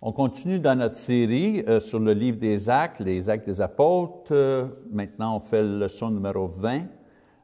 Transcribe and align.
On 0.00 0.12
continue 0.12 0.60
dans 0.60 0.78
notre 0.78 0.94
série 0.94 1.64
euh, 1.66 1.80
sur 1.80 1.98
le 1.98 2.12
livre 2.12 2.38
des 2.38 2.70
Actes, 2.70 3.00
les 3.00 3.28
Actes 3.28 3.46
des 3.46 3.60
Apôtres. 3.60 4.30
Euh, 4.30 4.66
maintenant, 4.92 5.34
on 5.34 5.40
fait 5.40 5.60
le 5.60 5.76
leçon 5.76 6.10
numéro 6.10 6.46
20, 6.46 6.82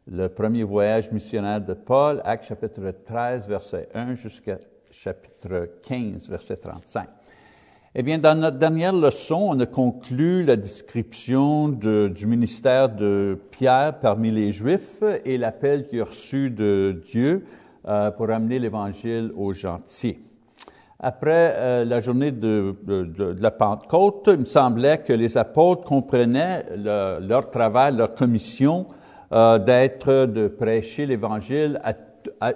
le 0.06 0.28
premier 0.28 0.62
voyage 0.62 1.10
missionnaire 1.10 1.60
de 1.60 1.74
Paul, 1.74 2.22
Actes 2.24 2.44
chapitre 2.44 2.94
13, 3.04 3.48
verset 3.48 3.88
1 3.92 4.14
jusqu'à 4.14 4.58
chapitre 4.92 5.68
15, 5.82 6.28
verset 6.28 6.58
35. 6.58 7.08
Eh 7.96 8.04
bien, 8.04 8.18
dans 8.18 8.38
notre 8.38 8.58
dernière 8.58 8.92
leçon, 8.92 9.48
on 9.50 9.58
a 9.58 9.66
conclu 9.66 10.44
la 10.44 10.54
description 10.54 11.68
de, 11.68 12.06
du 12.06 12.28
ministère 12.28 12.88
de 12.88 13.36
Pierre 13.50 13.98
parmi 13.98 14.30
les 14.30 14.52
Juifs 14.52 15.02
et 15.24 15.38
l'appel 15.38 15.88
qu'il 15.88 16.02
a 16.02 16.04
reçu 16.04 16.52
de 16.52 17.00
Dieu 17.04 17.46
euh, 17.88 18.12
pour 18.12 18.30
amener 18.30 18.60
l'Évangile 18.60 19.32
aux 19.34 19.52
gentils. 19.52 20.18
Après 21.00 21.54
euh, 21.56 21.84
la 21.84 22.00
journée 22.00 22.30
de, 22.30 22.76
la 23.40 23.50
Pentecôte, 23.50 24.28
il 24.28 24.38
me 24.38 24.44
semblait 24.44 24.98
que 24.98 25.12
les 25.12 25.36
apôtres 25.36 25.82
comprenaient 25.82 26.64
le, 26.76 27.18
leur 27.20 27.50
travail, 27.50 27.96
leur 27.96 28.14
commission 28.14 28.86
euh, 29.32 29.58
d'être, 29.58 30.26
de 30.26 30.48
prêcher 30.48 31.06
l'Évangile 31.06 31.80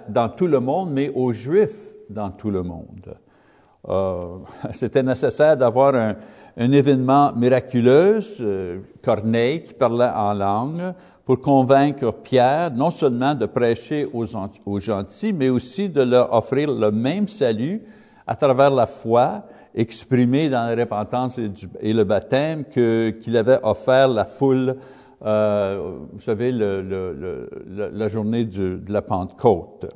dans 0.07 0.29
tout 0.29 0.47
le 0.47 0.59
monde, 0.59 0.91
mais 0.91 1.11
aux 1.13 1.33
Juifs 1.33 1.95
dans 2.09 2.31
tout 2.31 2.49
le 2.49 2.63
monde. 2.63 3.15
Euh, 3.89 4.37
C'était 4.73 5.03
nécessaire 5.03 5.57
d'avoir 5.57 5.93
un, 5.95 6.15
événement 6.57 7.33
miraculeux, 7.33 8.19
Corneille 9.01 9.63
qui 9.63 9.73
parlait 9.73 10.11
en 10.13 10.33
langue, 10.33 10.93
pour 11.23 11.39
convaincre 11.39 12.11
Pierre 12.11 12.71
non 12.71 12.91
seulement 12.91 13.35
de 13.35 13.45
prêcher 13.45 14.07
aux 14.13 14.79
gentils, 14.79 15.31
mais 15.31 15.49
aussi 15.49 15.87
de 15.87 16.01
leur 16.01 16.33
offrir 16.33 16.71
le 16.71 16.91
même 16.91 17.27
salut 17.27 17.81
à 18.29 18.35
travers 18.35 18.69
la 18.69 18.85
foi 18.85 19.41
exprimée 19.73 20.49
dans 20.49 20.61
la 20.61 20.75
repentance 20.75 21.39
et, 21.81 21.93
le 21.93 22.03
baptême 22.03 22.63
qu'il 22.65 23.35
avait 23.35 23.57
offert 23.63 24.07
la 24.07 24.23
foule, 24.23 24.75
euh, 25.25 25.97
vous 26.13 26.21
savez, 26.21 26.51
la 26.51 28.07
journée 28.07 28.45
de 28.45 28.79
la 28.87 29.01
Pentecôte. 29.01 29.87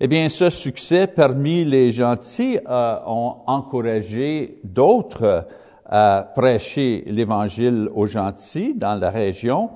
Eh 0.00 0.08
bien, 0.08 0.26
ce 0.30 0.48
succès 0.48 1.06
parmi 1.06 1.64
les 1.64 1.92
gentils 1.92 2.58
euh, 2.66 2.96
ont 3.06 3.36
encouragé 3.46 4.58
d'autres 4.64 5.46
à 5.84 6.32
prêcher 6.34 7.04
l'Évangile 7.06 7.90
aux 7.94 8.06
gentils 8.06 8.72
dans 8.74 8.94
la 8.94 9.10
région, 9.10 9.68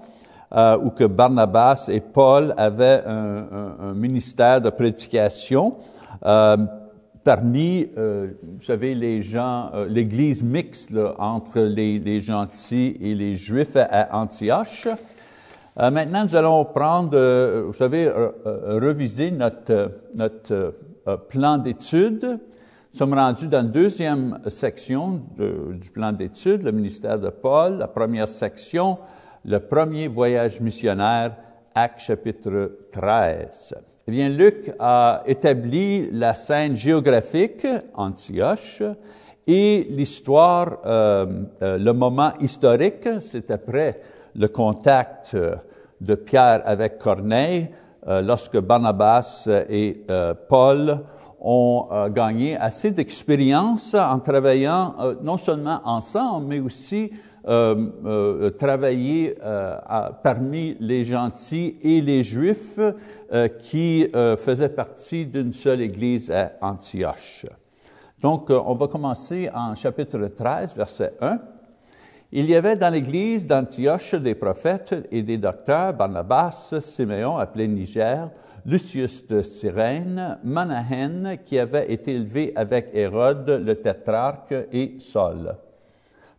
euh, 0.57 0.79
où 0.83 0.89
que 0.89 1.05
Barnabas 1.05 1.91
et 1.93 2.01
Paul 2.01 2.55
avaient 2.57 3.03
un 3.07 3.93
ministère 3.93 4.63
de 4.63 4.71
prédication. 4.71 5.77
Euh, 6.25 6.57
parmi, 7.25 7.89
euh, 7.97 8.29
vous 8.43 8.63
savez, 8.63 8.95
les 8.95 9.23
gens, 9.23 9.71
euh, 9.75 9.87
l'Église 9.89 10.43
mixte 10.43 10.91
entre 11.19 11.61
les, 11.61 12.21
gentils 12.21 12.97
et 13.01 13.15
les 13.15 13.37
Juifs 13.37 13.77
à 13.77 14.17
Antioche. 14.19 14.89
Euh, 15.79 15.91
maintenant, 15.91 16.25
nous 16.25 16.37
allons 16.37 16.65
prendre, 16.65 17.63
vous 17.67 17.73
savez, 17.73 18.11
reviser 18.11 19.31
notre, 19.31 19.93
notre 20.15 20.75
plan 21.29 21.59
d'études. 21.59 22.25
Nous 22.93 22.99
sommes 22.99 23.15
rendus 23.15 23.47
dans 23.47 23.65
la 23.65 23.73
deuxième 23.73 24.41
section 24.49 25.23
du 25.39 25.91
plan 25.91 26.13
d'études, 26.13 26.65
le 26.65 26.73
ministère 26.73 27.19
de 27.19 27.29
Paul. 27.29 27.79
La 27.79 27.87
première 27.87 28.29
section, 28.29 28.99
le 29.45 29.59
premier 29.59 30.09
voyage 30.09 30.61
missionnaire, 30.61 31.37
Acte 31.73 32.01
chapitre 32.01 32.79
13. 32.91 33.75
Eh 34.11 34.13
bien, 34.13 34.29
Luc 34.29 34.73
a 34.81 35.23
établi 35.25 36.11
la 36.11 36.35
scène 36.35 36.75
géographique, 36.75 37.65
Antioche, 37.95 38.83
et 39.47 39.87
l'histoire, 39.89 40.79
euh, 40.85 41.27
euh, 41.63 41.79
le 41.79 41.93
moment 41.93 42.33
historique, 42.41 43.09
c'est 43.21 43.53
après 43.53 44.01
le 44.35 44.49
contact 44.49 45.37
de 46.01 46.15
Pierre 46.17 46.61
avec 46.65 46.99
Corneille, 46.99 47.69
euh, 48.09 48.21
lorsque 48.21 48.59
Barnabas 48.59 49.49
et 49.69 50.05
euh, 50.11 50.35
Paul 50.49 51.05
ont 51.41 51.87
euh, 51.93 52.09
gagné 52.09 52.57
assez 52.57 52.91
d'expérience 52.91 53.95
en 53.95 54.19
travaillant 54.19 54.97
non 55.23 55.37
seulement 55.37 55.83
ensemble, 55.85 56.47
mais 56.49 56.59
aussi 56.59 57.13
euh, 57.51 57.75
euh, 58.05 58.51
travailler 58.51 59.37
euh, 59.43 59.77
parmi 60.23 60.77
les 60.79 61.05
gentils 61.05 61.77
et 61.83 62.01
les 62.01 62.23
juifs 62.23 62.79
qui 63.61 64.09
faisaient 64.39 64.69
partie 64.71 65.25
d'une 65.25 65.53
seule 65.53 65.81
église 65.81 66.33
à 66.33 66.53
Antioche. 66.61 67.47
Donc, 68.21 68.51
on 68.51 68.75
va 68.75 68.89
commencer 68.89 69.49
en 69.55 69.77
chapitre 69.77 70.19
13, 70.19 70.75
verset 70.77 71.15
1. 71.21 71.39
Il 72.33 72.47
y 72.51 72.57
avait 72.57 72.75
dans 72.75 72.93
l'église 72.93 73.47
d'Antioche 73.47 74.17
des 74.17 74.35
prophètes 74.35 75.07
et 75.13 75.23
des 75.23 75.39
docteurs, 75.39 75.95
Barnabas, 75.95 76.75
Siméon, 76.81 77.39
appelé 77.39 77.69
Niger, 77.69 78.31
Lucius 78.67 79.25
de 79.29 79.43
Cyrène, 79.43 80.39
Manahen, 80.43 81.39
qui 81.45 81.57
avait 81.57 81.93
été 81.93 82.15
élevé 82.15 82.53
avec 82.57 82.91
Hérode, 82.95 83.63
le 83.65 83.77
tétrarque, 83.77 84.55
et 84.73 84.97
Saul. 84.99 85.55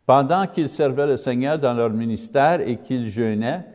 Pendant 0.06 0.48
qu'ils 0.48 0.70
servaient 0.70 1.08
le 1.08 1.18
Seigneur 1.18 1.60
dans 1.60 1.74
leur 1.74 1.90
ministère 1.92 2.62
et 2.62 2.78
qu'ils 2.78 3.10
jeûnaient, 3.10 3.66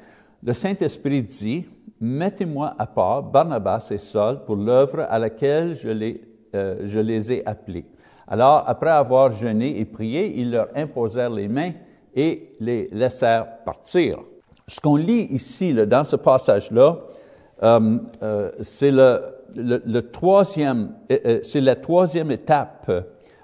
le 0.42 0.52
Saint-Esprit 0.52 1.22
dit, 1.22 1.66
Mettez-moi 2.00 2.74
à 2.78 2.86
part 2.86 3.22
Barnabas 3.22 3.88
et 3.90 3.98
Saul 3.98 4.44
pour 4.44 4.56
l'œuvre 4.56 5.06
à 5.08 5.18
laquelle 5.18 5.76
je 5.76 5.88
les, 5.88 6.20
euh, 6.54 7.30
ai 7.30 7.46
appelés. 7.46 7.86
Alors, 8.28 8.64
après 8.66 8.90
avoir 8.90 9.32
jeûné 9.32 9.80
et 9.80 9.84
prié, 9.86 10.38
ils 10.38 10.50
leur 10.50 10.68
imposèrent 10.74 11.30
les 11.30 11.48
mains 11.48 11.72
et 12.14 12.52
les 12.60 12.88
laissèrent 12.92 13.64
partir. 13.64 14.18
Ce 14.68 14.78
qu'on 14.80 14.96
lit 14.96 15.28
ici, 15.30 15.72
dans 15.72 16.04
ce 16.04 16.16
passage-là, 16.16 16.98
euh, 17.62 17.98
euh, 18.22 18.50
c'est 18.60 18.92
c'est 21.42 21.60
la 21.60 21.76
troisième 21.76 22.30
étape 22.30 22.90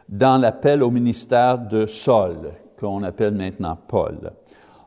dans 0.09 0.39
l'appel 0.39 0.83
au 0.83 0.91
ministère 0.91 1.59
de 1.59 1.87
Saul, 1.87 2.51
qu'on 2.83 3.03
appelle 3.05 3.35
maintenant 3.35 3.79
Paul. 3.87 4.33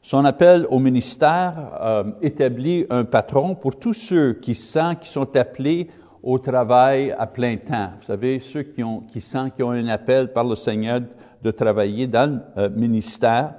Son 0.01 0.25
appel 0.25 0.67
au 0.69 0.79
ministère 0.79 1.53
euh, 1.81 2.03
établit 2.22 2.85
un 2.89 3.06
patron 3.06 3.56
pour 3.56 3.79
tous 3.79 3.94
ceux 3.94 4.33
qui 4.33 4.53
sentent 4.53 5.00
qu'ils 5.00 5.09
sont 5.09 5.35
appelés 5.35 5.89
au 6.22 6.38
travail 6.38 7.16
à 7.17 7.25
plein 7.25 7.56
temps. 7.57 7.91
Vous 7.97 8.03
savez, 8.03 8.39
ceux 8.39 8.63
qui, 8.63 8.83
ont, 8.83 9.00
qui 9.00 9.22
sentent 9.22 9.56
qu'ils 9.56 9.63
ont 9.63 9.72
un 9.72 9.88
appel 9.88 10.33
par 10.33 10.44
le 10.44 10.56
Seigneur 10.56 11.00
de 11.41 11.51
travailler 11.51 12.07
dans 12.07 12.29
le 12.29 12.41
euh, 12.61 12.69
ministère 12.69 13.56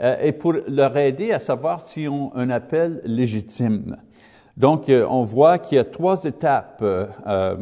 euh, 0.00 0.16
et 0.20 0.32
pour 0.32 0.54
leur 0.66 0.96
aider 0.96 1.32
à 1.32 1.38
savoir 1.38 1.80
s'ils 1.80 2.08
ont 2.08 2.32
un 2.34 2.50
appel 2.50 3.00
légitime. 3.04 3.96
Donc, 4.56 4.90
on 4.90 5.24
voit 5.24 5.58
qu'il 5.58 5.76
y 5.76 5.78
a 5.78 5.84
trois 5.84 6.24
étapes 6.24 6.82
à 7.26 7.56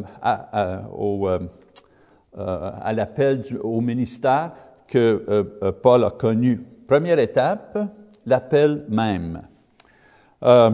l'appel 2.93 3.41
au 3.61 3.81
ministère 3.81 4.53
que 4.87 5.23
euh, 5.29 5.71
Paul 5.71 6.03
a 6.03 6.11
connu. 6.11 6.61
Première 6.87 7.19
étape, 7.19 7.77
l'appel 8.25 8.85
même. 8.89 9.41
Euh, 10.43 10.71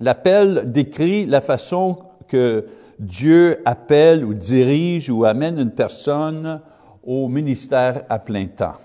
l'appel 0.00 0.70
décrit 0.72 1.26
la 1.26 1.40
façon 1.40 1.98
que 2.28 2.66
Dieu 2.98 3.60
appelle 3.64 4.24
ou 4.24 4.34
dirige 4.34 5.10
ou 5.10 5.24
amène 5.24 5.58
une 5.58 5.72
personne 5.72 6.60
au 7.02 7.28
ministère 7.28 8.04
à 8.08 8.18
plein 8.18 8.46
temps. 8.46 8.76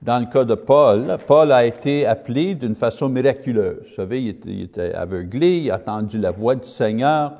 Dans 0.00 0.20
le 0.20 0.26
cas 0.26 0.44
de 0.44 0.54
Paul, 0.54 1.18
Paul 1.26 1.50
a 1.50 1.66
été 1.66 2.06
appelé 2.06 2.54
d'une 2.54 2.76
façon 2.76 3.08
miraculeuse. 3.08 3.78
Vous 3.82 3.94
savez, 3.94 4.22
il 4.22 4.62
était, 4.62 4.94
aveuglé, 4.94 5.58
il 5.58 5.70
a 5.72 5.76
entendu 5.76 6.18
la 6.18 6.30
voix 6.30 6.54
du 6.54 6.68
Seigneur. 6.68 7.32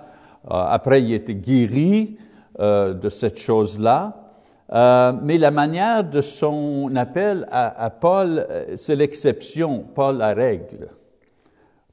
Euh, 0.50 0.54
après, 0.68 1.02
il 1.02 1.12
a 1.12 1.16
été 1.16 1.36
guéri 1.36 2.18
euh, 2.58 2.94
de 2.94 3.08
cette 3.08 3.38
chose-là. 3.38 4.27
Euh, 4.70 5.12
mais 5.22 5.38
la 5.38 5.50
manière 5.50 6.04
de 6.04 6.20
son 6.20 6.94
appel 6.94 7.46
à, 7.50 7.90
Paul, 7.90 8.46
euh, 8.50 8.76
c'est 8.76 8.96
l'exception, 8.96 9.80
pas 9.80 10.12
la 10.12 10.34
règle. 10.34 10.88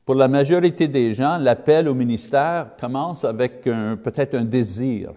Pour 0.06 0.16
la 0.16 0.27
majorité 0.27 0.88
des 0.88 1.13
gens, 1.13 1.38
l'appel 1.38 1.88
au 1.88 1.94
ministère 1.94 2.72
commence 2.80 3.24
avec 3.24 3.63
peut-être 3.63 4.36
un 4.36 4.44
désir 4.44 5.13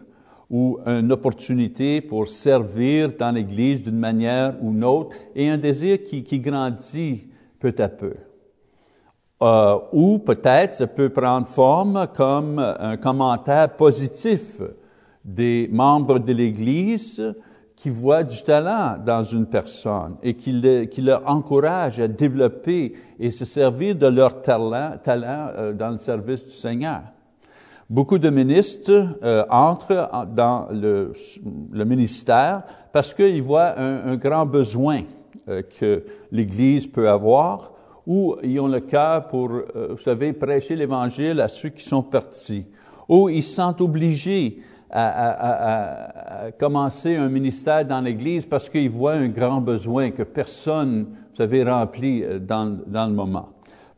ou 0.48 0.78
une 0.86 1.12
opportunité 1.12 2.00
pour 2.00 2.26
servir 2.28 3.12
dans 3.18 3.30
l'Église 3.30 3.82
d'une 3.82 3.98
manière 3.98 4.54
ou 4.62 4.70
une 4.70 4.84
autre, 4.84 5.14
et 5.34 5.50
un 5.50 5.58
désir 5.58 6.02
qui, 6.04 6.24
qui 6.24 6.40
grandit 6.40 7.24
peu 7.60 7.74
à 7.78 7.88
peu. 7.88 8.14
Euh, 9.40 9.78
ou 9.92 10.18
peut-être 10.18 10.74
ça 10.74 10.86
peut 10.88 11.10
prendre 11.10 11.46
forme 11.46 12.08
comme 12.16 12.58
un 12.58 12.96
commentaire 12.96 13.76
positif 13.76 14.60
des 15.24 15.68
membres 15.70 16.18
de 16.18 16.32
l'Église 16.32 17.22
qui 17.78 17.90
voient 17.90 18.24
du 18.24 18.42
talent 18.42 18.96
dans 19.06 19.22
une 19.22 19.46
personne 19.46 20.16
et 20.20 20.34
qui, 20.34 20.50
le, 20.50 20.86
qui 20.86 21.00
leur 21.00 21.22
encourage 21.30 22.00
à 22.00 22.08
développer 22.08 22.94
et 23.20 23.30
se 23.30 23.44
servir 23.44 23.94
de 23.94 24.08
leur 24.08 24.42
talent, 24.42 24.94
talent 25.00 25.50
euh, 25.56 25.72
dans 25.72 25.90
le 25.90 25.98
service 25.98 26.44
du 26.44 26.50
Seigneur. 26.50 27.02
Beaucoup 27.88 28.18
de 28.18 28.30
ministres 28.30 29.16
euh, 29.22 29.44
entrent 29.48 30.10
dans 30.34 30.66
le, 30.72 31.12
ministère 31.84 32.64
parce 32.92 33.14
qu'ils 33.14 33.42
voient 33.42 33.78
un, 33.78 34.16
grand 34.16 34.44
besoin 34.44 35.02
euh, 35.48 35.62
que 35.62 36.02
l'Église 36.32 36.88
peut 36.88 37.08
avoir 37.08 37.70
ou 38.04 38.34
ils 38.42 38.58
ont 38.58 38.66
le 38.66 38.80
cœur 38.80 39.28
pour, 39.28 39.50
vous 39.50 39.98
savez, 39.98 40.32
prêcher 40.32 40.74
l'Évangile 40.74 41.40
à 41.40 41.46
ceux 41.46 41.68
qui 41.68 41.84
sont 41.84 42.02
partis, 42.02 42.64
ou 43.06 43.28
ils 43.28 43.42
se 43.42 43.56
sentent 43.56 43.82
obligés 43.82 44.62
à, 44.90 46.50
commencer 46.58 47.16
un 47.16 47.28
ministère 47.28 47.84
dans 47.84 48.00
l'Église 48.00 48.46
parce 48.46 48.68
qu'ils 48.68 48.90
voient 48.90 49.14
un 49.14 49.28
grand 49.28 49.60
besoin 49.60 50.10
que 50.10 50.22
personne, 50.22 51.06
vous 51.30 51.36
savez, 51.36 51.62
remplit 51.62 52.24
dans, 52.40 52.78
dans 52.86 53.06
le 53.06 53.12
moment. 53.12 53.50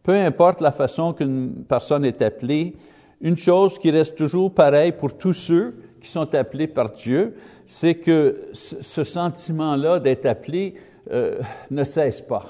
Peu 0.03 0.15
importe 0.15 0.61
la 0.61 0.73
façon 0.73 1.13
qu'une 1.13 1.65
personne 1.69 2.05
est 2.05 2.23
appelée, 2.23 2.75
une 3.21 3.37
chose 3.37 3.79
qui 3.79 3.91
reste 3.91 4.17
toujours 4.17 4.53
pareille 4.53 4.93
pour 4.93 5.17
tous 5.17 5.35
ceux 5.35 5.75
qui 6.01 6.09
sont 6.09 6.35
appelés 6.35 6.67
par 6.67 6.91
Dieu, 6.91 7.37
c'est 7.67 7.95
que 7.95 8.49
ce 8.53 9.05
sentiment-là 9.05 10.01
d'être 10.01 10.27
appelé 10.27 10.75
euh, 11.11 11.41
ne 11.71 11.85
cesse 11.85 12.21
pas. 12.21 12.45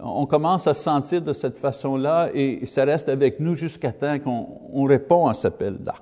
On 0.00 0.26
commence 0.26 0.66
à 0.66 0.74
se 0.74 0.82
sentir 0.82 1.22
de 1.22 1.32
cette 1.32 1.56
façon-là 1.56 2.30
et 2.34 2.66
ça 2.66 2.84
reste 2.84 3.08
avec 3.08 3.40
nous 3.40 3.54
jusqu'à 3.54 3.92
temps 3.92 4.18
qu'on 4.18 4.84
répond 4.84 5.26
à 5.26 5.34
cet 5.34 5.54
appel-là. 5.54 5.94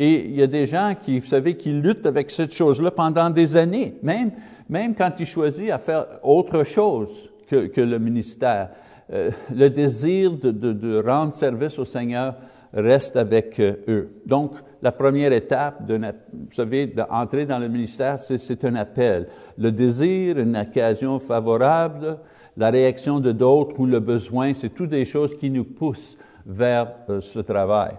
Et 0.00 0.26
il 0.26 0.36
y 0.36 0.42
a 0.42 0.46
des 0.46 0.64
gens 0.64 0.94
qui, 0.94 1.18
vous 1.18 1.26
savez, 1.26 1.56
qui 1.56 1.72
luttent 1.72 2.06
avec 2.06 2.30
cette 2.30 2.54
chose-là 2.54 2.92
pendant 2.92 3.30
des 3.30 3.56
années, 3.56 3.96
même, 4.00 4.30
même 4.68 4.94
quand 4.94 5.10
ils 5.18 5.26
choisissent 5.26 5.72
à 5.72 5.78
faire 5.78 6.06
autre 6.22 6.62
chose 6.62 7.28
que, 7.48 7.80
le 7.80 7.98
ministère. 7.98 8.70
Euh, 9.12 9.32
le 9.52 9.68
désir 9.68 10.30
de 10.30 11.02
rendre 11.04 11.32
service 11.32 11.80
au 11.80 11.84
Seigneur 11.84 12.36
reste 12.72 13.16
avec 13.16 13.58
euh, 13.58 13.74
eux. 13.88 14.22
Donc, 14.24 14.52
la 14.82 14.92
première 14.92 15.32
étape, 15.32 15.84
de, 15.84 15.96
vous 15.96 16.52
savez, 16.52 16.86
d'entrer 16.86 17.44
dans 17.44 17.58
le 17.58 17.68
ministère, 17.68 18.20
c'est 18.20 18.64
un 18.64 18.76
appel. 18.76 19.26
Le 19.56 19.72
désir, 19.72 20.38
une 20.38 20.56
occasion 20.56 21.18
favorable, 21.18 22.18
la 22.56 22.70
réaction 22.70 23.18
de 23.18 23.32
d'autres 23.32 23.80
ou 23.80 23.86
le 23.86 23.98
besoin, 23.98 24.54
c'est 24.54 24.68
toutes 24.68 24.90
des 24.90 25.04
choses 25.04 25.34
qui 25.34 25.50
nous 25.50 25.64
poussent 25.64 26.16
vers 26.46 26.92
euh, 27.08 27.20
ce 27.20 27.40
travail. 27.40 27.94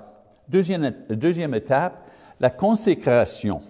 Deuxième, 0.50 1.54
étape, 1.54 2.06
la 2.40 2.50
consécration. 2.50 3.62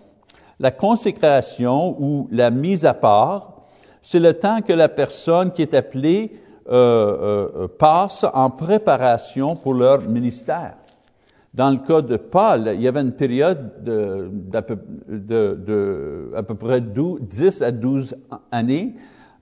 La 0.60 0.72
consécration 0.72 1.96
ou 2.00 2.28
la 2.32 2.52
mise 2.52 2.86
à 2.86 2.94
part, 2.94 3.64
c'est 4.02 4.20
le 4.20 4.34
temps 4.34 4.62
que 4.62 4.72
la 4.74 4.88
personne 4.88 5.52
qui 5.52 5.62
est 5.62 5.74
appelée 5.74 6.40
euh, 6.70 7.52
euh, 7.64 7.68
passe 7.68 8.26
en 8.34 8.50
préparation 8.50 9.56
pour 9.56 9.74
leur 9.74 10.02
ministère. 10.02 10.76
Dans 11.54 11.72
le 11.72 11.78
cas 11.78 12.02
de 12.02 12.16
Paul, 12.16 12.72
il 12.76 12.82
y 12.82 12.88
avait 12.88 13.02
une 13.02 13.12
période 13.12 13.84
de, 13.84 14.32
peu 16.48 16.56
près 16.56 16.80
12, 16.80 17.22
10 17.22 17.62
à 17.62 17.72
12 17.72 18.16
années 18.52 18.96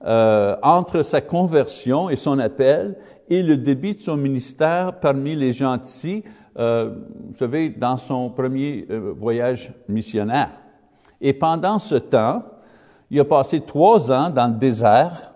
euh, 0.04 0.56
entre 0.62 1.02
sa 1.02 1.20
conversion 1.20 2.08
et 2.08 2.16
son 2.16 2.38
appel 2.38 2.96
et 3.28 3.42
le 3.42 3.56
début 3.56 3.94
de 3.94 4.00
son 4.00 4.16
ministère 4.16 5.00
parmi 5.00 5.34
les 5.34 5.52
gentils, 5.52 6.24
euh, 6.58 6.90
vous 7.30 7.36
savez, 7.36 7.68
dans 7.68 7.96
son 7.96 8.30
premier 8.30 8.84
euh, 8.90 9.12
voyage 9.16 9.72
missionnaire. 9.88 10.50
Et 11.20 11.32
pendant 11.32 11.78
ce 11.78 11.94
temps, 11.94 12.42
il 13.10 13.20
a 13.20 13.24
passé 13.24 13.60
trois 13.60 14.10
ans 14.10 14.28
dans 14.28 14.48
le 14.48 14.58
désert 14.58 15.34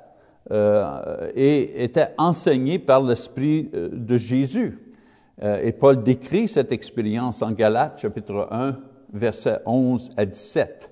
euh, 0.50 1.30
et 1.34 1.84
était 1.84 2.08
enseigné 2.18 2.78
par 2.80 3.02
l'Esprit 3.02 3.70
de 3.72 4.18
Jésus. 4.18 4.78
Et 5.40 5.72
Paul 5.72 6.02
décrit 6.02 6.46
cette 6.46 6.70
expérience 6.70 7.42
en 7.42 7.50
Galates, 7.50 8.00
chapitre 8.00 8.48
1, 8.50 8.76
versets 9.12 9.58
11 9.66 10.10
à 10.16 10.24
17. 10.24 10.90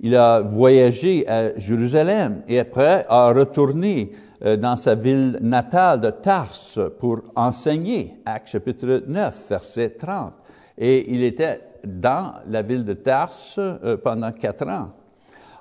Il 0.00 0.16
a 0.16 0.40
voyagé 0.40 1.28
à 1.28 1.58
Jérusalem 1.58 2.42
et 2.48 2.58
après 2.58 3.04
a 3.08 3.32
retourné 3.32 4.12
dans 4.44 4.76
sa 4.76 4.94
ville 4.94 5.38
natale 5.40 6.00
de 6.00 6.10
Tarse 6.10 6.78
pour 6.98 7.22
enseigner, 7.34 8.18
Actes 8.26 8.48
chapitre 8.48 9.02
9, 9.06 9.48
verset 9.48 9.90
30. 9.90 10.34
Et 10.76 11.14
il 11.14 11.22
était 11.22 11.60
dans 11.86 12.34
la 12.48 12.62
ville 12.62 12.84
de 12.84 12.92
Tarse 12.92 13.56
euh, 13.58 13.96
pendant 13.96 14.32
quatre 14.32 14.68
ans. 14.68 14.90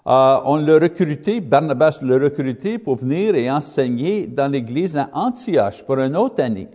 on 0.05 0.57
l'a 0.57 0.79
recruté, 0.79 1.39
Barnabas 1.39 1.99
l'a 2.01 2.17
recruté 2.17 2.77
pour 2.77 2.97
venir 2.97 3.35
et 3.35 3.49
enseigner 3.49 4.27
dans 4.27 4.51
l'église 4.51 4.97
à 4.97 5.09
Antioche 5.13 5.83
pour 5.83 5.99
une 5.99 6.15
autre 6.15 6.43
année. 6.43 6.67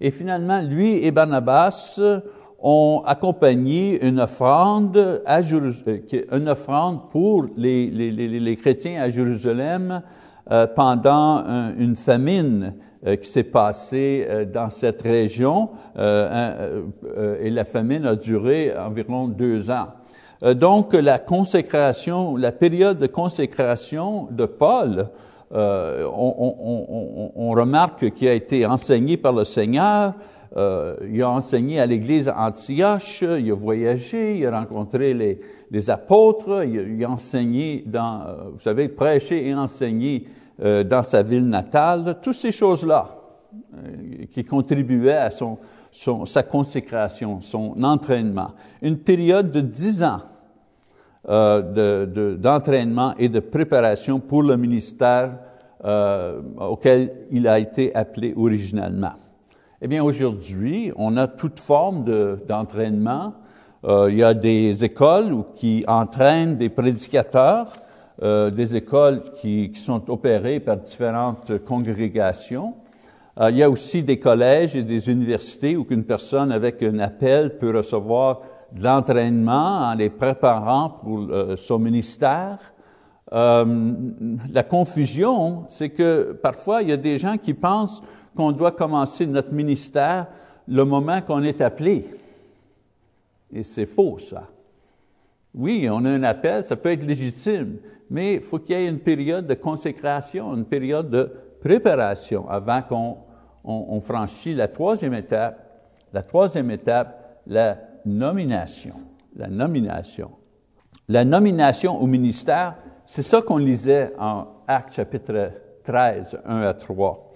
Et 0.00 0.10
finalement, 0.10 0.60
lui 0.60 1.04
et 1.04 1.10
Barnabas 1.10 2.00
ont 2.60 3.02
accompagné 3.04 4.04
une 4.06 4.20
offrande, 4.20 5.22
à 5.26 5.40
euh, 5.40 5.98
une 6.32 6.48
offrande 6.48 7.08
pour 7.10 7.46
les, 7.56 7.90
les, 7.90 8.10
les, 8.12 8.28
les 8.28 8.56
chrétiens 8.56 9.02
à 9.02 9.10
Jérusalem 9.10 10.02
euh, 10.50 10.66
pendant 10.66 11.44
une 11.78 11.94
famine 11.94 12.74
euh, 13.06 13.14
qui 13.14 13.30
s'est 13.30 13.44
passée 13.44 14.26
euh, 14.28 14.44
dans 14.44 14.70
cette 14.70 15.02
région, 15.02 15.70
et 15.94 17.50
la 17.50 17.64
famine 17.64 18.06
a 18.06 18.16
duré 18.16 18.76
environ 18.76 19.28
deux 19.28 19.70
ans. 19.70 19.88
donc, 20.54 20.94
la 20.94 21.20
consécration, 21.20 22.36
la 22.36 22.50
période 22.50 22.98
de 22.98 23.06
consécration 23.06 24.26
de 24.30 24.46
Paul 24.46 25.10
on, 25.54 27.32
on, 27.36 27.50
remarque 27.50 28.10
qu'il 28.12 28.28
a 28.28 28.32
été 28.32 28.64
enseigné 28.64 29.18
par 29.18 29.34
le 29.34 29.44
Seigneur, 29.44 30.14
euh, 30.56 30.96
il 31.10 31.22
a 31.22 31.30
enseigné 31.30 31.80
à 31.80 31.86
l'église 31.86 32.28
Antioche, 32.28 33.22
il 33.22 33.50
a 33.50 33.54
voyagé, 33.54 34.38
il 34.38 34.46
a 34.46 34.58
rencontré 34.58 35.14
les, 35.14 35.90
apôtres, 35.90 36.64
il 36.64 37.02
a, 37.04 37.10
enseigné 37.10 37.82
dans, 37.86 38.20
euh, 38.20 38.34
vous 38.52 38.60
savez, 38.60 38.88
prêché 38.88 39.48
et 39.48 39.54
enseigné 39.54 40.26
euh, 40.62 40.84
dans 40.84 41.02
sa 41.02 41.22
ville 41.22 41.46
natale, 41.46 42.18
toutes 42.20 42.34
ces 42.34 42.52
choses-là 42.52 43.06
euh, 43.74 44.26
qui 44.30 44.44
contribuaient 44.44 45.12
à 45.12 45.30
sa 45.30 46.42
consécration, 46.42 47.40
son 47.40 47.82
entraînement. 47.82 48.50
Une 48.82 48.98
période 48.98 49.48
de 49.48 49.60
dix 49.60 50.02
ans 50.02 50.20
d'entraînement 51.24 53.10
de, 53.10 53.22
et 53.22 53.28
de 53.28 53.40
préparation 53.40 54.18
pour 54.18 54.42
le 54.42 54.56
ministère 54.56 55.38
auquel 56.58 57.26
il 57.30 57.46
a 57.46 57.60
été 57.60 57.94
appelé 57.94 58.34
originalement. 58.36 59.12
Eh 59.84 59.88
bien, 59.88 60.04
aujourd'hui, 60.04 60.92
on 60.94 61.16
a 61.16 61.26
toute 61.26 61.58
forme 61.58 62.04
d'entraînement. 62.46 63.34
euh, 63.84 64.12
il 64.12 64.18
y 64.18 64.22
a 64.22 64.32
des 64.32 64.84
écoles 64.84 65.42
qui 65.56 65.84
entraînent 65.88 66.56
des 66.56 66.68
prédicateurs, 66.68 67.66
euh, 68.22 68.48
des 68.50 68.76
écoles 68.76 69.24
qui, 69.34 69.72
sont 69.74 70.08
opérées 70.08 70.60
par 70.60 70.76
différentes 70.76 71.58
congrégations. 71.64 72.74
Euh, 73.40 73.50
il 73.50 73.56
y 73.56 73.64
a 73.64 73.68
aussi 73.68 74.04
des 74.04 74.20
collèges 74.20 74.76
et 74.76 74.84
des 74.84 75.10
universités 75.10 75.76
où 75.76 75.84
une 75.90 76.04
personne 76.04 76.52
avec 76.52 76.80
un 76.84 77.00
appel 77.00 77.58
peut 77.58 77.76
recevoir 77.76 78.42
de 78.70 78.84
l'entraînement 78.84 79.88
en 79.88 79.94
les 79.96 80.10
préparant 80.10 80.90
pour 80.90 81.28
son 81.56 81.80
ministère. 81.80 82.72
La 83.32 84.62
confusion, 84.62 85.64
c'est 85.68 85.90
que 85.90 86.38
parfois 86.40 86.82
il 86.82 86.90
y 86.90 86.92
a 86.92 86.96
des 86.96 87.18
gens 87.18 87.36
qui 87.36 87.54
pensent 87.54 88.00
qu'on 88.36 88.52
doit 88.52 88.72
commencer 88.72 89.26
notre 89.26 89.52
ministère 89.52 90.26
le 90.68 90.84
moment 90.84 91.20
qu'on 91.20 91.42
est 91.42 91.60
appelé. 91.60 92.06
Et 93.52 93.62
c'est 93.62 93.86
faux, 93.86 94.18
ça. 94.18 94.48
Oui, 95.54 95.86
on 95.90 96.04
a 96.04 96.10
un 96.10 96.22
appel, 96.22 96.64
ça 96.64 96.76
peut 96.76 96.90
être 96.90 97.04
légitime, 97.04 97.76
mais 98.08 98.34
il 98.34 98.40
faut 98.40 98.58
qu'il 98.58 98.76
y 98.76 98.78
ait 98.78 98.88
une 98.88 99.00
période 99.00 99.46
de 99.46 99.54
consécration, 99.54 100.54
une 100.54 100.64
période 100.64 101.10
de 101.10 101.30
préparation 101.60 102.48
avant 102.48 102.80
qu'on 102.82 103.18
on, 103.64 103.86
on 103.90 104.00
franchit 104.00 104.54
la 104.54 104.68
troisième 104.68 105.14
étape. 105.14 105.72
La 106.12 106.22
troisième 106.22 106.70
étape, 106.70 107.40
la 107.46 107.78
nomination. 108.04 108.94
La 109.36 109.48
nomination. 109.48 110.30
La 111.08 111.24
nomination 111.24 112.00
au 112.00 112.06
ministère, 112.06 112.76
c'est 113.06 113.22
ça 113.22 113.42
qu'on 113.42 113.58
lisait 113.58 114.12
en 114.18 114.46
Actes 114.66 114.94
chapitre 114.94 115.50
13, 115.84 116.40
1 116.44 116.62
à 116.62 116.74
3. 116.74 117.31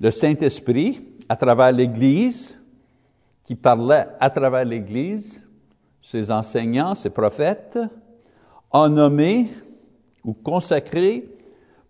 Le 0.00 0.10
Saint-Esprit, 0.10 1.00
à 1.28 1.36
travers 1.36 1.72
l'Église, 1.72 2.58
qui 3.44 3.54
parlait 3.54 4.06
à 4.18 4.30
travers 4.30 4.64
l'Église, 4.64 5.42
ses 6.00 6.30
enseignants, 6.30 6.94
ses 6.94 7.10
prophètes, 7.10 7.78
a 8.72 8.88
nommé 8.88 9.48
ou 10.24 10.32
consacré 10.32 11.28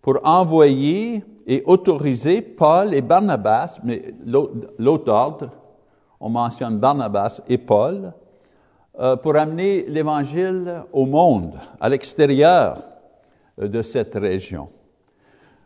pour 0.01 0.19
envoyer 0.23 1.23
et 1.47 1.63
autoriser 1.65 2.41
Paul 2.41 2.93
et 2.93 3.01
Barnabas, 3.01 3.79
mais 3.83 4.13
l'autre 4.25 5.11
ordre, 5.11 5.49
on 6.19 6.29
mentionne 6.29 6.77
Barnabas 6.77 7.41
et 7.47 7.57
Paul, 7.57 8.13
euh, 8.99 9.15
pour 9.15 9.35
amener 9.37 9.85
l'Évangile 9.87 10.83
au 10.91 11.05
monde, 11.05 11.57
à 11.79 11.87
l'extérieur 11.87 12.77
euh, 13.59 13.67
de 13.67 13.81
cette 13.81 14.15
région. 14.15 14.69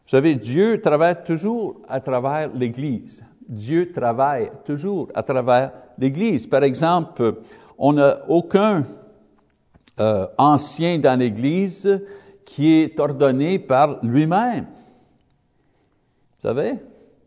Vous 0.05 0.11
savez, 0.11 0.35
Dieu 0.35 0.79
travaille 0.81 1.23
toujours 1.23 1.81
à 1.89 1.99
travers 1.99 2.53
l'Église. 2.53 3.23
Dieu 3.47 3.91
travaille 3.91 4.51
toujours 4.63 5.09
à 5.15 5.23
travers 5.23 5.71
l'Église. 5.97 6.45
Par 6.45 6.63
exemple, 6.63 7.41
on 7.75 7.93
n'a 7.93 8.19
aucun 8.27 8.85
euh, 9.99 10.27
ancien 10.37 10.99
dans 10.99 11.17
l'Église 11.19 12.01
qui 12.45 12.73
est 12.73 12.99
ordonné 12.99 13.57
par 13.57 14.05
lui-même. 14.05 14.65
Vous 16.35 16.49
savez, 16.49 16.75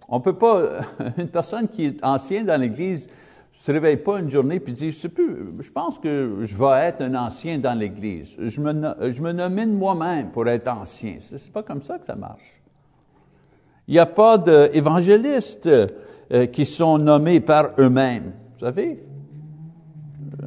on 0.09 0.21
peut 0.21 0.39
pas, 0.39 0.81
une 1.19 1.29
personne 1.29 1.69
qui 1.69 1.87
est 1.87 2.05
ancienne 2.05 2.47
dans 2.47 2.61
l'Église 2.61 3.09
se 3.53 3.73
réveille 3.73 3.97
pas 3.97 4.21
une 4.21 4.31
journée 4.31 4.61
puis 4.61 4.73
dit, 4.73 4.93
je 4.93 5.09
plus, 5.09 5.49
je 5.59 5.71
pense 5.73 5.99
que 5.99 6.43
je 6.43 6.57
vais 6.57 6.87
être 6.87 7.03
un 7.03 7.17
ancien 7.17 7.59
dans 7.59 7.77
l'Église. 7.77 8.37
Je 8.39 8.61
me, 8.61 9.13
je 9.13 9.21
me 9.21 9.33
nomine 9.33 9.75
moi-même 9.75 10.31
pour 10.31 10.47
être 10.47 10.69
ancien. 10.69 11.17
C'est 11.19 11.53
pas 11.53 11.65
comme 11.65 11.83
ça 11.83 11.99
que 11.99 12.07
ça 12.07 12.15
marche. 12.15 12.63
Il 13.89 13.93
n'y 13.93 13.99
a 13.99 14.07
pas 14.07 14.37
d'évangélistes 14.37 15.67
euh, 15.67 16.47
qui 16.47 16.67
sont 16.67 16.99
nommés 16.99 17.41
par 17.41 17.71
eux-mêmes. 17.79 18.35
Vous 18.59 18.67
savez, 18.67 19.03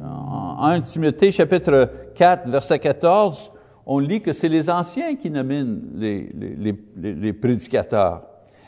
en 0.00 0.62
1 0.62 0.80
Timothée 0.82 1.32
chapitre 1.32 1.90
4, 2.14 2.48
verset 2.48 2.78
14, 2.78 3.50
on 3.84 3.98
lit 3.98 4.20
que 4.20 4.32
c'est 4.32 4.48
les 4.48 4.70
anciens 4.70 5.16
qui 5.16 5.28
nominent 5.28 5.80
les, 5.96 7.32
prédicateurs. 7.32 8.22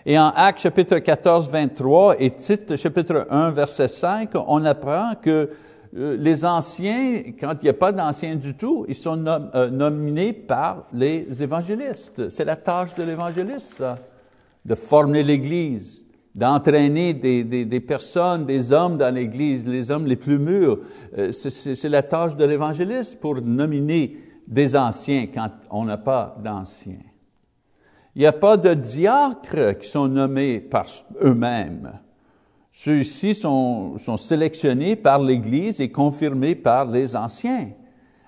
Et 0.05 0.19
en 0.19 0.31
Actes 0.35 0.61
chapitre 0.61 0.99
14, 0.99 1.49
23 1.49 2.17
et 2.21 2.33
Tite 2.33 2.77
chapitre 2.77 3.29
1, 3.31 3.53
verset 3.53 3.87
5, 3.87 4.31
on 4.35 4.65
apprend 4.65 5.13
que 5.23 5.51
euh, 5.97 6.17
les 6.19 6.45
anciens, 6.45 7.23
quand 7.39 7.55
il 7.63 7.65
n'y 7.65 7.71
a 7.71 7.75
pas 7.75 7.93
d'anciens 7.93 8.35
du 8.35 8.55
tout, 8.55 8.85
ils 8.89 8.97
sont 8.97 9.25
euh, 9.27 9.71
nominés 9.71 10.33
par 10.33 10.89
les 10.93 11.27
évangélistes. 11.41 12.29
C'est 12.29 12.45
la 12.45 12.57
tâche 12.57 12.97
de 12.97 13.05
l'évangéliste, 13.05 13.75
ça, 13.75 13.97
de 14.65 14.75
former 14.75 15.23
l'Église, 15.23 16.05
d'entraîner 16.35 17.15
des, 17.15 17.45
des, 17.45 17.81
personnes, 17.81 18.45
des 18.45 18.73
hommes 18.73 18.97
dans 18.97 19.15
l'Église, 19.15 19.67
les 19.67 19.91
hommes 19.91 20.07
les 20.07 20.17
plus 20.17 20.39
mûrs. 20.39 20.81
Euh, 21.17 21.33
c'est 21.33 21.89
la 21.89 22.03
tâche 22.03 22.37
de 22.37 22.45
l'évangéliste 22.45 23.21
pour 23.21 23.41
nominer 23.41 24.19
des 24.47 24.75
anciens 24.75 25.27
quand 25.33 25.51
on 25.71 25.85
n'a 25.85 25.99
pas 25.99 26.37
d'anciens. 26.43 26.99
Il 28.17 28.21
n'y 28.21 28.27
a 28.27 28.33
pas 28.33 28.57
de 28.57 28.75
diacres 28.75 29.79
qui 29.79 29.89
sont 29.89 30.09
nommés 30.09 30.61
par 30.61 30.87
eux-mêmes. 31.23 32.01
Ceux-ci 32.71 33.35
sont, 33.35 33.99
sont, 33.99 34.17
sélectionnés 34.17 34.97
par 34.97 35.21
l'Église 35.21 35.81
et 35.81 35.91
confirmés 35.91 36.57
par 36.57 36.87
les 36.87 37.15
anciens. 37.15 37.71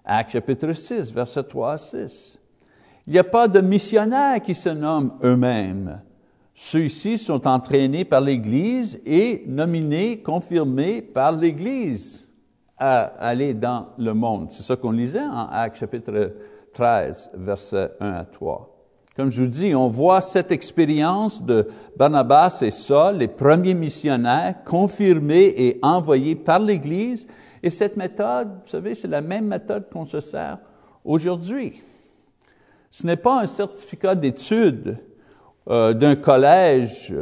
Acte 0.04 0.32
chapitre 0.32 0.72
6, 0.72 1.12
verset 1.12 1.42
3 1.42 1.72
à 1.72 1.78
6. 1.78 2.38
Il 3.08 3.12
n'y 3.12 3.18
a 3.18 3.24
pas 3.24 3.48
de 3.48 3.60
missionnaires 3.60 4.40
qui 4.40 4.54
se 4.54 4.68
nomment 4.68 5.18
eux-mêmes. 5.22 6.00
Ceux-ci 6.58 7.18
sont 7.18 7.46
entraînés 7.46 8.06
par 8.06 8.22
l'Église 8.22 8.98
et 9.04 9.44
nominés, 9.46 10.22
confirmés 10.22 11.02
par 11.02 11.32
l'Église 11.32 12.26
à 12.78 13.02
aller 13.18 13.52
dans 13.52 13.88
le 13.98 14.14
monde. 14.14 14.50
C'est 14.50 14.62
ça 14.62 14.74
qu'on 14.74 14.92
lisait 14.92 15.20
en 15.20 15.48
Acte 15.50 15.76
chapitre 15.76 16.32
13, 16.72 17.32
verset 17.34 17.90
1 18.00 18.10
à 18.10 18.24
3. 18.24 18.74
Comme 19.14 19.30
je 19.30 19.42
vous 19.42 19.48
dis, 19.48 19.74
on 19.74 19.88
voit 19.88 20.22
cette 20.22 20.50
expérience 20.50 21.42
de 21.42 21.68
Barnabas 21.94 22.62
et 22.62 22.70
Saul, 22.70 23.18
les 23.18 23.28
premiers 23.28 23.74
missionnaires, 23.74 24.64
confirmés 24.64 25.52
et 25.58 25.78
envoyés 25.82 26.36
par 26.36 26.60
l'Église. 26.60 27.26
Et 27.62 27.68
cette 27.68 27.98
méthode, 27.98 28.48
vous 28.64 28.70
savez, 28.70 28.94
c'est 28.94 29.08
la 29.08 29.20
même 29.20 29.46
méthode 29.46 29.90
qu'on 29.92 30.06
se 30.06 30.20
sert 30.20 30.56
aujourd'hui. 31.04 31.82
Ce 32.90 33.06
n'est 33.06 33.16
pas 33.16 33.42
un 33.42 33.46
certificat 33.46 34.14
d'études 34.14 34.98
euh, 35.68 35.94
d'un 35.94 36.14
collège 36.14 37.12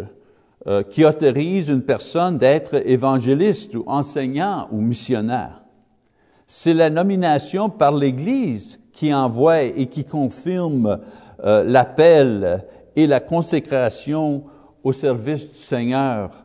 euh, 0.66 0.82
qui 0.82 1.02
autorise 1.02 1.68
une 1.68 1.80
personne 1.80 2.36
d'être 2.36 2.86
évangéliste 2.86 3.74
ou 3.74 3.84
enseignant 3.86 4.68
ou 4.70 4.82
missionnaire. 4.82 5.64
C'est 6.46 6.74
la 6.74 6.90
nomination 6.90 7.70
par 7.70 7.94
l'Église 7.94 8.80
qui 8.92 9.14
envoie 9.14 9.62
et 9.62 9.86
qui 9.86 10.04
confirme 10.04 11.00
euh, 11.42 11.64
l'appel 11.64 12.66
et 12.96 13.06
la 13.06 13.20
consécration 13.20 14.44
au 14.82 14.92
service 14.92 15.50
du 15.50 15.56
Seigneur 15.58 16.44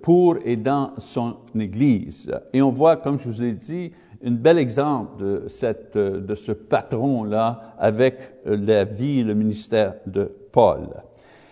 pour 0.00 0.36
et 0.46 0.56
dans 0.56 0.92
son 0.96 1.36
Église. 1.60 2.32
Et 2.54 2.62
on 2.62 2.70
voit, 2.70 2.96
comme 2.96 3.18
je 3.18 3.28
vous 3.28 3.42
ai 3.42 3.52
dit, 3.52 3.92
un 4.24 4.30
bel 4.30 4.56
exemple 4.56 5.22
de, 5.22 5.44
cette, 5.48 5.98
de 5.98 6.34
ce 6.34 6.52
patron-là 6.52 7.74
avec 7.78 8.16
la 8.46 8.84
vie 8.84 9.20
et 9.20 9.24
le 9.24 9.34
ministère 9.34 9.96
de 10.06 10.32
Paul. 10.56 10.88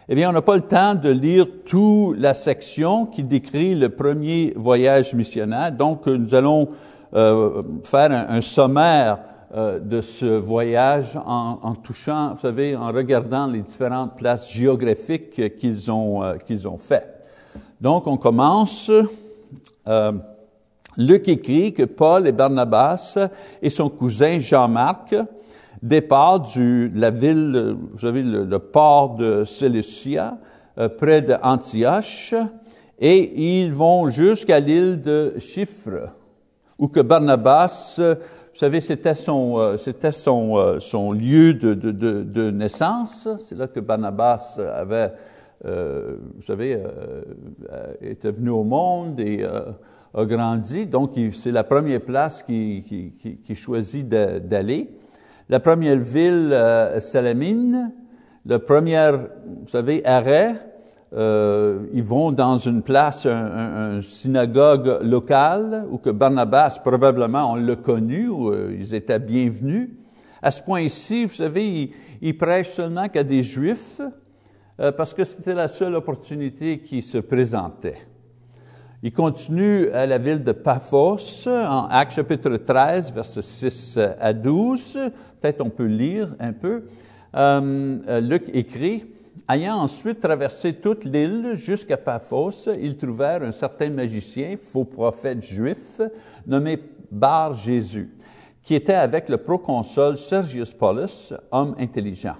Eh 0.08 0.14
bien, 0.14 0.30
on 0.30 0.32
n'a 0.32 0.40
pas 0.40 0.56
le 0.56 0.62
temps 0.62 0.94
de 0.94 1.10
lire 1.10 1.46
toute 1.66 2.18
la 2.18 2.32
section 2.32 3.04
qui 3.04 3.22
décrit 3.22 3.74
le 3.74 3.90
premier 3.90 4.54
voyage 4.56 5.12
missionnaire, 5.12 5.72
donc 5.72 6.06
nous 6.06 6.34
allons 6.34 6.68
euh, 7.14 7.62
faire 7.84 8.10
un, 8.10 8.40
sommaire 8.40 9.18
euh, 9.54 9.78
de 9.78 10.00
ce 10.00 10.24
voyage 10.24 11.18
en, 11.26 11.58
en, 11.62 11.74
touchant, 11.74 12.30
vous 12.30 12.40
savez, 12.40 12.74
en 12.74 12.86
regardant 12.92 13.46
les 13.46 13.60
différentes 13.60 14.16
places 14.16 14.50
géographiques 14.50 15.54
qu'ils 15.58 15.90
ont, 15.90 16.22
euh, 16.22 16.36
qu'ils 16.36 16.66
ont 16.66 16.78
fait. 16.78 17.28
Donc, 17.78 18.06
on 18.06 18.16
commence. 18.16 18.90
Euh, 19.86 20.12
Luc 20.96 21.28
écrit 21.28 21.74
que 21.74 21.82
Paul 21.82 22.26
et 22.26 22.32
Barnabas 22.32 23.18
et 23.60 23.68
son 23.68 23.90
cousin 23.90 24.38
Jean-Marc 24.38 25.14
départent 25.84 26.58
de 26.58 26.90
la 26.94 27.10
ville, 27.10 27.76
vous 27.92 27.98
savez, 27.98 28.22
le, 28.22 28.58
port 28.58 29.16
de 29.16 29.44
Cilicia, 29.44 30.38
euh, 30.78 30.88
près 30.88 31.22
d'Antioche, 31.22 32.34
et 32.98 33.60
ils 33.60 33.72
vont 33.72 34.08
jusqu'à 34.08 34.58
l'île 34.58 35.00
de 35.00 35.34
Chypre, 35.38 36.10
où 36.78 36.88
que 36.88 37.00
Barnabas 37.00 38.00
vous 38.54 38.60
savez, 38.60 38.80
c'était 38.80 39.16
son, 39.16 39.58
euh, 39.58 39.76
c'était 39.76 40.12
son, 40.12 40.56
euh, 40.56 40.78
son 40.78 41.10
lieu 41.10 41.54
de, 41.54 41.74
de, 41.74 41.90
de, 41.90 42.22
de 42.22 42.50
naissance. 42.52 43.26
C'est 43.40 43.58
là 43.58 43.66
que 43.66 43.80
Barnabas 43.80 44.60
avait, 44.72 45.12
euh, 45.64 46.18
vous 46.36 46.42
savez, 46.42 46.76
euh, 46.76 47.22
était 48.00 48.30
venu 48.30 48.50
au 48.50 48.62
monde 48.62 49.18
et 49.18 49.44
a 49.44 50.24
grandi. 50.24 50.86
Donc, 50.86 51.18
c'est 51.32 51.50
la 51.50 51.64
première 51.64 52.00
place 52.00 52.44
qu'il 52.44 52.84
qui, 52.84 53.40
qui, 53.42 53.54
choisit 53.56 54.08
d'aller. 54.08 54.88
La 55.50 55.60
première 55.60 55.98
ville, 55.98 56.52
euh, 56.54 56.98
Salamine. 57.00 57.92
Le 58.46 58.58
premier, 58.58 59.10
vous 59.12 59.66
savez, 59.66 60.00
arrêt, 60.06 60.54
euh, 61.12 61.80
ils 61.92 62.02
vont 62.02 62.32
dans 62.32 62.56
une 62.56 62.80
place, 62.80 63.26
un, 63.26 64.00
synagogue 64.00 65.00
locale, 65.02 65.86
où 65.90 65.98
que 65.98 66.08
Barnabas, 66.08 66.78
probablement, 66.82 67.52
on 67.52 67.56
l'a 67.56 67.76
connu, 67.76 68.28
où 68.28 68.48
euh, 68.48 68.74
ils 68.78 68.94
étaient 68.94 69.18
bienvenus. 69.18 69.90
À 70.40 70.50
ce 70.50 70.62
point-ci, 70.62 71.26
vous 71.26 71.34
savez, 71.34 71.92
ils, 72.22 72.38
prêchent 72.38 72.70
seulement 72.70 73.08
qu'à 73.08 73.22
des 73.22 73.42
Juifs, 73.42 74.00
parce 74.96 75.14
que 75.14 75.24
c'était 75.24 75.54
la 75.54 75.68
seule 75.68 75.94
opportunité 75.94 76.80
qui 76.80 77.00
se 77.00 77.18
présentait. 77.18 77.98
Il 79.02 79.12
continue 79.12 79.90
à 79.90 80.06
la 80.06 80.16
ville 80.16 80.42
de 80.42 80.52
Paphos, 80.52 81.46
en 81.46 81.86
Actes 81.90 82.14
chapitre 82.14 82.56
13, 82.56 83.12
versets 83.12 83.42
6 83.42 83.98
à 84.18 84.32
12. 84.32 84.98
Peut-être 85.44 85.60
on 85.60 85.68
peut 85.68 85.84
lire 85.84 86.34
un 86.40 86.54
peu. 86.54 86.84
Euh, 87.36 88.20
Luc 88.22 88.44
écrit, 88.54 89.04
Ayant 89.46 89.74
ensuite 89.74 90.18
traversé 90.18 90.72
toute 90.72 91.04
l'île 91.04 91.52
jusqu'à 91.52 91.98
Paphos, 91.98 92.70
ils 92.80 92.96
trouvèrent 92.96 93.42
un 93.42 93.52
certain 93.52 93.90
magicien, 93.90 94.56
faux 94.58 94.86
prophète 94.86 95.42
juif, 95.42 96.00
nommé 96.46 96.78
Bar 97.10 97.52
Jésus, 97.52 98.08
qui 98.62 98.74
était 98.74 98.94
avec 98.94 99.28
le 99.28 99.36
proconsul 99.36 100.16
Sergius 100.16 100.72
Paulus, 100.72 101.34
homme 101.50 101.74
intelligent. 101.78 102.36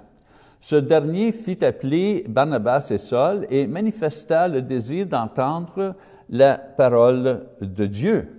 Ce 0.62 0.76
dernier 0.76 1.32
fit 1.32 1.62
appeler 1.62 2.24
Barnabas 2.26 2.88
et 2.90 2.96
Saul 2.96 3.46
et 3.50 3.66
manifesta 3.66 4.48
le 4.48 4.62
désir 4.62 5.04
d'entendre 5.04 5.94
la 6.30 6.56
parole 6.56 7.48
de 7.60 7.84
Dieu. 7.84 8.33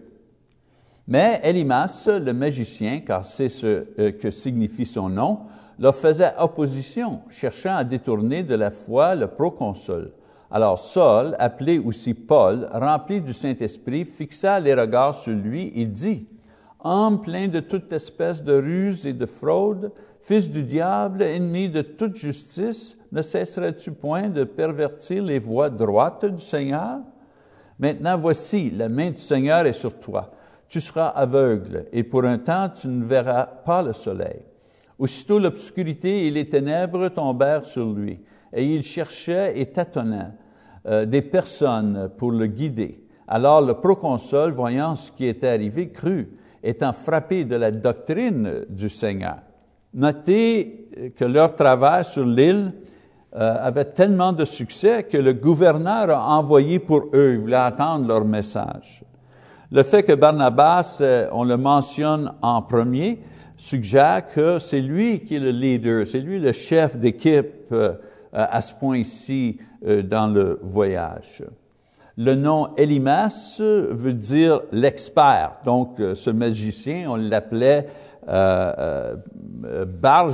Mais 1.07 1.39
Elimas, 1.43 2.07
le 2.07 2.33
magicien, 2.33 2.99
car 2.99 3.23
c'est 3.23 3.49
ce 3.49 3.85
euh, 3.99 4.11
que 4.11 4.31
signifie 4.31 4.87
son 4.87 5.09
nom, 5.09 5.41
leur 5.77 5.95
faisait 5.95 6.33
opposition, 6.39 7.21
cherchant 7.29 7.75
à 7.75 7.83
détourner 7.83 8.43
de 8.43 8.55
la 8.55 8.71
foi 8.71 9.13
le 9.13 9.27
proconsul. 9.27 10.11
Alors 10.49 10.79
Saul, 10.79 11.35
appelé 11.37 11.79
aussi 11.79 12.13
Paul, 12.13 12.67
rempli 12.71 13.21
du 13.21 13.33
Saint-Esprit, 13.33 14.05
fixa 14.05 14.59
les 14.59 14.73
regards 14.73 15.15
sur 15.15 15.33
lui 15.33 15.71
et 15.75 15.85
dit, 15.85 16.27
Homme 16.83 17.21
plein 17.21 17.47
de 17.47 17.59
toute 17.59 17.91
espèce 17.93 18.43
de 18.43 18.53
ruse 18.53 19.05
et 19.05 19.13
de 19.13 19.25
fraude, 19.25 19.91
fils 20.21 20.49
du 20.49 20.63
diable, 20.63 21.23
ennemi 21.23 21.67
de 21.67 21.81
toute 21.81 22.15
justice, 22.15 22.97
ne 23.11 23.21
cesserais-tu 23.21 23.91
point 23.91 24.29
de 24.29 24.43
pervertir 24.43 25.23
les 25.23 25.39
voies 25.39 25.69
droites 25.69 26.25
du 26.25 26.41
Seigneur? 26.41 26.99
Maintenant 27.79 28.17
voici, 28.17 28.69
la 28.71 28.87
main 28.87 29.09
du 29.09 29.17
Seigneur 29.17 29.65
est 29.65 29.73
sur 29.73 29.97
toi. 29.97 30.31
Tu 30.67 30.81
seras 30.81 31.07
aveugle, 31.07 31.85
et 31.91 32.03
pour 32.03 32.23
un 32.25 32.37
temps 32.37 32.69
tu 32.69 32.87
ne 32.87 33.03
verras 33.03 33.45
pas 33.45 33.81
le 33.83 33.93
soleil. 33.93 34.41
Aussitôt 34.97 35.39
l'obscurité 35.39 36.25
et 36.25 36.31
les 36.31 36.47
ténèbres 36.47 37.09
tombèrent 37.09 37.65
sur 37.65 37.91
lui, 37.93 38.19
et 38.53 38.65
il 38.65 38.83
cherchait 38.83 39.59
et 39.59 39.65
tâtonnait, 39.67 40.31
euh, 40.87 41.05
des 41.05 41.21
personnes 41.21 42.09
pour 42.17 42.31
le 42.31 42.47
guider. 42.47 43.05
Alors 43.27 43.61
le 43.61 43.73
proconsul, 43.73 44.51
voyant 44.51 44.95
ce 44.95 45.11
qui 45.11 45.25
était 45.25 45.47
arrivé, 45.47 45.89
crut, 45.89 46.29
étant 46.63 46.93
frappé 46.93 47.43
de 47.43 47.55
la 47.55 47.71
doctrine 47.71 48.65
du 48.69 48.89
Seigneur. 48.89 49.37
Notez 49.93 51.13
que 51.15 51.25
leur 51.25 51.55
travail 51.55 52.03
sur 52.03 52.25
l'île 52.25 52.73
euh, 53.35 53.55
avait 53.59 53.85
tellement 53.85 54.33
de 54.33 54.45
succès 54.45 55.03
que 55.03 55.17
le 55.17 55.33
gouverneur 55.33 56.09
a 56.09 56.37
envoyé 56.37 56.79
pour 56.79 57.09
eux, 57.13 57.33
il 57.33 57.39
voulait 57.39 57.55
attendre 57.55 58.07
leur 58.07 58.25
message. 58.25 59.03
Le 59.75 59.83
fait 59.83 60.03
que 60.03 60.13
Barnabas, 60.13 60.99
euh, 61.01 61.27
on 61.33 61.43
le 61.43 61.57
mentionne 61.57 62.31
en 62.41 62.61
premier, 62.61 63.19
suggère 63.57 64.25
que 64.25 64.57
c'est 64.57 64.79
lui 64.79 65.19
qui 65.19 65.35
est 65.35 65.39
le 65.39 65.51
leader, 65.51 66.07
c'est 66.07 66.21
lui 66.21 66.39
le 66.39 66.53
chef 66.53 66.95
d'équipe 66.95 67.73
euh, 67.73 67.95
à 68.31 68.61
ce 68.61 68.73
point-ci 68.73 69.57
dans 69.85 70.33
le 70.33 70.61
voyage. 70.63 71.43
Le 72.15 72.35
nom 72.35 72.69
Elimas 72.77 73.57
veut 73.59 74.13
dire 74.13 74.61
l'expert. 74.71 75.57
Donc, 75.65 75.97
ce 75.99 76.29
magicien, 76.29 77.11
on 77.11 77.17
l'appelait 77.17 77.89
euh, 78.29 79.15
Bar 79.85 80.29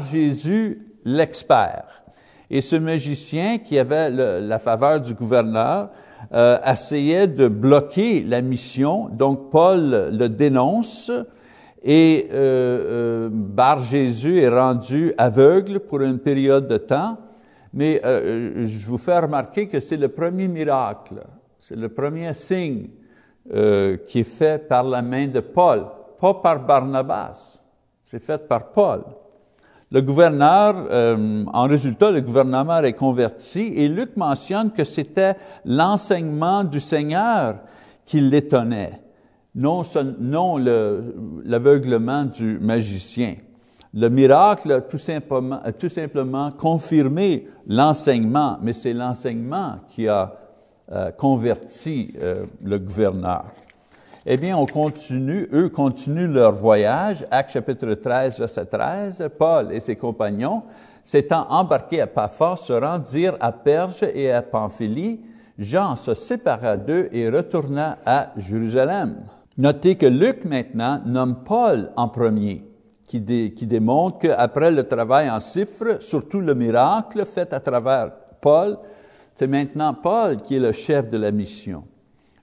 Jésus 0.00 0.86
l'expert. 1.06 1.86
Et 2.50 2.60
ce 2.60 2.76
magicien 2.76 3.56
qui 3.56 3.78
avait 3.78 4.10
la 4.10 4.58
faveur 4.58 5.00
du 5.00 5.14
gouverneur 5.14 5.88
euh, 6.34 6.58
essayait 6.66 7.28
de 7.28 7.48
bloquer 7.48 8.22
la 8.22 8.42
mission. 8.42 9.08
Donc 9.10 9.50
Paul 9.50 10.10
le 10.12 10.28
dénonce 10.28 11.10
et 11.82 12.28
euh, 12.32 13.26
euh, 13.26 13.28
Bar 13.30 13.78
Jésus 13.78 14.40
est 14.40 14.48
rendu 14.48 15.14
aveugle 15.16 15.80
pour 15.80 16.00
une 16.00 16.18
période 16.18 16.66
de 16.66 16.78
temps. 16.78 17.18
Mais 17.72 18.00
euh, 18.04 18.66
je 18.66 18.86
vous 18.86 18.98
fais 18.98 19.18
remarquer 19.18 19.68
que 19.68 19.80
c'est 19.80 19.96
le 19.96 20.08
premier 20.08 20.48
miracle, 20.48 21.16
c'est 21.58 21.76
le 21.76 21.88
premier 21.88 22.32
signe 22.32 22.88
euh, 23.52 23.96
qui 23.96 24.20
est 24.20 24.24
fait 24.24 24.68
par 24.68 24.84
la 24.84 25.02
main 25.02 25.26
de 25.26 25.40
Paul, 25.40 25.86
pas 26.20 26.34
par 26.34 26.64
Barnabas. 26.64 27.58
C'est 28.02 28.22
fait 28.22 28.46
par 28.46 28.70
Paul. 28.70 29.02
Le 29.90 30.00
gouverneur, 30.00 30.86
euh, 30.90 31.44
en 31.52 31.64
résultat, 31.64 32.10
le 32.10 32.20
gouvernement 32.20 32.80
est 32.80 32.94
converti 32.94 33.72
et 33.76 33.88
Luc 33.88 34.16
mentionne 34.16 34.72
que 34.72 34.84
c'était 34.84 35.36
l'enseignement 35.64 36.64
du 36.64 36.80
Seigneur 36.80 37.58
qui 38.04 38.20
l'étonnait, 38.20 39.00
non, 39.54 39.82
non 40.18 40.56
l'aveuglement 41.44 42.24
du 42.24 42.58
magicien. 42.60 43.36
Le 43.92 44.08
miracle 44.08 44.72
a 44.72 44.80
tout 44.80 44.98
simplement, 44.98 45.60
tout 45.78 45.88
simplement 45.88 46.50
confirmé 46.50 47.46
l'enseignement, 47.68 48.58
mais 48.60 48.72
c'est 48.72 48.92
l'enseignement 48.92 49.76
qui 49.88 50.08
a 50.08 50.34
euh, 50.92 51.12
converti 51.12 52.12
euh, 52.20 52.46
le 52.62 52.78
gouverneur. 52.78 53.44
Eh 54.26 54.38
bien, 54.38 54.56
on 54.56 54.64
continue, 54.64 55.46
eux 55.52 55.68
continuent 55.68 56.32
leur 56.32 56.52
voyage. 56.52 57.26
Acte 57.30 57.50
chapitre 57.50 57.92
13, 57.92 58.38
verset 58.38 58.64
13. 58.64 59.28
Paul 59.38 59.70
et 59.70 59.80
ses 59.80 59.96
compagnons, 59.96 60.62
s'étant 61.02 61.46
embarqués 61.50 62.00
à 62.00 62.06
Paphos, 62.06 62.56
se 62.56 62.72
rendirent 62.72 63.36
à 63.38 63.52
Perge 63.52 64.02
et 64.14 64.32
à 64.32 64.40
Pamphylie. 64.40 65.20
Jean 65.58 65.94
se 65.96 66.14
sépara 66.14 66.78
d'eux 66.78 67.10
et 67.12 67.28
retourna 67.28 67.98
à 68.06 68.30
Jérusalem. 68.38 69.26
Notez 69.58 69.96
que 69.96 70.06
Luc 70.06 70.46
maintenant 70.46 71.02
nomme 71.04 71.44
Paul 71.44 71.90
en 71.94 72.08
premier, 72.08 72.64
qui, 73.06 73.22
qui 73.54 73.66
démontre 73.66 74.20
qu'après 74.20 74.70
le 74.70 74.88
travail 74.88 75.30
en 75.30 75.38
chiffres, 75.38 75.98
surtout 76.00 76.40
le 76.40 76.54
miracle 76.54 77.26
fait 77.26 77.52
à 77.52 77.60
travers 77.60 78.10
Paul, 78.40 78.78
c'est 79.34 79.46
maintenant 79.46 79.92
Paul 79.92 80.36
qui 80.38 80.56
est 80.56 80.60
le 80.60 80.72
chef 80.72 81.10
de 81.10 81.18
la 81.18 81.30
mission. 81.30 81.84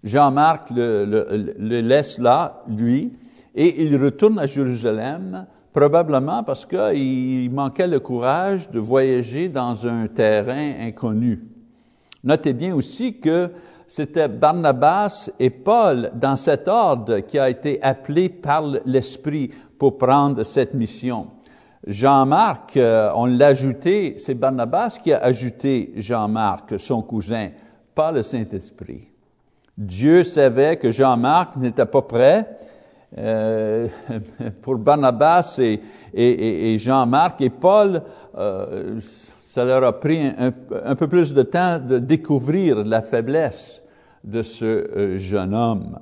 Jean-Marc 0.04 0.70
le, 0.72 1.82
laisse 1.82 2.18
là, 2.18 2.62
lui, 2.68 3.14
et 3.54 3.84
il 3.84 4.02
retourne 4.02 4.40
à 4.40 4.48
Jérusalem, 4.48 5.46
probablement 5.74 6.44
parce 6.44 6.66
qu'il 6.66 7.52
manquait 7.52 7.88
le 7.88 8.00
courage 8.00 8.70
de 8.72 8.80
voyager 8.80 9.50
dans 9.50 9.86
un 9.86 10.08
terrain 10.08 10.74
inconnu. 10.80 11.44
Notez 12.24 12.54
bien 12.54 12.76
aussi 12.76 13.20
que 13.20 13.52
c'était 13.88 14.28
Barnabas 14.28 15.30
et 15.40 15.50
Paul 15.50 16.12
dans 16.16 16.36
cet 16.36 16.68
ordre 16.68 17.20
qui 17.20 17.38
a 17.38 17.50
été 17.50 17.82
appelé 17.84 18.30
par 18.30 18.64
l'Esprit 18.86 19.52
pour 19.78 19.98
prendre 19.98 20.44
cette 20.44 20.74
mission. 20.74 21.28
Jean-Marc, 21.86 22.78
euh, 22.78 23.12
on 23.16 23.26
l'a 23.26 23.48
ajouté, 23.48 24.16
c'est 24.18 24.36
Barnabas 24.36 25.00
qui 25.04 25.12
a 25.12 25.20
ajouté 25.20 25.94
Jean-Marc, 25.96 26.80
son 26.80 27.02
cousin, 27.02 27.50
par 27.96 28.12
le 28.12 28.22
Saint-Esprit. 28.22 29.11
Dieu 29.78 30.24
savait 30.24 30.78
que 30.78 30.92
Jean-Marc 30.92 31.56
n'était 31.56 31.86
pas 31.86 32.02
prêt. 32.02 32.58
Euh, 33.18 33.90
pour 34.62 34.78
Barnabas 34.78 35.60
et, 36.14 36.78
Jean-Marc 36.80 37.42
et 37.42 37.50
Paul, 37.50 38.02
euh, 38.38 39.00
ça 39.44 39.66
leur 39.66 39.84
a 39.84 40.00
pris 40.00 40.32
un, 40.38 40.96
peu 40.96 41.08
plus 41.08 41.34
de 41.34 41.42
temps 41.42 41.80
de 41.80 42.00
découvrir 42.00 42.86
la 42.86 43.02
faiblesse 43.02 43.82
de 44.24 44.42
ce 44.42 44.66
euh, 44.66 45.18
jeune 45.18 45.54
homme. 45.54 46.00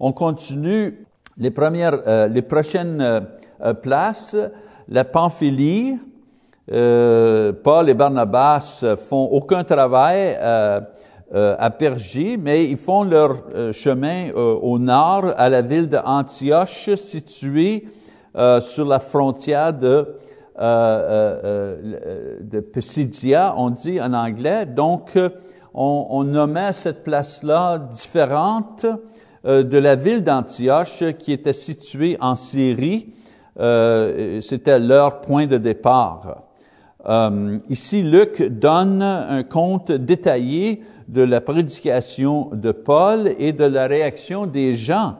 On 0.00 0.12
continue 0.12 1.06
les 1.38 1.50
premières, 1.50 2.28
les 2.28 2.42
prochaines 2.42 3.26
places, 3.82 4.36
la 4.88 5.04
Pamphylie. 5.04 5.98
Paul 6.66 7.88
et 7.88 7.94
Barnabas 7.94 8.84
font 8.96 9.24
aucun 9.24 9.62
travail 9.64 10.38
à 11.32 11.70
Pergé, 11.70 12.36
mais 12.36 12.66
ils 12.66 12.76
font 12.76 13.02
leur 13.02 13.36
euh, 13.54 13.72
chemin 13.72 14.28
euh, 14.28 14.54
au 14.54 14.78
nord 14.78 15.32
à 15.36 15.48
la 15.48 15.60
ville 15.60 15.88
d'Antioche, 15.88 16.94
située 16.94 17.86
sur 18.60 18.84
la 18.84 19.00
frontière 19.00 19.72
de, 19.72 20.14
de 20.58 22.60
Pisidia, 22.60 23.54
on 23.56 23.70
dit 23.70 23.98
en 23.98 24.12
anglais. 24.12 24.66
Donc, 24.66 25.18
on, 25.72 26.06
on 26.10 26.24
nommait 26.24 26.74
cette 26.74 27.02
place-là 27.02 27.78
différente 27.78 28.84
de 29.42 29.78
la 29.78 29.96
ville 29.96 30.22
d'Antioche 30.22 31.02
qui 31.18 31.32
était 31.32 31.54
située 31.54 32.18
en 32.20 32.34
Syrie. 32.34 33.14
C'était 33.56 34.78
leur 34.78 35.22
point 35.22 35.46
de 35.46 35.56
départ. 35.56 36.45
Ici, 37.68 38.02
Luc 38.02 38.42
donne 38.42 39.02
un 39.02 39.42
compte 39.44 39.92
détaillé 39.92 40.82
de 41.08 41.22
la 41.22 41.40
prédication 41.40 42.50
de 42.52 42.72
Paul 42.72 43.32
et 43.38 43.52
de 43.52 43.64
la 43.64 43.86
réaction 43.86 44.46
des 44.46 44.74
gens 44.74 45.16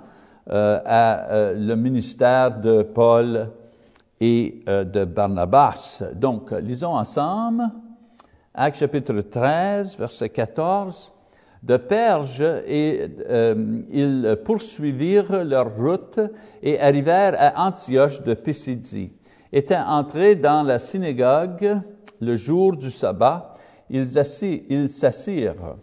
euh, 0.48 0.80
à 0.84 1.30
euh, 1.32 1.54
le 1.54 1.74
ministère 1.74 2.60
de 2.60 2.82
Paul 2.82 3.50
et 4.20 4.62
euh, 4.68 4.84
de 4.84 5.04
Barnabas. 5.04 6.02
Donc, 6.14 6.52
lisons 6.52 6.94
ensemble 6.94 7.64
Acte 8.54 8.78
chapitre 8.78 9.20
13, 9.20 9.98
verset 9.98 10.28
14. 10.28 11.12
De 11.62 11.76
Perge, 11.78 12.42
et, 12.66 13.08
ils 13.90 14.38
poursuivirent 14.44 15.42
leur 15.42 15.76
route 15.76 16.20
et 16.62 16.78
arrivèrent 16.78 17.34
à 17.36 17.66
Antioche 17.66 18.22
de 18.22 18.34
Pisidie. 18.34 19.10
Étant 19.52 19.86
entrés 19.88 20.36
dans 20.36 20.62
la 20.62 20.78
synagogue 20.78 21.80
le 22.20 22.36
jour 22.36 22.76
du 22.76 22.90
sabbat, 22.90 23.54
ils 23.88 24.08
s'assirent. 24.88 25.76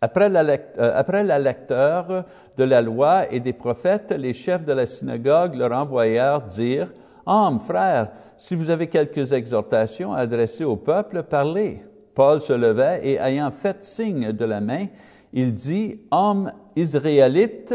Après 0.00 0.28
la, 0.28 0.44
euh, 0.78 1.38
lecteur 1.38 2.24
de 2.58 2.64
la 2.64 2.82
loi 2.82 3.32
et 3.32 3.40
des 3.40 3.52
prophètes, 3.52 4.14
les 4.18 4.34
chefs 4.34 4.64
de 4.64 4.72
la 4.72 4.86
synagogue 4.86 5.54
leur 5.54 5.72
envoyèrent 5.72 6.42
dire, 6.42 6.92
Homme, 7.26 7.58
frère, 7.58 8.08
si 8.36 8.54
vous 8.54 8.68
avez 8.68 8.88
quelques 8.88 9.32
exhortations 9.32 10.12
adressées 10.12 10.64
au 10.64 10.76
peuple, 10.76 11.22
parlez. 11.22 11.80
Paul 12.14 12.42
se 12.42 12.52
levait 12.52 13.00
et 13.02 13.18
ayant 13.18 13.50
fait 13.50 13.82
signe 13.82 14.32
de 14.32 14.44
la 14.44 14.60
main, 14.60 14.86
il 15.32 15.54
dit, 15.54 16.00
Hommes 16.10 16.52
israélites, 16.76 17.74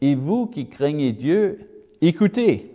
et 0.00 0.14
vous 0.14 0.46
qui 0.46 0.68
craignez 0.68 1.12
Dieu, 1.12 1.58
écoutez. 2.02 2.73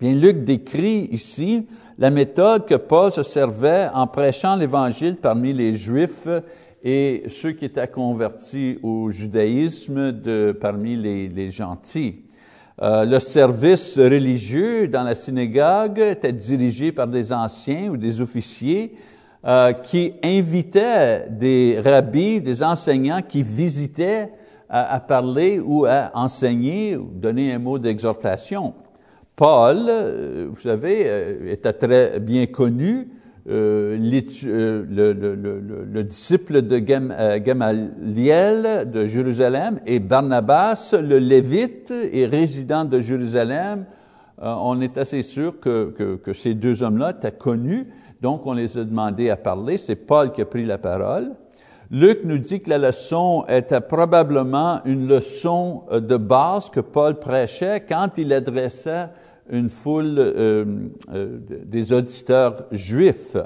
Bien, 0.00 0.14
Luc 0.14 0.44
décrit 0.44 1.08
ici 1.10 1.66
la 1.98 2.10
méthode 2.10 2.66
que 2.66 2.76
Paul 2.76 3.10
se 3.10 3.24
servait 3.24 3.88
en 3.92 4.06
prêchant 4.06 4.54
l'Évangile 4.54 5.16
parmi 5.16 5.52
les 5.52 5.74
Juifs 5.74 6.28
et 6.84 7.24
ceux 7.26 7.50
qui 7.50 7.64
étaient 7.64 7.88
convertis 7.88 8.78
au 8.84 9.10
judaïsme 9.10 10.12
parmi 10.60 10.94
les, 10.94 11.50
gentils. 11.50 12.20
Euh, 12.80 13.04
le 13.06 13.18
service 13.18 13.98
religieux 13.98 14.86
dans 14.86 15.02
la 15.02 15.16
synagogue 15.16 15.98
était 15.98 16.32
dirigé 16.32 16.92
par 16.92 17.08
des 17.08 17.32
anciens 17.32 17.88
ou 17.88 17.96
des 17.96 18.20
officiers 18.20 18.94
euh, 19.44 19.72
qui 19.72 20.12
invitaient 20.22 21.26
des 21.28 21.80
rabbis, 21.84 22.40
des 22.40 22.62
enseignants 22.62 23.22
qui 23.26 23.42
visitaient 23.42 24.30
à 24.70 25.00
parler 25.00 25.58
ou 25.58 25.86
à 25.86 26.10
enseigner 26.14 26.94
ou 26.94 27.10
donner 27.12 27.54
un 27.54 27.58
mot 27.58 27.80
d'exhortation. 27.80 28.74
Paul, 29.38 29.86
euh, 29.88 30.48
vous 30.50 30.60
savez, 30.60 31.04
euh, 31.06 31.52
était 31.52 31.72
très 31.72 32.18
bien 32.18 32.46
connu 32.46 33.06
euh, 33.48 33.96
le, 33.96 34.82
le, 34.82 35.12
le, 35.12 35.84
le, 35.84 36.02
disciple 36.02 36.62
de 36.62 36.78
Gamaliel 37.38 38.90
de 38.90 39.06
Jérusalem 39.06 39.78
et 39.86 40.00
Barnabas, 40.00 40.92
le 41.00 41.18
Lévite 41.18 41.94
et 42.12 42.26
résident 42.26 42.84
de 42.84 43.00
Jérusalem. 43.00 43.84
on 44.42 44.80
est 44.80 44.98
assez 44.98 45.22
sûr 45.22 45.60
que, 45.60 46.16
que, 46.16 46.32
ces 46.32 46.54
deux 46.54 46.82
hommes-là 46.82 47.12
étaient 47.16 47.30
connus, 47.30 47.86
donc 48.20 48.44
on 48.44 48.54
les 48.54 48.76
a 48.76 48.82
demandé 48.82 49.30
à 49.30 49.36
parler. 49.36 49.78
C'est 49.78 49.94
Paul 49.94 50.32
qui 50.32 50.42
a 50.42 50.46
pris 50.46 50.64
la 50.64 50.78
parole. 50.78 51.30
Luc 51.92 52.22
nous 52.24 52.38
dit 52.38 52.60
que 52.60 52.70
la 52.70 52.78
leçon 52.78 53.44
était 53.48 53.80
probablement 53.80 54.80
une 54.84 55.06
leçon 55.06 55.84
de 55.92 56.16
base 56.16 56.70
que 56.70 56.80
Paul 56.80 57.20
prêchait 57.20 57.84
quand 57.88 58.18
il 58.18 58.32
adressait 58.32 59.08
une 59.50 59.70
foule 59.70 60.16
euh, 60.18 60.64
euh, 61.12 61.38
des 61.64 61.92
auditeurs 61.92 62.64
juifs. 62.70 63.36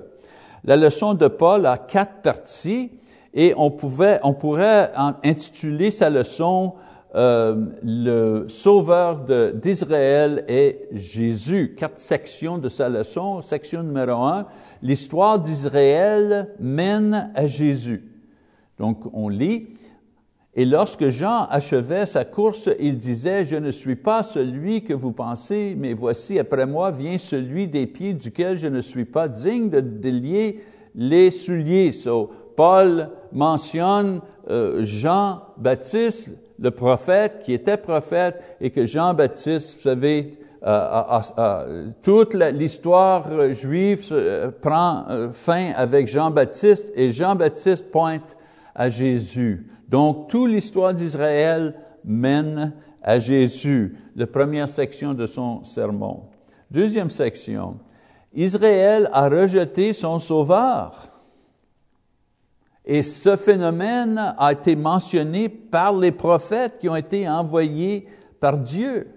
La 0.64 0.76
leçon 0.76 1.14
de 1.14 1.28
Paul 1.28 1.66
a 1.66 1.78
quatre 1.78 2.22
parties 2.22 2.90
et 3.34 3.54
on, 3.56 3.70
pouvait, 3.70 4.20
on 4.22 4.34
pourrait 4.34 4.92
intituler 5.22 5.90
sa 5.90 6.10
leçon 6.10 6.74
euh, 7.14 7.66
Le 7.82 8.46
Sauveur 8.48 9.20
d'Israël 9.54 10.44
est 10.48 10.88
Jésus. 10.92 11.74
Quatre 11.76 11.98
sections 11.98 12.58
de 12.58 12.68
sa 12.68 12.88
leçon. 12.88 13.42
Section 13.42 13.82
numéro 13.82 14.22
un, 14.22 14.46
l'histoire 14.82 15.38
d'Israël 15.38 16.54
mène 16.60 17.32
à 17.34 17.46
Jésus. 17.46 18.04
Donc 18.78 19.02
on 19.12 19.28
lit, 19.28 19.68
et 20.54 20.66
lorsque 20.66 21.08
Jean 21.08 21.46
achevait 21.48 22.04
sa 22.04 22.26
course, 22.26 22.68
il 22.78 22.98
disait, 22.98 23.46
Je 23.46 23.56
ne 23.56 23.70
suis 23.70 23.96
pas 23.96 24.22
celui 24.22 24.84
que 24.84 24.92
vous 24.92 25.12
pensez, 25.12 25.74
mais 25.78 25.94
voici, 25.94 26.38
après 26.38 26.66
moi 26.66 26.90
vient 26.90 27.16
celui 27.16 27.68
des 27.68 27.86
pieds 27.86 28.12
duquel 28.12 28.58
je 28.58 28.66
ne 28.66 28.82
suis 28.82 29.06
pas 29.06 29.28
digne 29.28 29.70
de 29.70 29.80
délier 29.80 30.62
les 30.94 31.30
souliers. 31.30 31.92
So, 31.92 32.30
Paul 32.54 33.08
mentionne 33.32 34.20
euh, 34.50 34.84
Jean-Baptiste, 34.84 36.32
le 36.58 36.70
prophète, 36.70 37.40
qui 37.42 37.54
était 37.54 37.78
prophète, 37.78 38.38
et 38.60 38.68
que 38.68 38.84
Jean-Baptiste, 38.84 39.76
vous 39.76 39.82
savez, 39.82 40.38
euh, 40.64 41.02
euh, 41.38 41.86
toute 42.02 42.34
l'histoire 42.34 43.54
juive 43.54 44.14
prend 44.60 45.30
fin 45.32 45.72
avec 45.74 46.08
Jean-Baptiste, 46.08 46.92
et 46.94 47.10
Jean-Baptiste 47.10 47.90
pointe 47.90 48.36
à 48.74 48.90
Jésus. 48.90 49.66
Donc, 49.92 50.28
toute 50.28 50.50
l'histoire 50.50 50.94
d'Israël 50.94 51.74
mène 52.02 52.72
à 53.02 53.18
Jésus, 53.18 53.94
la 54.16 54.26
première 54.26 54.66
section 54.66 55.12
de 55.12 55.26
son 55.26 55.64
sermon. 55.64 56.30
Deuxième 56.70 57.10
section, 57.10 57.76
Israël 58.32 59.10
a 59.12 59.28
rejeté 59.28 59.92
son 59.92 60.18
sauveur. 60.18 61.08
Et 62.86 63.02
ce 63.02 63.36
phénomène 63.36 64.34
a 64.38 64.52
été 64.52 64.76
mentionné 64.76 65.50
par 65.50 65.94
les 65.94 66.10
prophètes 66.10 66.78
qui 66.78 66.88
ont 66.88 66.96
été 66.96 67.28
envoyés 67.28 68.08
par 68.40 68.58
Dieu. 68.58 69.08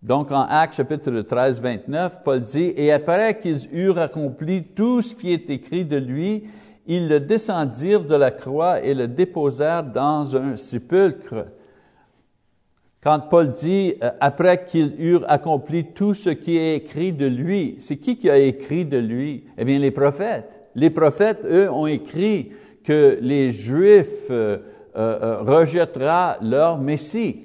Donc 0.00 0.30
en 0.30 0.42
Actes 0.42 0.76
chapitre 0.76 1.22
13, 1.22 1.60
29, 1.60 2.22
Paul 2.22 2.40
dit, 2.40 2.72
Et 2.76 2.92
après 2.92 3.40
qu'ils 3.40 3.68
eurent 3.72 3.98
accompli 3.98 4.62
tout 4.62 5.02
ce 5.02 5.16
qui 5.16 5.32
est 5.32 5.50
écrit 5.50 5.84
de 5.84 5.96
lui, 5.96 6.44
ils 6.86 7.08
le 7.08 7.20
descendirent 7.20 8.04
de 8.04 8.16
la 8.16 8.30
croix 8.30 8.82
et 8.82 8.94
le 8.94 9.08
déposèrent 9.08 9.84
dans 9.84 10.36
un 10.36 10.56
sépulcre. 10.56 11.46
Quand 13.02 13.20
Paul 13.28 13.50
dit, 13.50 13.94
euh, 14.02 14.10
après 14.20 14.64
qu'ils 14.64 14.94
eurent 15.00 15.24
accompli 15.28 15.86
tout 15.92 16.14
ce 16.14 16.30
qui 16.30 16.56
est 16.56 16.76
écrit 16.76 17.12
de 17.12 17.26
lui, 17.26 17.76
c'est 17.80 17.96
qui 17.96 18.16
qui 18.16 18.30
a 18.30 18.38
écrit 18.38 18.84
de 18.84 18.98
lui? 18.98 19.44
Eh 19.58 19.64
bien, 19.64 19.78
les 19.78 19.90
prophètes. 19.90 20.60
Les 20.74 20.90
prophètes, 20.90 21.44
eux, 21.44 21.70
ont 21.70 21.86
écrit 21.86 22.52
que 22.84 23.18
les 23.20 23.50
Juifs 23.50 24.28
euh, 24.30 24.58
euh, 24.96 25.38
rejettera 25.40 26.38
leur 26.42 26.78
Messie. 26.78 27.40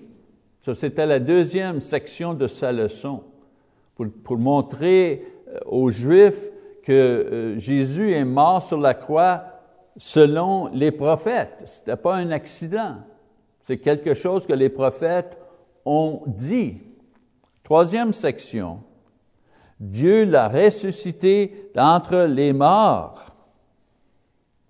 Ça, 0.60 0.76
c'était 0.76 1.06
la 1.06 1.20
deuxième 1.20 1.82
section 1.82 2.34
de 2.34 2.46
sa 2.46 2.72
leçon, 2.72 3.24
pour 4.24 4.38
montrer 4.38 5.26
aux 5.66 5.90
Juifs 5.90 6.52
que 6.88 6.94
euh, 6.94 7.60
Jésus 7.60 8.14
est 8.14 8.24
mort 8.24 8.64
sur 8.64 8.80
la 8.80 8.94
croix 8.94 9.44
selon 9.98 10.68
les 10.68 10.94
prophètes. 10.94 11.64
Ce 11.66 11.80
n'était 11.82 11.98
pas 11.98 12.16
un 12.16 12.32
accident. 12.32 12.96
C'est 13.64 13.80
quelque 13.80 14.14
chose 14.14 14.48
que 14.48 14.54
les 14.54 14.70
prophètes 14.70 15.38
ont 15.84 16.22
dit. 16.28 16.78
Troisième 17.62 18.14
section. 18.14 18.80
Dieu 19.82 20.24
l'a 20.24 20.48
ressuscité 20.48 21.70
d'entre 21.76 22.20
les 22.20 22.54
morts. 22.54 23.36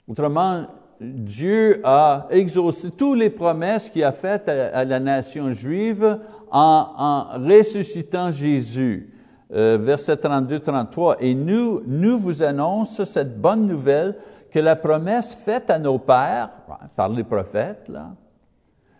Autrement, 0.08 0.65
Dieu 0.99 1.82
a 1.84 2.25
exaucé 2.32 2.89
toutes 2.89 3.19
les 3.19 3.30
promesses 3.30 3.91
qu'il 3.91 4.03
a 4.03 4.12
faites 4.12 4.49
à, 4.49 4.84
la 4.86 4.99
nation 4.99 5.53
juive 5.53 6.19
en, 6.49 6.88
en 6.97 7.47
ressuscitant 7.47 8.32
Jésus. 8.32 9.13
Euh, 9.53 9.77
verset 9.79 10.15
32-33. 10.15 11.17
Et 11.19 11.33
nous, 11.33 11.81
nous 11.86 12.19
vous 12.19 12.43
annonce 12.43 13.03
cette 13.05 13.39
bonne 13.39 13.65
nouvelle 13.65 14.15
que 14.51 14.60
la 14.60 14.75
promesse 14.75 15.36
faite 15.36 15.69
à 15.69 15.79
nos 15.79 15.99
pères, 15.99 16.49
par 16.95 17.10
les 17.10 17.23
prophètes, 17.23 17.88
là, 17.89 18.12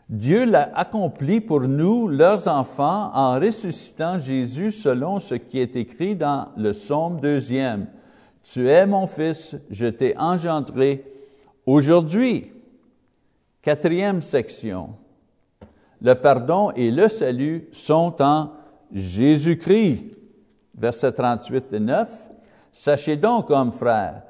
Dieu 0.10 0.46
l'a 0.46 0.72
accomplie 0.74 1.42
pour 1.42 1.62
nous, 1.62 2.08
leurs 2.08 2.48
enfants, 2.48 3.12
en 3.14 3.38
ressuscitant 3.42 4.20
Jésus 4.20 4.72
selon 4.72 5.20
ce 5.20 5.36
qui 5.36 5.60
est 5.60 5.76
écrit 5.76 6.16
dans 6.16 6.48
le 6.56 6.72
psaume 6.72 7.20
deuxième. 7.20 7.88
Tu 8.42 8.70
es 8.70 8.86
mon 8.86 9.06
fils, 9.06 9.58
je 9.70 9.88
t'ai 9.88 10.18
engendré 10.18 11.04
aujourd'hui. 11.66 12.54
Quatrième 13.62 14.22
section. 14.22 14.92
Le 16.02 16.14
pardon 16.14 16.72
et 16.72 16.90
le 16.90 17.10
salut 17.10 17.68
sont 17.74 18.16
en 18.22 18.52
Jésus-Christ 18.94 20.17
versets 20.78 21.12
38 21.12 21.74
et 21.74 21.80
9. 21.80 22.30
Sachez 22.72 23.16
donc, 23.16 23.50
hommes 23.50 23.72
frères, 23.72 24.22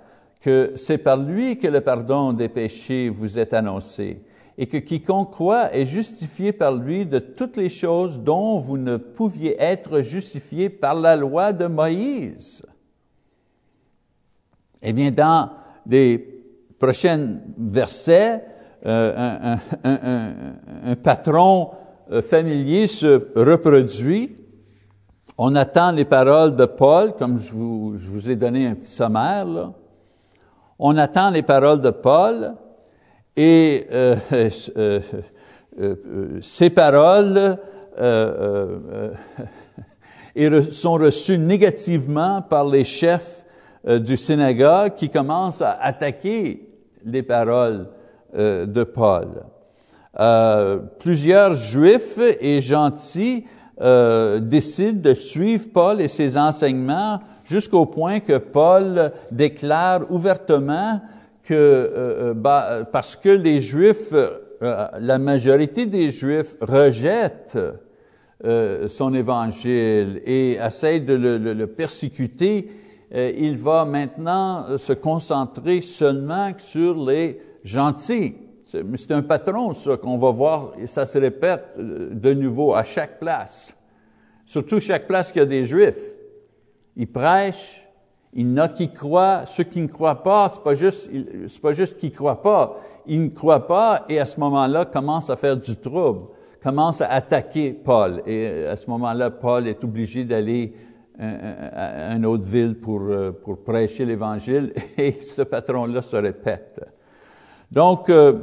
que 0.42 0.74
c'est 0.76 0.98
par 0.98 1.18
lui 1.18 1.58
que 1.58 1.68
le 1.68 1.82
pardon 1.82 2.34
des 2.34 2.50
péchés 2.50 3.10
vous 3.10 3.38
est 3.38 3.54
annoncé, 3.54 4.24
et 4.58 4.68
que 4.68 4.78
quiconque 4.78 5.32
croit 5.32 5.76
est 5.76 5.86
justifié 5.86 6.52
par 6.52 6.74
lui 6.76 7.06
de 7.06 7.20
toutes 7.20 7.58
les 7.58 7.70
choses 7.70 8.20
dont 8.20 8.58
vous 8.58 8.78
ne 8.78 8.98
pouviez 8.98 9.62
être 9.62 10.02
justifiés 10.02 10.70
par 10.70 10.96
la 10.96 11.16
loi 11.16 11.54
de 11.54 11.68
Moïse. 11.68 12.64
Eh 14.82 14.94
bien, 14.94 15.12
dans 15.12 15.50
les 15.86 16.18
prochains 16.80 17.40
versets, 17.58 18.44
euh, 18.86 19.58
un, 19.84 20.96
patron 20.96 21.72
euh, 22.12 22.22
familier 22.22 22.88
se 22.88 23.28
reproduit 23.36 24.38
on 25.38 25.56
attend 25.56 25.92
les 25.92 26.06
paroles 26.06 26.56
de 26.56 26.66
Paul, 26.66 27.14
comme 27.14 27.40
je 27.40 27.54
vous, 27.54 28.30
ai 28.30 28.36
donné 28.36 28.68
un 28.68 28.76
petit 28.76 28.90
sommaire. 28.90 29.46
On 30.80 30.98
attend 30.98 31.30
les 31.30 31.44
paroles 31.44 31.82
de 31.82 31.92
Paul 31.92 32.56
et 33.36 33.86
euh, 33.92 34.16
euh, 34.32 34.50
euh, 35.80 36.40
ces 36.42 36.72
paroles 36.72 37.58
sont 40.72 40.94
reçues 40.94 41.38
négativement 41.38 42.42
par 42.42 42.66
les 42.66 42.84
chefs 42.84 43.46
du 43.86 44.18
synagogue 44.18 44.96
qui 44.96 45.10
commencent 45.10 45.62
à 45.62 45.72
attaquer 45.72 46.68
les 47.06 47.22
paroles 47.24 47.88
de 48.36 48.84
Paul. 48.84 49.46
plusieurs 51.00 51.54
juifs 51.54 52.20
et 52.40 52.62
gentils 52.62 53.46
euh, 53.82 54.40
décide 54.40 55.02
de 55.02 55.14
suivre 55.14 55.68
Paul 55.74 56.02
et 56.02 56.08
ses 56.08 56.38
enseignements 56.38 57.20
jusqu'au 57.46 57.86
point 57.86 58.20
que 58.20 58.38
Paul 58.38 59.12
déclare 59.32 60.12
ouvertement 60.12 61.02
que 61.44 62.34
bah, 62.36 62.86
parce 62.92 63.16
que 63.16 63.30
les 63.30 63.62
Juifs, 63.62 64.14
la 64.60 65.18
majorité 65.18 65.86
des 65.86 66.12
Juifs 66.12 66.58
rejettent 66.60 67.58
son 68.44 69.14
évangile 69.14 70.22
et 70.26 70.58
essayent 70.58 71.00
de 71.00 71.14
le 71.14 71.68
persécuter, 71.68 72.70
il 73.16 73.58
va 73.58 73.86
maintenant 73.86 74.78
se 74.78 74.92
concentrer 74.92 75.80
seulement 75.80 76.52
sur 76.58 77.06
les 77.06 77.40
gentils. 77.64 78.36
C'est 78.68 79.12
un 79.12 79.22
patron, 79.22 79.72
ça, 79.72 79.96
qu'on 79.96 80.18
va 80.18 80.30
voir, 80.32 80.74
et 80.78 80.88
ça 80.88 81.06
se 81.06 81.18
répète 81.18 81.64
euh, 81.80 82.10
de 82.12 82.34
nouveau 82.34 82.74
à 82.74 82.84
chaque 82.84 83.18
place. 83.18 83.74
Surtout 84.46 84.82
chaque 84.82 85.08
place 85.08 85.32
qui 85.32 85.40
a 85.40 85.46
des 85.46 85.64
Juifs. 85.64 86.16
Ils 86.98 87.10
prêchent, 87.10 87.88
il 88.34 88.46
y 88.46 88.52
en 88.52 88.58
a 88.58 88.68
qui 88.68 88.92
croient, 88.92 89.46
ceux 89.46 89.64
qui 89.64 89.80
ne 89.80 89.88
croient 89.88 90.22
pas, 90.22 90.50
c'est 90.50 90.62
pas 90.62 90.76
juste, 90.76 91.10
c'est 91.48 91.62
pas 91.62 91.72
juste 91.72 91.98
qu'ils 91.98 92.12
croient 92.12 92.42
pas, 92.42 92.82
ils 93.06 93.24
ne 93.24 93.30
croient 93.30 93.66
pas 93.68 94.04
et 94.10 94.20
à 94.20 94.26
ce 94.26 94.38
moment-là 94.42 94.84
commencent 94.84 95.30
à 95.30 95.38
faire 95.38 95.56
du 95.56 95.78
trouble, 95.78 96.28
commencent 96.62 97.00
à 97.00 97.08
attaquer 97.08 97.72
Paul. 97.72 98.22
Et 98.26 98.66
à 98.66 98.76
ce 98.76 98.90
moment-là, 98.90 99.30
Paul 99.30 99.66
est 99.66 99.82
obligé 99.82 100.26
d'aller 100.26 100.74
une 101.18 102.26
autre 102.26 102.44
ville 102.44 102.76
euh, 102.86 103.32
pour 103.32 103.64
prêcher 103.64 104.04
l'Évangile 104.04 104.74
et 104.98 105.14
ce 105.14 105.44
patron-là 105.44 106.02
se 106.02 106.18
répète. 106.18 106.82
Donc, 107.72 108.10
euh, 108.10 108.34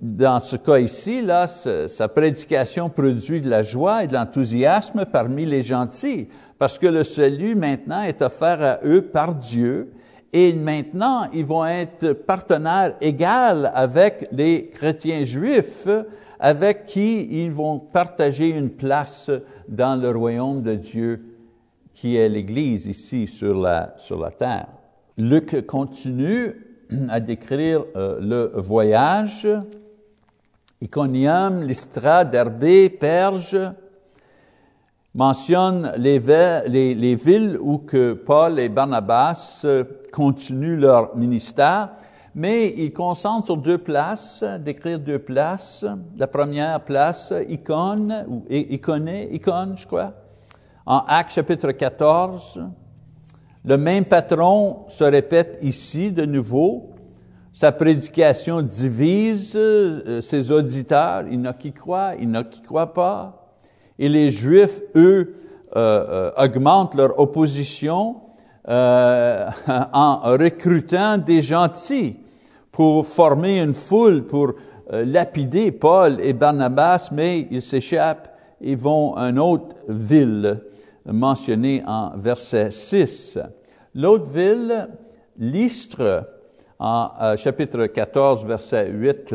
dans 0.00 0.40
ce 0.40 0.56
cas 0.56 0.78
ici, 0.78 1.22
là, 1.22 1.46
sa 1.46 2.08
prédication 2.08 2.90
produit 2.90 3.40
de 3.40 3.48
la 3.48 3.62
joie 3.62 4.04
et 4.04 4.06
de 4.06 4.14
l'enthousiasme 4.14 5.06
parmi 5.06 5.46
les 5.46 5.62
gentils, 5.62 6.28
parce 6.58 6.78
que 6.78 6.86
le 6.86 7.04
salut 7.04 7.54
maintenant 7.54 8.02
est 8.02 8.22
offert 8.22 8.62
à 8.62 8.78
eux 8.84 9.02
par 9.02 9.34
Dieu, 9.34 9.92
et 10.32 10.52
maintenant 10.54 11.28
ils 11.32 11.46
vont 11.46 11.64
être 11.64 12.12
partenaires 12.12 12.96
égaux 13.00 13.66
avec 13.72 14.28
les 14.32 14.68
chrétiens 14.68 15.24
juifs, 15.24 15.88
avec 16.38 16.84
qui 16.84 17.44
ils 17.44 17.50
vont 17.50 17.78
partager 17.78 18.50
une 18.50 18.70
place 18.70 19.30
dans 19.68 20.00
le 20.00 20.10
royaume 20.10 20.62
de 20.62 20.74
Dieu 20.74 21.22
qui 21.94 22.16
est 22.16 22.28
l'Église 22.28 22.86
ici 22.86 23.26
sur 23.26 23.58
la, 23.58 23.94
sur 23.96 24.20
la 24.20 24.30
terre. 24.30 24.66
Luc 25.16 25.64
continue 25.66 26.65
à 27.08 27.20
décrire 27.20 27.84
euh, 27.96 28.18
le 28.20 28.52
voyage. 28.60 29.48
Iconium, 30.80 31.62
Lystra, 31.62 32.24
Derbé, 32.24 32.90
Perge 32.90 33.58
mentionne 35.14 35.92
les, 35.96 36.18
les, 36.68 36.94
les, 36.94 37.14
villes 37.14 37.58
où 37.58 37.78
que 37.78 38.12
Paul 38.12 38.60
et 38.60 38.68
Barnabas 38.68 39.62
euh, 39.64 39.82
continuent 40.12 40.78
leur 40.78 41.16
ministère, 41.16 41.92
mais 42.34 42.74
ils 42.76 42.92
concentrent 42.92 43.46
sur 43.46 43.56
deux 43.56 43.78
places, 43.78 44.44
décrire 44.60 45.00
deux 45.00 45.18
places. 45.18 45.86
La 46.18 46.26
première 46.26 46.82
place, 46.82 47.32
Icône, 47.48 48.26
ou 48.28 48.44
Iconé, 48.50 49.34
Icône, 49.34 49.76
je 49.78 49.86
crois, 49.86 50.12
en 50.84 50.98
Actes 51.08 51.32
chapitre 51.32 51.72
14. 51.72 52.60
Le 53.66 53.76
même 53.76 54.04
patron 54.04 54.84
se 54.86 55.02
répète 55.02 55.58
ici 55.60 56.12
de 56.12 56.24
nouveau. 56.24 56.90
Sa 57.52 57.72
prédication 57.72 58.62
divise 58.62 59.54
euh, 59.56 60.20
ses 60.20 60.52
auditeurs. 60.52 61.24
Il 61.28 61.44
y 61.44 61.48
en 61.48 61.52
qui 61.52 61.74
il 62.20 62.32
y 62.32 62.38
en 62.38 62.44
qui 62.44 62.62
pas. 62.94 63.56
Et 63.98 64.08
les 64.08 64.30
Juifs, 64.30 64.82
eux, 64.94 65.34
euh, 65.74 66.04
euh 66.08 66.30
augmentent 66.38 66.94
leur 66.94 67.18
opposition 67.18 68.20
en 68.68 70.18
recrutant 70.24 71.18
des 71.18 71.40
gentils 71.40 72.16
pour 72.70 73.06
former 73.06 73.60
une 73.60 73.72
foule, 73.72 74.24
pour 74.24 74.54
lapider 74.90 75.70
Paul 75.70 76.18
et 76.20 76.32
Barnabas, 76.32 77.10
mais 77.12 77.46
ils 77.52 77.62
s'échappent 77.62 78.36
et 78.60 78.74
vont 78.74 79.14
à 79.14 79.30
une 79.30 79.38
autre 79.38 79.76
ville 79.88 80.60
mentionné 81.12 81.82
en 81.86 82.16
verset 82.16 82.70
6. 82.70 83.38
L'autre 83.94 84.30
ville, 84.30 84.88
Lystre, 85.38 86.24
en 86.78 87.10
euh, 87.20 87.36
chapitre 87.36 87.86
14, 87.86 88.44
verset 88.44 88.90
8 88.90 89.34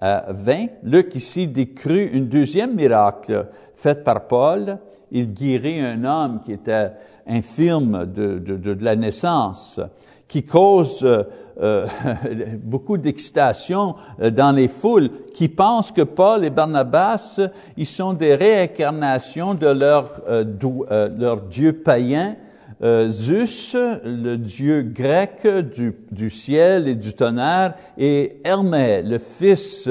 à 0.00 0.32
20, 0.32 0.66
Luc 0.82 1.14
ici 1.14 1.46
décrit 1.46 2.10
un 2.12 2.20
deuxième 2.20 2.74
miracle 2.74 3.46
fait 3.74 4.02
par 4.02 4.26
Paul. 4.26 4.78
Il 5.10 5.32
guérit 5.32 5.80
un 5.80 6.04
homme 6.04 6.40
qui 6.44 6.52
était 6.52 6.92
infirme 7.26 8.06
de, 8.06 8.38
de, 8.38 8.56
de 8.56 8.84
la 8.84 8.96
naissance, 8.96 9.78
qui 10.26 10.42
cause 10.42 11.06
euh, 11.62 11.86
beaucoup 12.62 12.98
d'excitation 12.98 13.94
euh, 14.20 14.30
dans 14.30 14.50
les 14.50 14.66
foules 14.66 15.10
qui 15.32 15.48
pensent 15.48 15.92
que 15.92 16.02
Paul 16.02 16.44
et 16.44 16.50
Barnabas, 16.50 17.38
ils 17.76 17.86
sont 17.86 18.14
des 18.14 18.34
réincarnations 18.34 19.54
de 19.54 19.68
leur, 19.68 20.10
euh, 20.28 21.08
leur 21.16 21.42
dieu 21.42 21.72
païen, 21.72 22.36
Zeus, 22.84 23.76
le 23.76 24.34
dieu 24.34 24.82
grec 24.82 25.46
du, 25.72 25.94
du, 26.10 26.30
ciel 26.30 26.88
et 26.88 26.96
du 26.96 27.12
tonnerre, 27.12 27.74
et 27.96 28.40
Hermès, 28.42 29.04
le 29.04 29.18
fils 29.18 29.88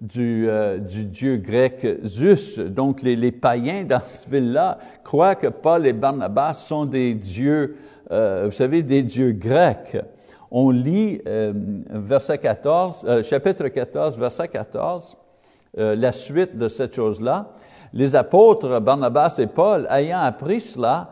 du, 0.00 0.46
du, 0.88 1.04
dieu 1.06 1.38
grec 1.38 1.84
Zeus. 2.04 2.60
Donc 2.60 3.02
les, 3.02 3.16
les 3.16 3.32
païens 3.32 3.82
dans 3.82 4.00
cette 4.06 4.30
ville-là 4.30 4.78
croient 5.02 5.34
que 5.34 5.48
Paul 5.48 5.88
et 5.88 5.92
Barnabas 5.92 6.52
sont 6.52 6.84
des 6.84 7.14
dieux, 7.14 7.74
vous 8.08 8.52
savez, 8.52 8.84
des 8.84 9.02
dieux 9.02 9.32
grecs 9.32 9.96
on 10.50 10.70
lit 10.70 11.20
euh, 11.26 11.52
verset 11.90 12.38
14, 12.38 13.04
euh, 13.06 13.22
chapitre 13.22 13.68
14, 13.68 14.18
verset 14.18 14.48
14, 14.48 15.16
euh, 15.78 15.94
la 15.94 16.12
suite 16.12 16.58
de 16.58 16.68
cette 16.68 16.94
chose-là. 16.94 17.50
Les 17.92 18.14
apôtres 18.14 18.80
Barnabas 18.80 19.36
et 19.38 19.46
Paul, 19.46 19.86
ayant 19.90 20.20
appris 20.20 20.60
cela, 20.60 21.10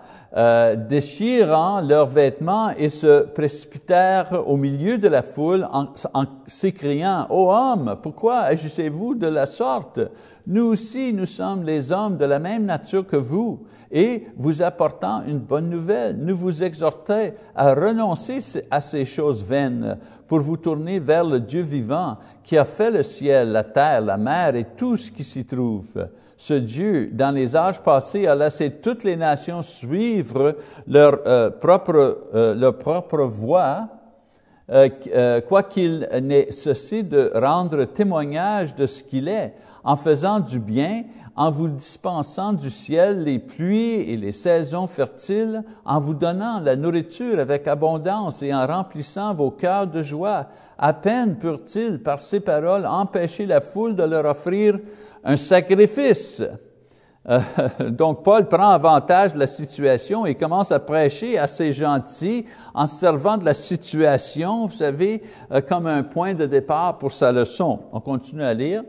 déchirant 0.76 1.80
leurs 1.80 2.06
vêtements 2.06 2.68
et 2.76 2.90
se 2.90 3.22
précipitèrent 3.22 4.46
au 4.46 4.58
milieu 4.58 4.98
de 4.98 5.08
la 5.08 5.22
foule 5.22 5.66
en, 5.72 5.86
en 6.12 6.24
s'écriant, 6.46 7.26
Ô 7.30 7.50
hommes, 7.50 7.96
pourquoi 8.02 8.40
agissez-vous 8.40 9.14
de 9.14 9.26
la 9.26 9.46
sorte? 9.46 10.00
Nous 10.46 10.64
aussi, 10.64 11.14
nous 11.14 11.26
sommes 11.26 11.64
les 11.64 11.92
hommes 11.92 12.18
de 12.18 12.26
la 12.26 12.38
même 12.38 12.66
nature 12.66 13.06
que 13.06 13.16
vous 13.16 13.64
et 13.90 14.26
vous 14.36 14.62
apportant 14.62 15.22
une 15.26 15.38
bonne 15.38 15.68
nouvelle. 15.68 16.16
Nous 16.16 16.36
vous 16.36 16.62
exhortons 16.62 17.32
à 17.54 17.74
renoncer 17.74 18.38
à 18.70 18.80
ces 18.80 19.04
choses 19.04 19.44
vaines 19.44 19.98
pour 20.26 20.40
vous 20.40 20.56
tourner 20.56 20.98
vers 20.98 21.24
le 21.24 21.40
Dieu 21.40 21.62
vivant 21.62 22.18
qui 22.44 22.56
a 22.56 22.64
fait 22.64 22.90
le 22.90 23.02
ciel, 23.02 23.52
la 23.52 23.64
terre, 23.64 24.00
la 24.02 24.16
mer 24.16 24.54
et 24.54 24.66
tout 24.76 24.96
ce 24.96 25.10
qui 25.10 25.24
s'y 25.24 25.44
trouve. 25.44 26.08
Ce 26.36 26.54
Dieu, 26.54 27.10
dans 27.12 27.34
les 27.34 27.56
âges 27.56 27.80
passés, 27.80 28.26
a 28.26 28.34
laissé 28.34 28.70
toutes 28.70 29.02
les 29.02 29.16
nations 29.16 29.60
suivre 29.60 30.56
leur, 30.86 31.18
euh, 31.26 31.50
propre, 31.50 32.28
euh, 32.32 32.54
leur 32.54 32.78
propre 32.78 33.24
voie, 33.24 33.88
euh, 34.70 34.88
euh 35.14 35.40
quoiqu'il 35.40 36.08
n'ait 36.22 36.52
ceci 36.52 37.02
de 37.02 37.32
rendre 37.34 37.84
témoignage 37.86 38.74
de 38.76 38.86
ce 38.86 39.02
qu'il 39.02 39.28
est, 39.28 39.52
en 39.88 39.96
faisant 39.96 40.38
du 40.38 40.58
bien 40.58 41.04
en 41.34 41.50
vous 41.50 41.68
dispensant 41.68 42.52
du 42.52 42.68
ciel 42.68 43.24
les 43.24 43.38
pluies 43.38 43.94
et 43.94 44.18
les 44.18 44.32
saisons 44.32 44.86
fertiles, 44.86 45.64
en 45.86 45.98
vous 45.98 46.12
donnant 46.12 46.60
la 46.60 46.76
nourriture 46.76 47.38
avec 47.38 47.66
abondance 47.66 48.42
et 48.42 48.52
en 48.52 48.66
remplissant 48.66 49.32
vos 49.32 49.50
cœurs 49.50 49.86
de 49.86 50.02
joie. 50.02 50.48
À 50.76 50.92
peine 50.92 51.38
purent-ils, 51.38 52.02
par 52.02 52.18
ces 52.18 52.40
paroles, 52.40 52.84
empêcher 52.84 53.46
la 53.46 53.62
foule 53.62 53.96
de 53.96 54.02
leur 54.02 54.26
offrir 54.26 54.78
un 55.24 55.38
sacrifice. 55.38 56.42
Euh, 57.30 57.40
donc 57.88 58.22
Paul 58.22 58.46
prend 58.46 58.68
avantage 58.68 59.32
de 59.32 59.38
la 59.38 59.46
situation 59.46 60.26
et 60.26 60.34
commence 60.34 60.70
à 60.70 60.80
prêcher 60.80 61.38
à 61.38 61.48
ces 61.48 61.72
gentils 61.72 62.44
en 62.74 62.86
servant 62.86 63.38
de 63.38 63.46
la 63.46 63.54
situation, 63.54 64.66
vous 64.66 64.76
savez, 64.76 65.22
euh, 65.50 65.62
comme 65.62 65.86
un 65.86 66.02
point 66.02 66.34
de 66.34 66.44
départ 66.44 66.98
pour 66.98 67.12
sa 67.12 67.32
leçon. 67.32 67.80
On 67.92 68.00
continue 68.00 68.44
à 68.44 68.52
lire. 68.52 68.82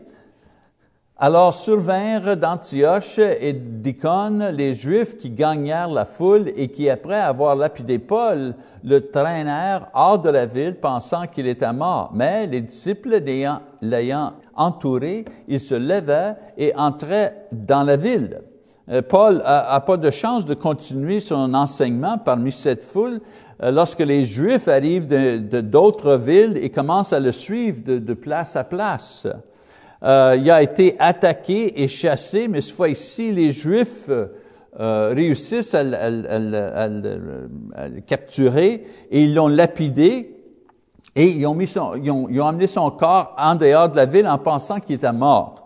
Alors 1.22 1.52
survinrent 1.52 2.34
d'Antioche 2.34 3.18
et 3.18 3.52
d'Icône 3.52 4.42
les 4.56 4.72
Juifs 4.72 5.18
qui 5.18 5.28
gagnèrent 5.28 5.90
la 5.90 6.06
foule 6.06 6.50
et 6.56 6.68
qui, 6.68 6.88
après 6.88 7.20
avoir 7.20 7.56
lapidé 7.56 7.98
Paul, 7.98 8.54
le 8.82 9.00
traînèrent 9.00 9.84
hors 9.92 10.18
de 10.18 10.30
la 10.30 10.46
ville 10.46 10.76
pensant 10.76 11.26
qu'il 11.26 11.46
était 11.46 11.74
mort. 11.74 12.10
Mais 12.14 12.46
les 12.46 12.62
disciples 12.62 13.22
l'ayant 13.82 14.32
entouré, 14.54 15.26
ils 15.46 15.60
se 15.60 15.74
levaient 15.74 16.36
et 16.56 16.74
entraient 16.74 17.36
dans 17.52 17.82
la 17.82 17.98
ville. 17.98 18.40
Euh, 18.88 19.02
Paul 19.02 19.42
a, 19.44 19.78
pas 19.80 19.98
de 19.98 20.10
chance 20.10 20.46
de 20.46 20.54
continuer 20.54 21.20
son 21.20 21.52
enseignement 21.52 22.16
parmi 22.16 22.50
cette 22.50 22.82
foule 22.82 23.20
euh, 23.62 23.70
lorsque 23.70 24.00
les 24.00 24.24
Juifs 24.24 24.68
arrivent 24.68 25.06
de 25.06 25.60
d'autres 25.60 26.16
villes 26.16 26.56
et 26.56 26.70
commencent 26.70 27.12
à 27.12 27.20
le 27.20 27.30
suivre 27.30 27.84
de, 27.84 27.98
de 27.98 28.14
place 28.14 28.56
à 28.56 28.64
place 28.64 29.26
euh, 30.02 30.34
il 30.38 30.50
a 30.50 30.62
été 30.62 30.96
attaqué 30.98 31.82
et 31.82 31.88
chassé, 31.88 32.48
mais 32.48 32.62
cette 32.62 32.74
fois-ci, 32.74 33.32
les 33.32 33.52
Juifs 33.52 34.08
euh, 34.08 35.12
réussissent 35.14 35.74
à, 35.74 35.82
le 35.82 38.00
capturer 38.06 38.86
et 39.10 39.24
ils 39.24 39.34
l'ont 39.34 39.48
lapidé 39.48 40.36
et 41.16 41.26
ils 41.26 41.44
ont, 41.46 41.54
mis 41.54 41.66
son, 41.66 41.96
ils, 41.96 42.10
ont, 42.10 42.46
amené 42.46 42.66
son 42.66 42.90
corps 42.92 43.34
en 43.36 43.56
dehors 43.56 43.90
de 43.90 43.96
la 43.96 44.06
ville 44.06 44.26
en 44.26 44.38
pensant 44.38 44.80
qu'il 44.80 44.94
était 44.94 45.12
mort. 45.12 45.56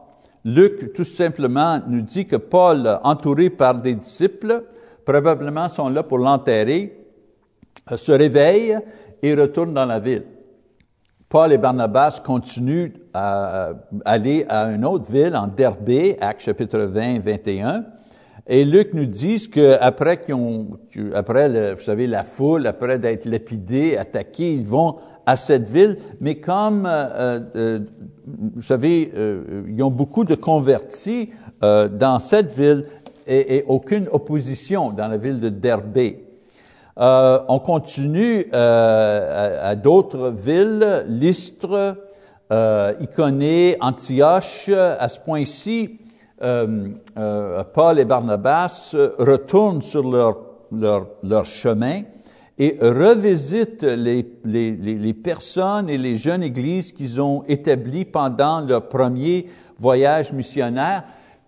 Luc, 0.44 0.92
tout 0.94 1.04
simplement, 1.04 1.80
nous 1.86 2.00
dit 2.00 2.26
que 2.26 2.34
Paul, 2.36 2.98
entouré 3.02 3.50
par 3.50 3.74
des 3.74 3.94
disciples, 3.94 4.64
probablement 5.04 5.68
sont 5.68 5.88
là 5.88 6.02
pour 6.02 6.18
l'enterrer, 6.18 7.06
euh, 7.92 7.96
se 7.96 8.10
réveille 8.10 8.76
et 9.22 9.34
retourne 9.34 9.74
dans 9.74 9.86
la 9.86 10.00
ville. 10.00 10.24
Paul 11.34 11.52
et 11.52 11.58
Barnabas 11.58 12.20
continuent 12.24 12.92
à 13.12 13.72
aller 14.04 14.46
à 14.48 14.66
une 14.66 14.84
autre 14.84 15.10
ville, 15.10 15.34
en 15.34 15.48
Derbé, 15.48 16.16
Actes 16.20 16.42
chapitre 16.42 16.78
20, 16.78 17.18
21. 17.18 17.86
Et 18.46 18.64
Luc 18.64 18.94
nous 18.94 19.06
dit 19.06 19.50
qu'après 19.50 20.20
qu'ils 20.20 20.34
ont, 20.34 20.78
après, 21.12 21.74
vous 21.74 21.80
savez, 21.80 22.06
la 22.06 22.22
foule, 22.22 22.68
après 22.68 23.00
d'être 23.00 23.24
lapidés, 23.24 23.96
attaqués, 23.96 24.54
ils 24.54 24.64
vont 24.64 24.98
à 25.26 25.34
cette 25.34 25.66
ville, 25.66 25.96
mais 26.20 26.36
comme, 26.36 26.86
euh, 26.86 27.40
euh, 27.56 27.80
vous 28.54 28.62
savez, 28.62 29.10
euh, 29.16 29.64
ils 29.66 29.82
ont 29.82 29.90
beaucoup 29.90 30.22
de 30.22 30.36
convertis 30.36 31.30
dans 31.60 32.20
cette 32.20 32.52
ville, 32.52 32.84
et, 33.26 33.56
et 33.56 33.64
aucune 33.66 34.06
opposition 34.12 34.90
dans 34.92 35.08
la 35.08 35.16
ville 35.16 35.40
de 35.40 35.48
Derbé. 35.48 36.33
Euh, 36.98 37.40
on 37.48 37.58
continue 37.58 38.46
euh, 38.52 39.70
à, 39.70 39.74
d'autres 39.74 40.30
villes, 40.30 41.04
Lystre, 41.08 41.96
euh, 42.52 42.92
Iconée, 43.00 43.76
Antioche. 43.80 44.68
À 44.68 45.08
ce 45.08 45.18
point-ci, 45.18 45.98
euh, 46.42 46.88
euh, 47.18 47.64
Paul 47.64 47.98
et 47.98 48.04
Barnabas 48.04 48.94
retournent 49.18 49.82
sur 49.82 50.08
leur, 50.08 50.38
leur, 50.70 51.46
chemin 51.46 52.02
et 52.58 52.78
revisitent 52.80 53.82
les, 53.82 54.24
les, 54.44 54.72
les 54.76 55.14
personnes 55.14 55.90
et 55.90 55.98
les 55.98 56.16
jeunes 56.16 56.44
églises 56.44 56.92
qu'ils 56.92 57.20
ont 57.20 57.42
établies 57.48 58.04
pendant 58.04 58.60
leur 58.60 58.88
premier 58.88 59.48
voyage 59.78 60.32
missionnaire 60.32 61.02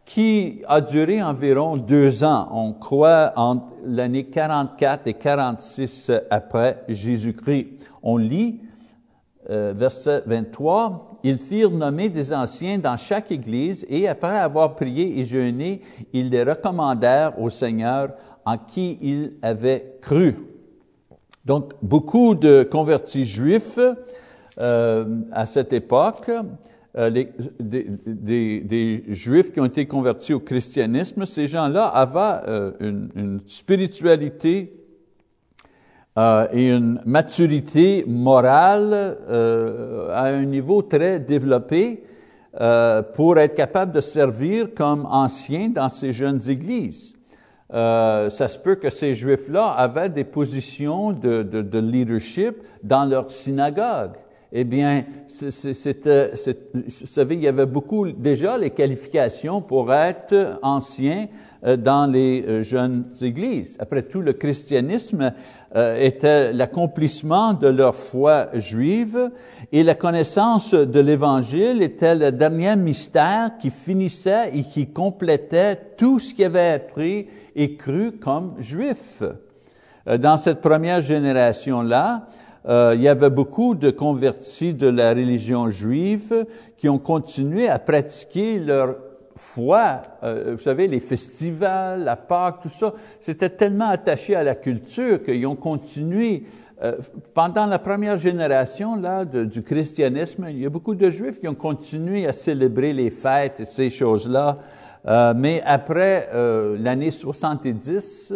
qui 0.06 0.62
a 0.68 0.80
duré 0.80 1.22
environ 1.22 1.76
deux 1.76 2.24
ans. 2.24 2.48
On 2.52 2.72
croit 2.72 3.32
entre 3.36 3.66
l'année 3.84 4.24
44 4.24 5.08
et 5.08 5.14
46 5.14 6.12
après 6.30 6.84
Jésus-Christ. 6.88 7.90
On 8.02 8.16
lit 8.16 8.60
euh, 9.50 9.72
verset 9.76 10.22
23, 10.26 11.08
ils 11.22 11.38
firent 11.38 11.70
nommer 11.70 12.08
des 12.08 12.32
anciens 12.32 12.78
dans 12.78 12.96
chaque 12.96 13.30
église 13.30 13.86
et 13.88 14.08
après 14.08 14.36
avoir 14.36 14.74
prié 14.74 15.20
et 15.20 15.24
jeûné, 15.24 15.82
ils 16.12 16.30
les 16.30 16.42
recommandèrent 16.42 17.40
au 17.40 17.48
Seigneur 17.48 18.14
en 18.44 18.58
qui 18.58 18.98
ils 19.00 19.34
avaient 19.42 19.98
cru. 20.00 20.34
Donc, 21.44 21.74
beaucoup 21.80 22.34
de 22.34 22.64
convertis 22.64 23.24
juifs 23.24 23.78
euh, 24.58 25.04
à 25.30 25.46
cette 25.46 25.72
époque 25.72 26.28
euh, 26.98 27.10
des, 27.10 27.28
des, 27.60 28.60
des, 28.60 29.04
Juifs 29.08 29.52
qui 29.52 29.60
ont 29.60 29.66
été 29.66 29.86
convertis 29.86 30.32
au 30.32 30.40
christianisme, 30.40 31.26
ces 31.26 31.46
gens-là 31.46 31.86
avaient 31.86 32.48
euh, 32.48 32.72
une, 32.80 33.10
une, 33.14 33.40
spiritualité 33.46 34.72
euh, 36.18 36.46
et 36.50 36.72
une 36.72 36.98
maturité 37.04 38.02
morale 38.06 39.18
euh, 39.28 40.08
à 40.14 40.28
un 40.28 40.46
niveau 40.46 40.80
très 40.80 41.20
développé 41.20 42.04
euh, 42.58 43.02
pour 43.02 43.36
être 43.36 43.54
capable 43.54 43.92
de 43.92 44.00
servir 44.00 44.68
comme 44.74 45.06
anciens 45.10 45.68
dans 45.68 45.90
ces 45.90 46.14
jeunes 46.14 46.40
églises. 46.48 47.14
ça 47.70 48.48
se 48.48 48.58
peut 48.58 48.76
que 48.76 48.88
ces 48.88 49.14
Juifs-là 49.14 49.66
avaient 49.72 50.08
des 50.08 50.24
positions 50.24 51.12
de, 51.12 51.42
de, 51.42 51.60
de 51.60 51.78
leadership 51.78 52.62
dans 52.82 53.04
leur 53.04 53.30
synagogue 53.30 54.12
eh 54.52 54.64
bien, 54.64 55.04
c'était, 55.28 56.30
vous 56.72 57.06
savez, 57.06 57.34
il 57.34 57.42
y 57.42 57.48
avait 57.48 57.66
beaucoup 57.66 58.10
déjà 58.10 58.56
les 58.56 58.70
qualifications 58.70 59.60
pour 59.60 59.92
être 59.92 60.58
ancien 60.62 61.26
euh, 61.64 61.76
dans 61.76 62.06
les 62.06 62.44
euh, 62.46 62.62
jeunes 62.62 63.06
églises. 63.20 63.76
Après 63.80 64.02
tout, 64.02 64.20
le 64.20 64.34
christianisme 64.34 65.32
euh, 65.74 65.98
était 65.98 66.52
l'accomplissement 66.52 67.54
de 67.54 67.66
leur 67.66 67.96
foi 67.96 68.48
juive 68.54 69.30
et 69.72 69.82
la 69.82 69.94
connaissance 69.94 70.74
de 70.74 71.00
l'Évangile 71.00 71.82
était 71.82 72.14
le 72.14 72.30
dernier 72.30 72.76
mystère 72.76 73.52
qui 73.58 73.70
finissait 73.70 74.50
et 74.54 74.62
qui 74.62 74.92
complétait 74.92 75.76
tout 75.96 76.20
ce 76.20 76.34
qui 76.34 76.44
avait 76.44 76.74
appris 76.74 77.26
et 77.56 77.74
cru 77.74 78.12
comme 78.12 78.54
juif. 78.60 79.22
Dans 80.06 80.36
cette 80.36 80.60
première 80.60 81.00
génération-là, 81.00 82.28
euh, 82.68 82.94
il 82.96 83.02
y 83.02 83.08
avait 83.08 83.30
beaucoup 83.30 83.74
de 83.74 83.90
convertis 83.90 84.74
de 84.74 84.88
la 84.88 85.10
religion 85.10 85.70
juive 85.70 86.46
qui 86.76 86.88
ont 86.88 86.98
continué 86.98 87.68
à 87.68 87.78
pratiquer 87.78 88.58
leur 88.58 88.96
foi. 89.36 90.02
Euh, 90.24 90.54
vous 90.56 90.62
savez, 90.62 90.88
les 90.88 90.98
festivals, 90.98 92.02
la 92.02 92.16
Pâque, 92.16 92.60
tout 92.62 92.68
ça, 92.68 92.92
c'était 93.20 93.50
tellement 93.50 93.88
attaché 93.88 94.34
à 94.34 94.42
la 94.42 94.56
culture 94.56 95.22
qu'ils 95.22 95.46
ont 95.46 95.54
continué. 95.54 96.44
Euh, 96.82 96.96
pendant 97.34 97.66
la 97.66 97.78
première 97.78 98.16
génération 98.16 98.96
là, 98.96 99.24
du 99.24 99.62
christianisme, 99.62 100.46
il 100.50 100.58
y 100.58 100.66
a 100.66 100.70
beaucoup 100.70 100.94
de 100.94 101.08
juifs 101.08 101.38
qui 101.38 101.48
ont 101.48 101.54
continué 101.54 102.26
à 102.26 102.32
célébrer 102.32 102.92
les 102.92 103.10
fêtes 103.10 103.60
et 103.60 103.64
ces 103.64 103.90
choses-là. 103.90 104.58
Mais 105.36 105.62
après 105.64 106.28
l'année 106.80 107.12
70, 107.12 108.34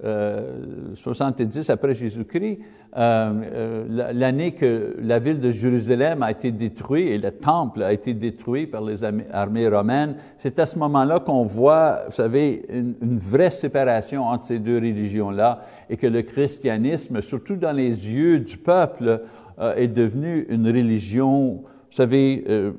70 0.00 1.70
après 1.70 1.94
Jésus-Christ, 1.94 2.60
euh, 2.96 3.32
euh, 3.52 4.12
l'année 4.12 4.52
que 4.52 4.96
la 5.00 5.18
ville 5.18 5.40
de 5.40 5.50
Jérusalem 5.50 6.22
a 6.22 6.30
été 6.30 6.52
détruite 6.52 7.10
et 7.10 7.18
le 7.18 7.32
temple 7.32 7.82
a 7.82 7.92
été 7.92 8.14
détruit 8.14 8.66
par 8.66 8.82
les 8.82 9.02
armées 9.04 9.68
romaines, 9.68 10.16
c'est 10.38 10.58
à 10.58 10.66
ce 10.66 10.78
moment-là 10.78 11.20
qu'on 11.20 11.42
voit, 11.42 12.04
vous 12.06 12.14
savez, 12.14 12.64
une, 12.70 13.18
vraie 13.18 13.50
séparation 13.50 14.24
entre 14.24 14.44
ces 14.44 14.58
deux 14.58 14.76
religions-là 14.76 15.66
et 15.90 15.96
que 15.96 16.06
le 16.06 16.22
christianisme, 16.22 17.20
surtout 17.20 17.56
dans 17.56 17.72
les 17.72 18.08
yeux 18.08 18.38
du 18.38 18.56
peuple, 18.56 19.22
euh, 19.60 19.74
est 19.74 19.88
devenu 19.88 20.46
une 20.48 20.66
religion, 20.66 21.64
vous 21.64 21.96
savez, 21.96 22.44
euh, 22.48 22.70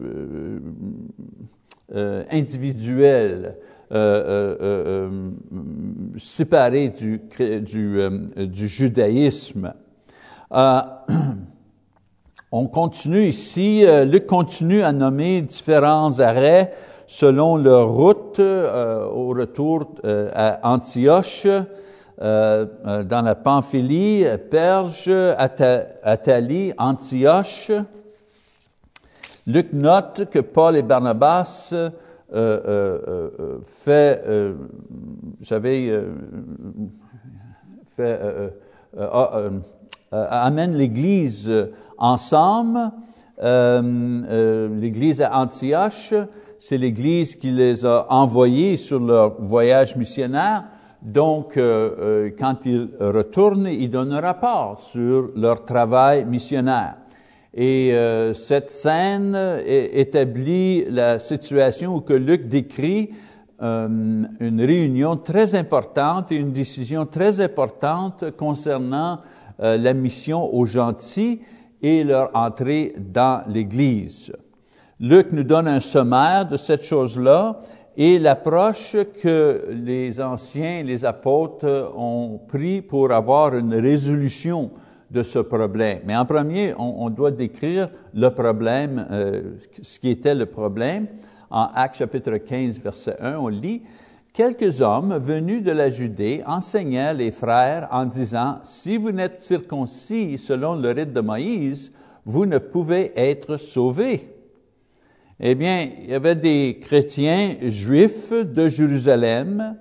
euh, 1.93 2.23
individuelle. 2.31 3.55
Euh, 3.91 4.55
euh, 4.61 5.09
séparée 6.17 6.89
du, 6.89 7.21
du, 7.39 7.99
du 8.35 8.67
judaïsme. 8.67 9.73
Euh, 10.51 10.81
on 12.51 12.67
continue 12.67 13.23
ici, 13.23 13.83
euh, 13.85 14.05
Luc 14.05 14.27
continue 14.27 14.83
à 14.83 14.91
nommer 14.91 15.41
différents 15.41 16.19
arrêts 16.19 16.71
selon 17.07 17.57
leur 17.57 17.89
route 17.89 18.39
euh, 18.39 19.05
au 19.05 19.29
retour 19.29 19.95
euh, 20.05 20.29
à 20.35 20.71
Antioche, 20.71 21.47
euh, 22.21 22.65
dans 23.03 23.23
la 23.23 23.33
Pamphylie, 23.33 24.25
Perge, 24.51 25.09
Athalie, 25.09 26.73
Antioche. 26.77 27.71
Luc 29.47 29.73
note 29.73 30.29
que 30.29 30.37
Paul 30.37 30.77
et 30.77 30.83
Barnabas 30.83 31.73
fait, 33.63 34.23
savez, 35.43 36.01
fait, 37.87 38.19
euh, 40.11 40.25
amènent 40.27 40.75
l'Église 40.75 41.47
euh, 41.47 41.71
ensemble. 41.99 42.91
Euh, 43.43 44.67
L'Église 44.75 45.21
à 45.21 45.37
Antioche, 45.37 46.15
c'est 46.57 46.77
l'Église 46.77 47.35
qui 47.35 47.51
les 47.51 47.85
a 47.85 48.07
envoyés 48.09 48.75
sur 48.75 48.99
leur 48.99 49.39
voyage 49.39 49.95
missionnaire. 49.95 50.65
Donc, 51.01 51.57
quand 51.57 52.65
ils 52.65 52.89
retournent, 52.99 53.67
ils 53.67 53.89
donnent 53.89 54.11
un 54.11 54.19
rapport 54.19 54.81
sur 54.81 55.29
leur 55.33 55.63
travail 55.63 56.25
missionnaire. 56.25 56.95
Et 57.53 57.93
cette 58.33 58.69
scène 58.69 59.35
établit 59.65 60.85
la 60.85 61.17
situation 61.17 61.95
où 61.95 62.01
que 62.01 62.13
Luc 62.13 62.47
décrit 62.47 63.09
une 63.59 64.61
réunion 64.61 65.17
très 65.17 65.55
importante 65.55 66.31
et 66.31 66.35
une 66.35 66.51
décision 66.51 67.05
très 67.05 67.41
importante 67.41 68.31
concernant 68.37 69.19
euh, 69.61 69.77
la 69.77 69.93
mission 69.93 70.53
aux 70.53 70.65
gentils 70.65 71.41
et 71.81 72.05
leur 72.05 72.29
entrée 72.33 72.93
dans 72.97 73.43
l'Église. 73.47 74.31
Luc 75.01 75.33
nous 75.33 75.43
donne 75.43 75.67
un 75.67 75.81
sommaire 75.81 76.45
de 76.45 76.55
cette 76.55 76.83
chose-là 76.83 77.59
et 77.97 78.19
l'approche 78.19 78.95
que 79.21 79.67
les 79.71 80.21
anciens, 80.21 80.83
les 80.83 81.03
apôtres 81.03 81.91
ont 81.97 82.39
pris 82.47 82.81
pour 82.81 83.11
avoir 83.11 83.53
une 83.55 83.73
résolution 83.73 84.71
de 85.11 85.23
ce 85.23 85.39
problème. 85.39 85.99
Mais 86.05 86.15
en 86.15 86.25
premier, 86.25 86.73
on, 86.77 87.09
doit 87.09 87.31
décrire 87.31 87.89
le 88.13 88.29
problème, 88.29 89.07
euh, 89.11 89.41
ce 89.81 89.99
qui 89.99 90.09
était 90.09 90.35
le 90.35 90.45
problème. 90.45 91.07
En 91.49 91.67
Actes 91.73 91.97
chapitre 91.97 92.37
15, 92.37 92.79
verset 92.79 93.15
1, 93.19 93.37
on 93.37 93.47
lit, 93.47 93.81
quelques 94.33 94.81
hommes 94.81 95.17
venus 95.17 95.63
de 95.63 95.71
la 95.71 95.89
Judée 95.89 96.43
enseignaient 96.45 97.13
les 97.13 97.31
frères 97.31 97.87
en 97.91 98.05
disant, 98.05 98.59
si 98.63 98.97
vous 98.97 99.11
n'êtes 99.11 99.39
circoncis 99.39 100.37
selon 100.37 100.75
le 100.75 100.91
rite 100.91 101.13
de 101.13 101.21
Moïse, 101.21 101.91
vous 102.23 102.45
ne 102.45 102.59
pouvez 102.59 103.11
être 103.15 103.57
sauvés. 103.57 104.29
Eh 105.39 105.55
bien, 105.55 105.87
il 106.03 106.09
y 106.09 106.13
avait 106.13 106.35
des 106.35 106.79
chrétiens 106.79 107.55
juifs 107.61 108.31
de 108.31 108.69
Jérusalem, 108.69 109.77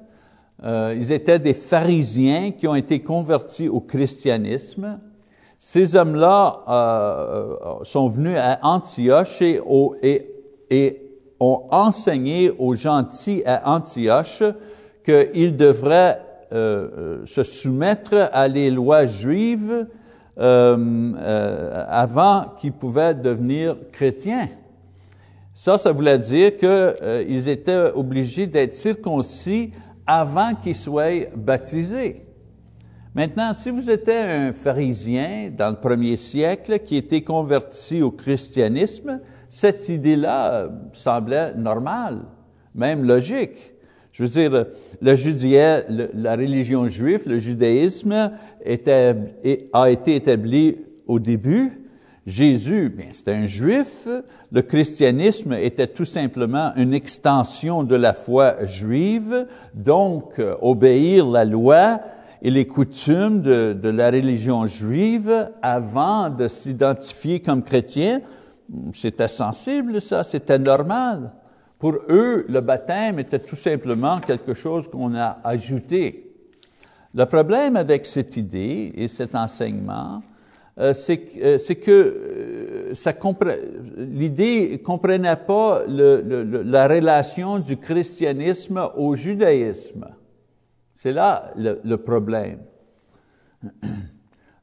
euh, 0.65 0.97
ils 0.97 1.13
étaient 1.13 1.39
des 1.39 1.55
pharisiens 1.55 2.53
qui 2.53 2.67
ont 2.67 2.75
été 2.75 3.01
convertis 3.01 3.69
au 3.69 3.81
christianisme. 3.81 4.99
Ces 5.59 5.97
hommes-là 5.97 6.63
euh, 6.69 7.57
sont 7.83 8.09
venus 8.09 8.37
à 8.39 8.59
Antioche 8.63 9.43
et, 9.43 11.03
ont 11.41 11.67
enseigné 11.71 12.51
aux 12.51 12.75
gentils 12.75 13.43
à 13.47 13.71
Antioche 13.73 14.43
qu'ils 15.05 15.57
devraient 15.57 16.21
euh, 16.53 16.89
euh, 16.99 17.27
se 17.27 17.43
soumettre 17.43 18.31
à 18.33 18.49
les 18.49 18.71
lois 18.71 19.07
juives 19.07 19.87
euh, 20.41 21.13
euh, 21.19 21.85
avant 21.89 22.45
qu'ils 22.57 22.73
pouvaient 22.73 23.13
devenir 23.13 23.77
chrétiens. 23.91 24.49
Ça, 25.53 25.79
ça 25.79 25.91
voulait 25.91 26.19
dire 26.21 26.57
qu'ils 26.57 26.69
euh, 26.69 27.43
étaient 27.49 27.91
obligés 27.93 28.47
d'être 28.47 28.73
circoncis 28.73 29.73
avant 30.07 30.55
qu'ils 30.55 30.77
soient 30.77 31.27
baptisés. 31.35 32.28
Maintenant, 33.15 33.55
si 33.55 33.71
vous 33.71 33.89
étiez 33.91 34.19
un 34.19 34.53
pharisien 34.53 35.51
dans 35.57 35.71
le 35.71 35.77
premier 35.77 36.17
siècle 36.17 36.81
qui 36.81 36.97
était 36.97 37.23
converti 37.23 38.03
au 38.03 38.11
christianisme, 38.11 39.21
cette 39.49 39.89
idée-là 39.89 40.53
euh, 40.53 40.69
semblait 40.93 41.55
normale, 41.55 42.21
même 42.75 43.05
logique. 43.05 43.73
Je 44.13 44.25
veux 44.25 44.29
dire, 44.29 44.67
le 45.01 46.11
la 46.15 46.37
religion 46.37 46.89
juive, 46.89 47.23
le 47.27 47.39
judaïsme 47.39 48.33
a 49.73 49.91
été 49.91 50.15
établi 50.17 50.77
au 51.07 51.19
début. 51.19 51.85
Jésus, 52.27 52.91
bien, 52.91 53.07
c'était 53.13 53.33
un 53.33 53.47
juif. 53.47 54.07
Le 54.53 54.61
christianisme 54.61 55.55
était 55.55 55.87
tout 55.87 56.05
simplement 56.05 56.73
une 56.77 56.93
extension 56.93 57.85
de 57.85 57.95
la 57.95 58.13
foi 58.13 58.65
juive. 58.65 59.47
Donc, 59.73 60.39
euh, 60.39 60.57
obéir 60.61 61.27
la 61.27 61.47
loi 61.47 62.01
et 62.43 62.51
les 62.51 62.67
coutumes 62.67 63.43
de, 63.43 63.89
la 63.89 64.11
religion 64.11 64.67
juive 64.67 65.51
avant 65.63 66.31
de 66.31 66.49
s'identifier 66.49 67.41
comme 67.41 67.63
chrétien, 67.63 68.21
c'était 68.93 69.29
sensible, 69.29 70.01
ça, 70.01 70.25
c'était 70.25 70.59
normal. 70.59 71.33
Pour 71.79 71.95
eux, 72.09 72.45
le 72.49 72.61
baptême 72.61 73.19
était 73.19 73.39
tout 73.39 73.57
simplement 73.57 74.19
quelque 74.19 74.55
chose 74.55 74.89
qu'on 74.89 75.15
a 75.15 75.39
ajouté. 75.45 76.33
Le 77.15 77.25
problème 77.25 77.77
avec 77.77 78.05
cette 78.05 78.37
idée 78.37 78.93
et 78.95 79.09
cet 79.09 79.35
enseignement, 79.35 80.23
euh, 80.79 80.93
c'est 80.93 81.21
euh, 81.41 81.59
que 81.75 81.91
euh, 81.91 82.95
ça 82.95 83.13
l'idée 83.97 84.71
ne 84.73 84.77
comprenait 84.77 85.37
pas 85.37 85.83
la 85.89 86.89
relation 86.89 87.59
du 87.59 87.77
christianisme 87.79 88.89
au 88.97 89.17
judaïsme. 89.17 90.07
C'est 90.99 91.13
là 91.13 91.53
le, 91.55 91.95
problème. 91.95 92.59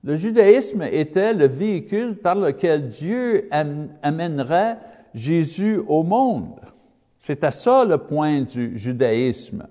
Le 0.03 0.15
judaïsme 0.17 0.81
était 0.81 1.33
le 1.33 1.47
véhicule 1.47 2.17
par 2.17 2.35
lequel 2.35 2.89
Dieu 2.89 3.47
amènerait 4.01 4.77
Jésus 5.13 5.81
au 5.87 6.03
monde. 6.03 6.59
C'était 7.19 7.51
ça 7.51 7.85
le 7.85 7.99
point 7.99 8.41
du 8.41 8.77
judaïsme. 8.77 9.65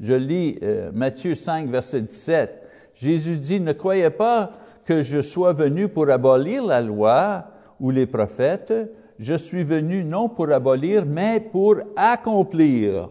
Je 0.00 0.12
lis 0.14 0.58
euh, 0.60 0.90
Matthieu 0.92 1.36
5, 1.36 1.68
verset 1.68 2.02
17. 2.02 2.62
Jésus 2.96 3.36
dit, 3.36 3.60
ne 3.60 3.72
croyez 3.72 4.10
pas 4.10 4.54
que 4.84 5.04
je 5.04 5.22
sois 5.22 5.52
venu 5.52 5.86
pour 5.86 6.10
abolir 6.10 6.66
la 6.66 6.80
loi 6.80 7.44
ou 7.78 7.92
les 7.92 8.06
prophètes. 8.06 8.74
Je 9.20 9.34
suis 9.34 9.62
venu 9.62 10.02
non 10.02 10.28
pour 10.28 10.50
abolir, 10.50 11.06
mais 11.06 11.38
pour 11.38 11.76
accomplir. 11.94 13.08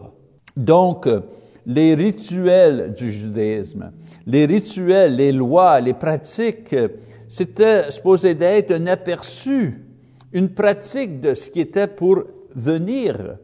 Donc, 0.54 1.08
les 1.66 1.94
rituels 1.94 2.94
du 2.96 3.10
judaïsme, 3.10 3.90
les 4.26 4.46
rituels, 4.46 5.16
les 5.16 5.32
lois, 5.32 5.80
les 5.80 5.94
pratiques, 5.94 6.76
c'était 7.28 7.90
supposé 7.90 8.34
d'être 8.34 8.70
un 8.70 8.86
aperçu, 8.86 9.82
une 10.32 10.48
pratique 10.48 11.20
de 11.20 11.34
ce 11.34 11.50
qui 11.50 11.60
était 11.60 11.88
pour 11.88 12.22
venir. 12.54 13.36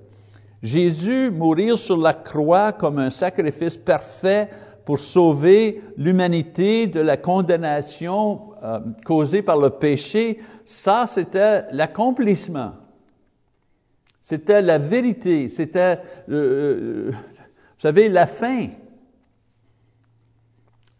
Jésus 0.62 1.32
mourir 1.32 1.76
sur 1.76 1.96
la 1.96 2.14
croix 2.14 2.72
comme 2.72 2.98
un 2.98 3.10
sacrifice 3.10 3.76
parfait 3.76 4.48
pour 4.84 5.00
sauver 5.00 5.82
l'humanité 5.96 6.86
de 6.86 7.00
la 7.00 7.16
condamnation 7.16 8.52
euh, 8.62 8.78
causée 9.04 9.42
par 9.42 9.56
le 9.56 9.70
péché, 9.70 10.38
ça 10.64 11.06
c'était 11.08 11.64
l'accomplissement. 11.72 12.72
C'était 14.20 14.62
la 14.62 14.78
vérité, 14.78 15.48
c'était, 15.48 15.98
euh, 16.28 17.10
euh, 17.10 17.12
savez, 17.82 18.08
la 18.08 18.28
fin. 18.28 18.68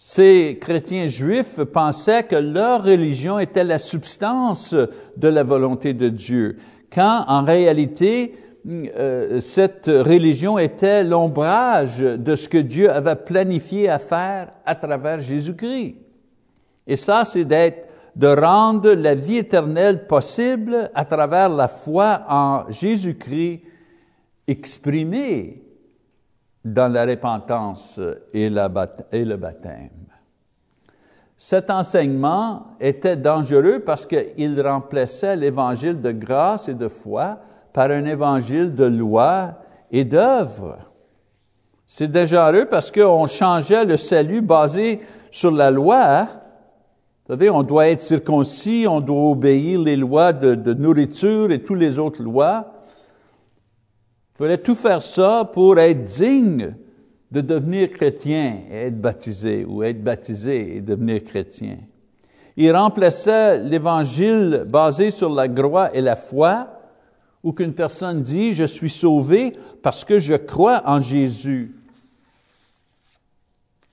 Ces 0.00 0.58
chrétiens 0.60 1.06
juifs 1.06 1.62
pensaient 1.72 2.24
que 2.24 2.34
leur 2.34 2.82
religion 2.82 3.38
était 3.38 3.62
la 3.62 3.78
substance 3.78 4.74
de 5.16 5.28
la 5.28 5.44
volonté 5.44 5.94
de 5.94 6.08
Dieu, 6.08 6.58
quand 6.92 7.24
en 7.28 7.44
réalité, 7.44 8.34
euh, 8.66 9.38
cette 9.38 9.86
religion 9.86 10.58
était 10.58 11.04
l'ombrage 11.04 11.98
de 12.00 12.34
ce 12.34 12.48
que 12.48 12.58
Dieu 12.58 12.90
avait 12.90 13.14
planifié 13.14 13.88
à 13.88 14.00
faire 14.00 14.52
à 14.66 14.74
travers 14.74 15.20
Jésus-Christ. 15.20 15.94
Et 16.88 16.96
ça, 16.96 17.24
c'est 17.24 17.44
d'être, 17.44 17.88
de 18.16 18.26
rendre 18.26 18.92
la 18.92 19.14
vie 19.14 19.38
éternelle 19.38 20.08
possible 20.08 20.90
à 20.94 21.04
travers 21.04 21.48
la 21.48 21.68
foi 21.68 22.24
en 22.28 22.64
Jésus-Christ 22.70 23.62
exprimée 24.48 25.62
dans 26.64 26.92
la 26.92 27.04
repentance 27.04 28.00
et, 28.32 28.48
le 28.48 29.36
baptême. 29.36 29.90
Cet 31.36 31.70
enseignement 31.70 32.66
était 32.80 33.16
dangereux 33.16 33.80
parce 33.84 34.06
qu'il 34.06 34.60
remplaçait 34.60 35.34
l'évangile 35.34 36.00
de 36.00 36.12
grâce 36.12 36.68
et 36.68 36.74
de 36.74 36.86
foi 36.86 37.38
par 37.72 37.90
un 37.90 38.04
évangile 38.04 38.74
de 38.74 38.84
loi 38.84 39.54
et 39.90 40.04
d'œuvre. 40.04 40.78
C'est 41.86 42.08
dangereux 42.10 42.66
parce 42.70 42.90
qu'on 42.92 43.26
changeait 43.26 43.84
le 43.84 43.96
salut 43.96 44.40
basé 44.40 45.00
sur 45.32 45.50
la 45.50 45.70
loi. 45.70 46.28
Vous 47.26 47.34
savez, 47.34 47.50
on 47.50 47.62
doit 47.64 47.88
être 47.88 48.00
circoncis, 48.00 48.86
on 48.88 49.00
doit 49.00 49.30
obéir 49.30 49.80
les 49.80 49.96
lois 49.96 50.32
de, 50.32 50.54
de 50.54 50.74
nourriture 50.74 51.50
et 51.50 51.62
toutes 51.62 51.78
les 51.78 51.98
autres 51.98 52.22
lois. 52.22 52.81
Il 54.42 54.46
fallait 54.46 54.58
tout 54.58 54.74
faire 54.74 55.00
ça 55.00 55.48
pour 55.52 55.78
être 55.78 56.02
digne 56.02 56.74
de 57.30 57.40
devenir 57.40 57.90
chrétien 57.90 58.56
et 58.68 58.86
être 58.86 59.00
baptisé, 59.00 59.64
ou 59.64 59.84
être 59.84 60.02
baptisé 60.02 60.78
et 60.78 60.80
devenir 60.80 61.22
chrétien. 61.22 61.76
Il 62.56 62.74
remplaçait 62.74 63.58
l'évangile 63.58 64.64
basé 64.66 65.12
sur 65.12 65.32
la 65.32 65.46
croix 65.46 65.94
et 65.94 66.00
la 66.00 66.16
foi 66.16 66.66
ou 67.44 67.52
qu'une 67.52 67.72
personne 67.72 68.20
dit, 68.20 68.52
je 68.52 68.64
suis 68.64 68.90
sauvé 68.90 69.52
parce 69.80 70.04
que 70.04 70.18
je 70.18 70.34
crois 70.34 70.82
en 70.86 71.00
Jésus. 71.00 71.76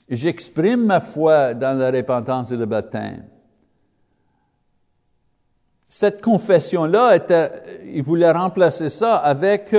J'exprime 0.10 0.84
ma 0.84 1.00
foi 1.00 1.54
dans 1.54 1.78
la 1.78 1.92
repentance 1.92 2.50
et 2.50 2.58
le 2.58 2.66
baptême. 2.66 3.24
Cette 5.92 6.24
confession-là, 6.24 7.20
il 7.86 8.02
voulait 8.02 8.32
remplacer 8.32 8.90
ça 8.90 9.18
avec 9.18 9.76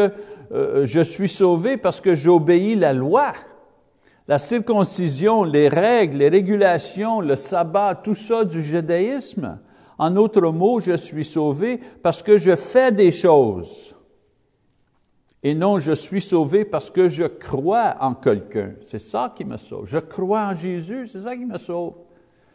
euh, 0.52 0.86
je 0.86 1.00
suis 1.00 1.28
sauvé 1.28 1.76
parce 1.76 2.00
que 2.00 2.14
j'obéis 2.14 2.74
la 2.74 2.92
loi. 2.92 3.32
La 4.28 4.38
circoncision, 4.38 5.44
les 5.44 5.68
règles, 5.68 6.18
les 6.18 6.28
régulations, 6.28 7.20
le 7.20 7.36
sabbat, 7.36 7.96
tout 7.96 8.14
ça 8.14 8.44
du 8.44 8.62
judaïsme. 8.62 9.58
En 9.98 10.16
autre 10.16 10.40
mots, 10.52 10.80
je 10.80 10.96
suis 10.96 11.24
sauvé 11.24 11.80
parce 12.02 12.22
que 12.22 12.38
je 12.38 12.54
fais 12.54 12.92
des 12.92 13.12
choses. 13.12 13.94
Et 15.42 15.54
non, 15.54 15.78
je 15.78 15.92
suis 15.92 16.20
sauvé 16.20 16.64
parce 16.64 16.90
que 16.90 17.08
je 17.08 17.24
crois 17.24 17.96
en 18.00 18.14
quelqu'un. 18.14 18.74
C'est 18.86 18.98
ça 18.98 19.32
qui 19.34 19.44
me 19.44 19.56
sauve. 19.56 19.86
Je 19.86 19.98
crois 19.98 20.48
en 20.48 20.54
Jésus, 20.54 21.06
c'est 21.06 21.20
ça 21.20 21.34
qui 21.34 21.46
me 21.46 21.58
sauve. 21.58 21.94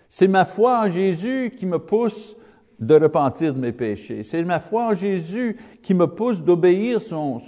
C'est 0.07 0.27
ma 0.27 0.45
foi 0.45 0.85
en 0.85 0.89
Jésus 0.89 1.51
qui 1.57 1.65
me 1.65 1.79
pousse 1.79 2.35
de 2.79 2.95
repentir 2.95 3.53
de 3.53 3.59
mes 3.59 3.71
péchés. 3.71 4.23
C'est 4.23 4.43
ma 4.43 4.59
foi 4.59 4.89
en 4.89 4.93
Jésus 4.93 5.57
qui 5.81 5.93
me 5.93 6.07
pousse 6.07 6.41
d'obéir 6.41 7.01
son, 7.01 7.39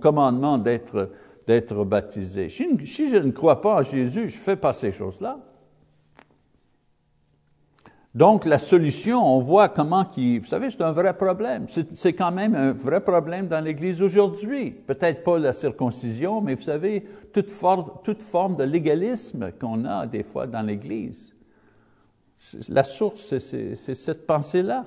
commandement 0.00 0.58
d'être, 0.58 1.84
baptisé. 1.84 2.48
Si, 2.48 2.66
si 2.86 3.08
je 3.08 3.16
ne 3.16 3.30
crois 3.30 3.60
pas 3.60 3.80
en 3.80 3.82
Jésus, 3.82 4.28
je 4.28 4.36
ne 4.36 4.42
fais 4.42 4.56
pas 4.56 4.72
ces 4.72 4.92
choses-là. 4.92 5.38
Donc, 8.14 8.44
la 8.44 8.60
solution, 8.60 9.26
on 9.26 9.40
voit 9.40 9.68
comment 9.68 10.04
qui, 10.04 10.38
vous 10.38 10.44
savez, 10.44 10.70
c'est 10.70 10.82
un 10.82 10.92
vrai 10.92 11.16
problème. 11.16 11.66
C'est 11.68 12.12
quand 12.12 12.30
même 12.30 12.54
un 12.54 12.72
vrai 12.72 13.00
problème 13.00 13.48
dans 13.48 13.62
l'Église 13.62 14.00
aujourd'hui. 14.00 14.70
Peut-être 14.70 15.24
pas 15.24 15.36
la 15.36 15.52
circoncision, 15.52 16.40
mais 16.40 16.54
vous 16.54 16.62
savez, 16.62 17.04
toute, 17.32 17.52
toute 18.04 18.22
forme 18.22 18.54
de 18.54 18.62
légalisme 18.62 19.50
qu'on 19.60 19.84
a 19.84 20.06
des 20.06 20.22
fois 20.22 20.46
dans 20.46 20.62
l'Église. 20.62 21.33
La 22.68 22.84
source, 22.84 23.38
c'est 23.38 23.94
cette 23.94 24.26
pensée-là. 24.26 24.84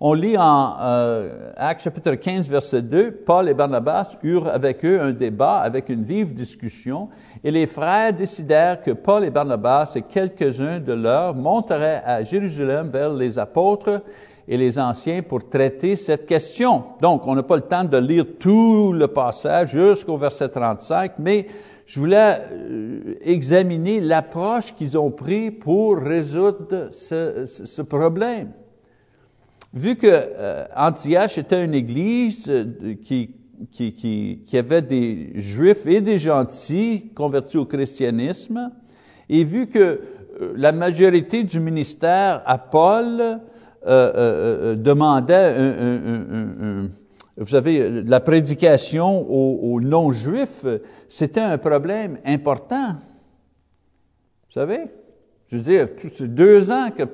On 0.00 0.12
lit 0.12 0.38
en 0.38 0.76
euh, 0.80 1.50
Actes 1.56 1.82
chapitre 1.82 2.14
15, 2.14 2.48
verset 2.48 2.82
2, 2.82 3.10
Paul 3.10 3.48
et 3.48 3.54
Barnabas 3.54 4.16
eurent 4.22 4.46
avec 4.46 4.84
eux 4.84 5.00
un 5.00 5.10
débat 5.10 5.58
avec 5.58 5.88
une 5.88 6.04
vive 6.04 6.32
discussion, 6.32 7.08
et 7.42 7.50
les 7.50 7.66
frères 7.66 8.12
décidèrent 8.12 8.80
que 8.80 8.92
Paul 8.92 9.24
et 9.24 9.30
Barnabas 9.30 9.94
et 9.96 10.02
quelques-uns 10.02 10.78
de 10.78 10.92
leurs 10.92 11.34
monteraient 11.34 12.00
à 12.06 12.22
Jérusalem 12.22 12.90
vers 12.90 13.12
les 13.12 13.40
apôtres 13.40 14.00
et 14.46 14.56
les 14.56 14.78
anciens 14.78 15.20
pour 15.22 15.48
traiter 15.48 15.96
cette 15.96 16.26
question. 16.26 16.84
Donc, 17.02 17.26
on 17.26 17.34
n'a 17.34 17.42
pas 17.42 17.56
le 17.56 17.62
temps 17.62 17.84
de 17.84 17.98
lire 17.98 18.24
tout 18.38 18.92
le 18.92 19.08
passage 19.08 19.70
jusqu'au 19.70 20.16
verset 20.16 20.48
35, 20.48 21.14
mais 21.18 21.44
je 21.88 22.00
voulais 22.00 22.36
euh, 22.52 23.14
examiner 23.22 24.00
l'approche 24.02 24.74
qu'ils 24.74 24.98
ont 24.98 25.10
pris 25.10 25.50
pour 25.50 25.96
résoudre 25.96 26.90
ce, 26.92 27.80
problème. 27.80 28.50
Vu 29.72 29.96
que 29.96 30.06
euh, 30.06 30.64
Antioche 30.76 31.38
était 31.38 31.64
une 31.64 31.72
église 31.72 32.48
euh, 32.50 32.94
qui 33.02 33.34
qui, 33.72 33.92
qui, 33.92 34.42
qui 34.44 34.56
avait 34.56 34.82
des 34.82 35.32
juifs 35.34 35.84
et 35.86 36.00
des 36.00 36.16
gentils 36.16 37.10
convertis 37.12 37.56
au 37.56 37.64
christianisme, 37.64 38.70
et 39.28 39.42
vu 39.42 39.66
que 39.66 40.00
la 40.54 40.70
majorité 40.70 41.42
du 41.42 41.58
ministère 41.58 42.40
à 42.46 42.56
Paul 42.56 43.40
demandait 43.84 45.54
un, 45.56 46.88
vous 47.38 47.46
savez, 47.46 48.02
la 48.02 48.20
prédication 48.20 49.24
aux, 49.30 49.80
non-juifs, 49.80 50.66
c'était 51.08 51.40
un 51.40 51.56
problème 51.56 52.18
important. 52.24 52.94
Vous 54.48 54.52
savez? 54.52 54.86
Je 55.46 55.56
veux 55.56 55.62
dire, 55.62 55.86
deux 56.20 56.70
ans 56.72 56.90
que, 56.90 57.04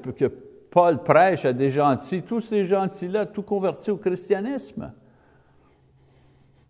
Paul 0.70 1.04
prêche 1.04 1.44
à 1.44 1.52
des 1.52 1.70
gentils, 1.70 2.22
tous 2.22 2.40
ces 2.40 2.64
gentils-là, 2.64 3.26
tout 3.26 3.42
convertis 3.42 3.90
au 3.90 3.96
christianisme. 3.96 4.92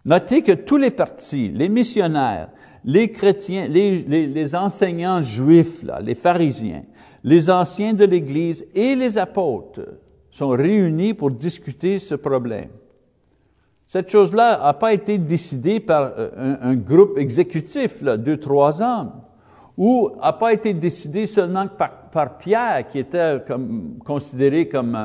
Notez 0.05 0.43
que 0.43 0.53
tous 0.53 0.77
les 0.77 0.91
partis, 0.91 1.49
les 1.49 1.71
missionnaires, 1.71 2.51
les 2.85 3.11
chrétiens, 3.11 3.67
les, 3.67 4.55
enseignants 4.55 5.23
juifs, 5.23 5.85
les 6.03 6.15
pharisiens, 6.15 6.83
les 7.23 7.49
anciens 7.49 7.95
de 7.95 8.05
l'Église 8.05 8.67
et 8.75 8.95
les 8.95 9.17
apôtres 9.17 9.89
sont 10.31 10.51
réunis 10.51 11.15
pour 11.15 11.31
discuter 11.31 11.99
ce 11.99 12.17
problème. 12.17 12.69
Cette 13.95 14.11
chose-là 14.11 14.59
n'a 14.61 14.73
pas 14.73 14.93
été 14.93 15.19
décidée 15.19 15.79
par 15.79 16.15
euh, 16.19 16.57
un, 16.61 16.75
groupe 16.75 17.17
exécutif, 17.17 18.03
là, 18.03 18.17
deux, 18.17 18.39
trois 18.39 18.83
hommes, 18.83 19.13
ou 19.77 20.11
n'a 20.21 20.33
pas 20.33 20.53
été 20.53 20.75
décidée 20.75 21.29
seulement 21.29 21.67
par, 21.69 22.37
Pierre, 22.37 22.89
qui 22.89 22.99
était 22.99 23.45
considéré 24.05 24.69
comme 24.69 24.99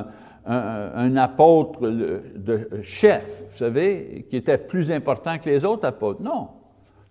un, 0.44 1.16
apôtre 1.18 1.88
de 1.88 2.68
chef, 2.82 3.44
vous 3.52 3.58
savez, 3.58 4.26
qui 4.28 4.38
était 4.38 4.58
plus 4.58 4.92
important 4.92 5.38
que 5.38 5.52
les 5.52 5.64
autres 5.64 5.88
apôtres. 5.88 6.24
Non. 6.24 6.48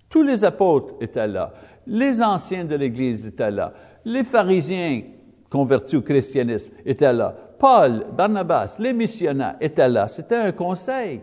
Tous 0.08 0.24
les 0.24 0.42
apôtres 0.42 0.96
étaient 1.00 1.28
là. 1.28 1.52
Les 1.86 2.20
anciens 2.20 2.64
de 2.64 2.74
l'Église 2.74 3.24
étaient 3.24 3.52
là. 3.52 3.72
Les 4.04 4.24
pharisiens 4.24 5.02
convertis 5.48 5.94
au 5.94 6.02
christianisme 6.02 6.72
étaient 6.84 7.12
là. 7.12 7.36
Paul, 7.56 8.04
Barnabas, 8.16 8.78
les 8.80 8.92
missionnaires 8.92 9.54
étaient 9.60 9.88
là. 9.88 10.08
C'était 10.08 10.34
un 10.34 10.50
conseil. 10.50 11.20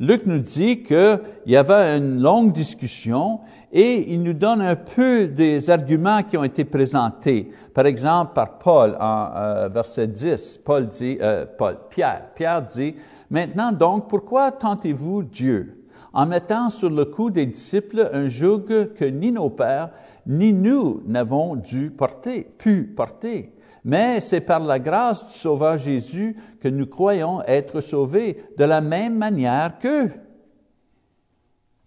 Luc 0.00 0.24
nous 0.24 0.38
dit 0.38 0.82
qu'il 0.82 1.20
y 1.44 1.56
avait 1.56 1.98
une 1.98 2.22
longue 2.22 2.52
discussion 2.52 3.40
et 3.70 4.14
il 4.14 4.22
nous 4.22 4.32
donne 4.32 4.62
un 4.62 4.74
peu 4.74 5.28
des 5.28 5.68
arguments 5.68 6.22
qui 6.22 6.38
ont 6.38 6.44
été 6.44 6.64
présentés. 6.64 7.50
Par 7.74 7.84
exemple, 7.84 8.32
par 8.34 8.56
Paul 8.58 8.96
en 8.98 9.28
euh, 9.36 9.68
verset 9.68 10.06
10, 10.06 10.62
Paul 10.64 10.86
dit, 10.86 11.18
euh, 11.20 11.44
Paul, 11.58 11.76
Pierre, 11.90 12.30
Pierre 12.34 12.62
dit, 12.62 12.94
Maintenant 13.28 13.72
donc, 13.72 14.08
pourquoi 14.08 14.50
tentez-vous 14.52 15.22
Dieu 15.22 15.84
en 16.14 16.24
mettant 16.24 16.70
sur 16.70 16.88
le 16.88 17.04
cou 17.04 17.28
des 17.28 17.44
disciples 17.44 18.08
un 18.12 18.30
joug 18.30 18.64
que 18.64 19.04
ni 19.04 19.30
nos 19.30 19.50
pères, 19.50 19.90
ni 20.26 20.54
nous 20.54 21.02
n'avons 21.06 21.56
dû 21.56 21.90
porter, 21.90 22.50
pu 22.56 22.84
porter? 22.84 23.52
Mais 23.84 24.20
c'est 24.20 24.40
par 24.40 24.60
la 24.60 24.78
grâce 24.78 25.26
du 25.26 25.32
Sauveur 25.32 25.78
Jésus 25.78 26.36
que 26.60 26.68
nous 26.68 26.86
croyons 26.86 27.42
être 27.46 27.80
sauvés 27.80 28.44
de 28.56 28.64
la 28.64 28.80
même 28.80 29.16
manière 29.16 29.78
qu'eux. 29.78 30.12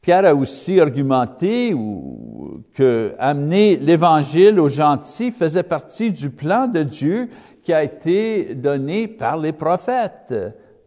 Pierre 0.02 0.26
a 0.26 0.36
aussi 0.36 0.82
argumenté 0.82 1.74
que 2.74 3.14
amener 3.18 3.78
l'Évangile 3.78 4.60
aux 4.60 4.68
gentils 4.68 5.32
faisait 5.32 5.64
partie 5.64 6.12
du 6.12 6.30
plan 6.30 6.68
de 6.68 6.84
Dieu 6.84 7.30
qui 7.62 7.72
a 7.72 7.84
été 7.84 8.54
donné 8.54 9.08
par 9.08 9.38
les 9.38 9.54
prophètes. 9.54 10.34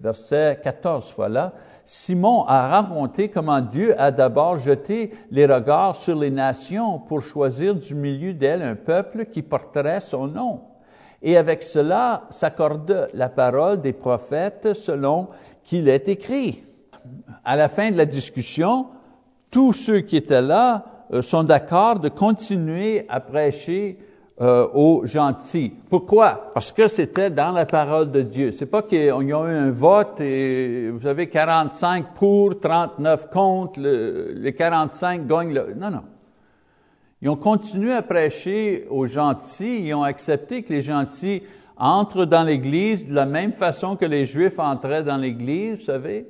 Verset 0.01 0.61
14, 0.63 1.15
voilà. 1.17 1.55
Simon 1.87 2.45
a 2.47 2.69
raconté 2.69 3.31
comment 3.31 3.61
Dieu 3.61 3.99
a 3.99 4.11
d'abord 4.11 4.59
jeté 4.59 5.13
les 5.31 5.47
regards 5.47 5.97
sur 5.97 6.19
les 6.19 6.31
nations 6.31 6.99
pour 6.99 7.23
choisir 7.23 7.75
du 7.75 7.95
milieu 7.95 8.35
d'elles 8.35 8.61
un 8.61 8.75
peuple 8.75 9.27
qui 9.27 9.41
porterait 9.41 10.01
son 10.01 10.27
nom 10.27 10.61
et 11.27 11.37
avec 11.37 11.65
cela 11.65 12.23
s'accorde 12.31 13.11
la 13.13 13.29
parole 13.29 13.81
des 13.81 13.93
prophètes 13.93 14.75
selon 14.75 15.27
qu'il 15.65 15.89
est 15.89 16.09
écrit. 16.09 16.63
À 17.45 17.57
la 17.57 17.69
fin 17.69 17.91
de 17.91 17.97
la 17.97 18.07
discussion, 18.07 18.87
tous 19.51 19.73
ceux 19.73 20.03
qui 20.03 20.17
étaient 20.17 20.41
là 20.41 20.85
euh, 21.13 21.23
sont 21.23 21.43
d'accord 21.43 21.99
de 21.99 22.09
continuer 22.09 23.07
à 23.09 23.19
prêcher 23.19 23.99
euh, 24.41 24.69
aux 24.73 25.05
gentils. 25.05 25.73
Pourquoi? 25.91 26.53
Parce 26.55 26.71
que 26.71 26.87
c'était 26.87 27.31
dans 27.31 27.51
la 27.51 27.67
parole 27.67 28.13
de 28.13 28.23
Dieu. 28.23 28.53
C'est 28.53 28.67
pas 28.67 28.83
qu'ils 28.83 29.13
ont 29.13 29.23
eu 29.23 29.33
un 29.33 29.73
vote 29.73 30.21
et 30.21 30.91
vous 30.91 31.09
avez 31.09 31.29
45 31.29 32.15
pour, 32.15 32.61
39 32.61 33.31
contre, 33.31 33.81
le, 33.81 34.33
les 34.37 34.53
45 34.53 35.27
gagnent 35.27 35.55
le... 35.55 35.75
Non, 35.75 35.91
non. 35.91 36.03
Ils 37.23 37.29
ont 37.29 37.37
continué 37.37 37.93
à 37.93 38.03
prêcher 38.03 38.87
aux 38.91 39.07
gentils, 39.07 39.81
ils 39.87 39.95
ont 39.95 40.03
accepté 40.03 40.63
que 40.63 40.73
les 40.73 40.83
gentils 40.83 41.43
entrent 41.77 42.25
dans 42.25 42.43
l'Église 42.43 43.07
de 43.07 43.15
la 43.15 43.27
même 43.27 43.53
façon 43.53 43.97
que 43.97 44.05
les 44.05 44.27
Juifs 44.27 44.59
entraient 44.59 45.03
dans 45.03 45.17
l'Église, 45.17 45.79
vous 45.79 45.85
savez, 45.85 46.27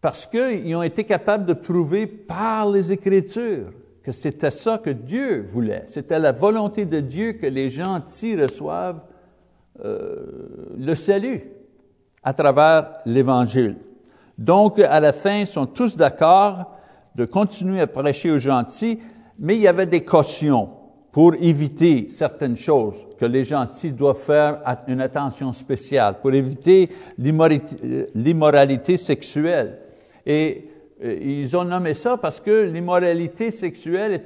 parce 0.00 0.26
qu'ils 0.26 0.74
ont 0.74 0.82
été 0.82 1.04
capables 1.04 1.46
de 1.46 1.52
prouver 1.52 2.06
par 2.06 2.70
les 2.70 2.92
Écritures 2.92 3.72
que 4.02 4.12
c'était 4.12 4.50
ça 4.50 4.78
que 4.78 4.90
Dieu 4.90 5.42
voulait. 5.42 5.84
C'était 5.86 6.18
la 6.18 6.32
volonté 6.32 6.86
de 6.86 7.00
Dieu 7.00 7.34
que 7.34 7.46
les 7.46 7.70
gentils 7.70 8.36
reçoivent 8.36 9.00
euh, 9.84 10.74
le 10.76 10.94
salut 10.94 11.44
à 12.22 12.32
travers 12.32 12.94
l'Évangile. 13.06 13.76
Donc, 14.38 14.78
à 14.80 14.98
la 14.98 15.12
fin, 15.12 15.40
ils 15.40 15.46
sont 15.46 15.66
tous 15.66 15.96
d'accord 15.96 16.72
de 17.14 17.24
continuer 17.24 17.80
à 17.80 17.86
prêcher 17.86 18.30
aux 18.30 18.38
gentils, 18.38 18.98
mais 19.42 19.56
il 19.56 19.62
y 19.62 19.68
avait 19.68 19.86
des 19.86 20.04
cautions 20.04 20.70
pour 21.10 21.34
éviter 21.34 22.06
certaines 22.08 22.56
choses 22.56 23.06
que 23.18 23.26
les 23.26 23.44
gentils 23.44 23.92
doivent 23.92 24.16
faire 24.16 24.62
une 24.88 25.02
attention 25.02 25.52
spéciale, 25.52 26.20
pour 26.22 26.32
éviter 26.32 26.88
l'immoralité 27.18 28.96
sexuelle. 28.96 29.78
Et 30.24 30.68
euh, 31.04 31.18
ils 31.20 31.54
ont 31.56 31.64
nommé 31.64 31.92
ça 31.94 32.16
parce 32.16 32.40
que 32.40 32.62
l'immoralité 32.62 33.50
sexuelle 33.50 34.22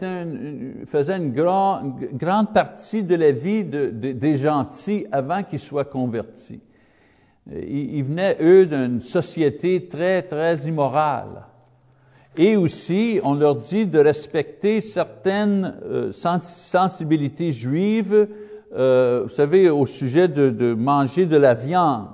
faisait 0.87 1.17
une, 1.17 1.33
grand, 1.33 1.97
grande 2.13 2.53
partie 2.53 3.03
de 3.03 3.17
la 3.17 3.33
vie 3.33 3.65
de, 3.65 3.87
de, 3.87 4.13
des 4.13 4.37
gentils 4.37 5.07
avant 5.11 5.43
qu'ils 5.43 5.59
soient 5.59 5.87
convertis. 5.87 6.61
Ils 7.51 8.05
venaient, 8.05 8.37
eux, 8.41 8.67
d'une 8.67 9.01
société 9.01 9.89
très, 9.89 10.23
très 10.23 10.57
immorale. 10.67 11.47
Et 12.39 12.57
aussi, 12.57 13.19
on 13.25 13.35
leur 13.35 13.57
dit 13.57 13.87
de 13.87 13.99
respecter 13.99 14.83
certaines 14.83 15.79
euh, 15.85 16.13
sensibilités 16.13 17.53
juives, 17.53 18.29
euh, 18.77 19.23
vous 19.23 19.31
savez, 19.31 19.71
au 19.71 19.87
sujet 19.87 20.29
de, 20.29 20.75
manger 20.75 21.25
de 21.25 21.37
la 21.37 21.55
viande 21.55 22.09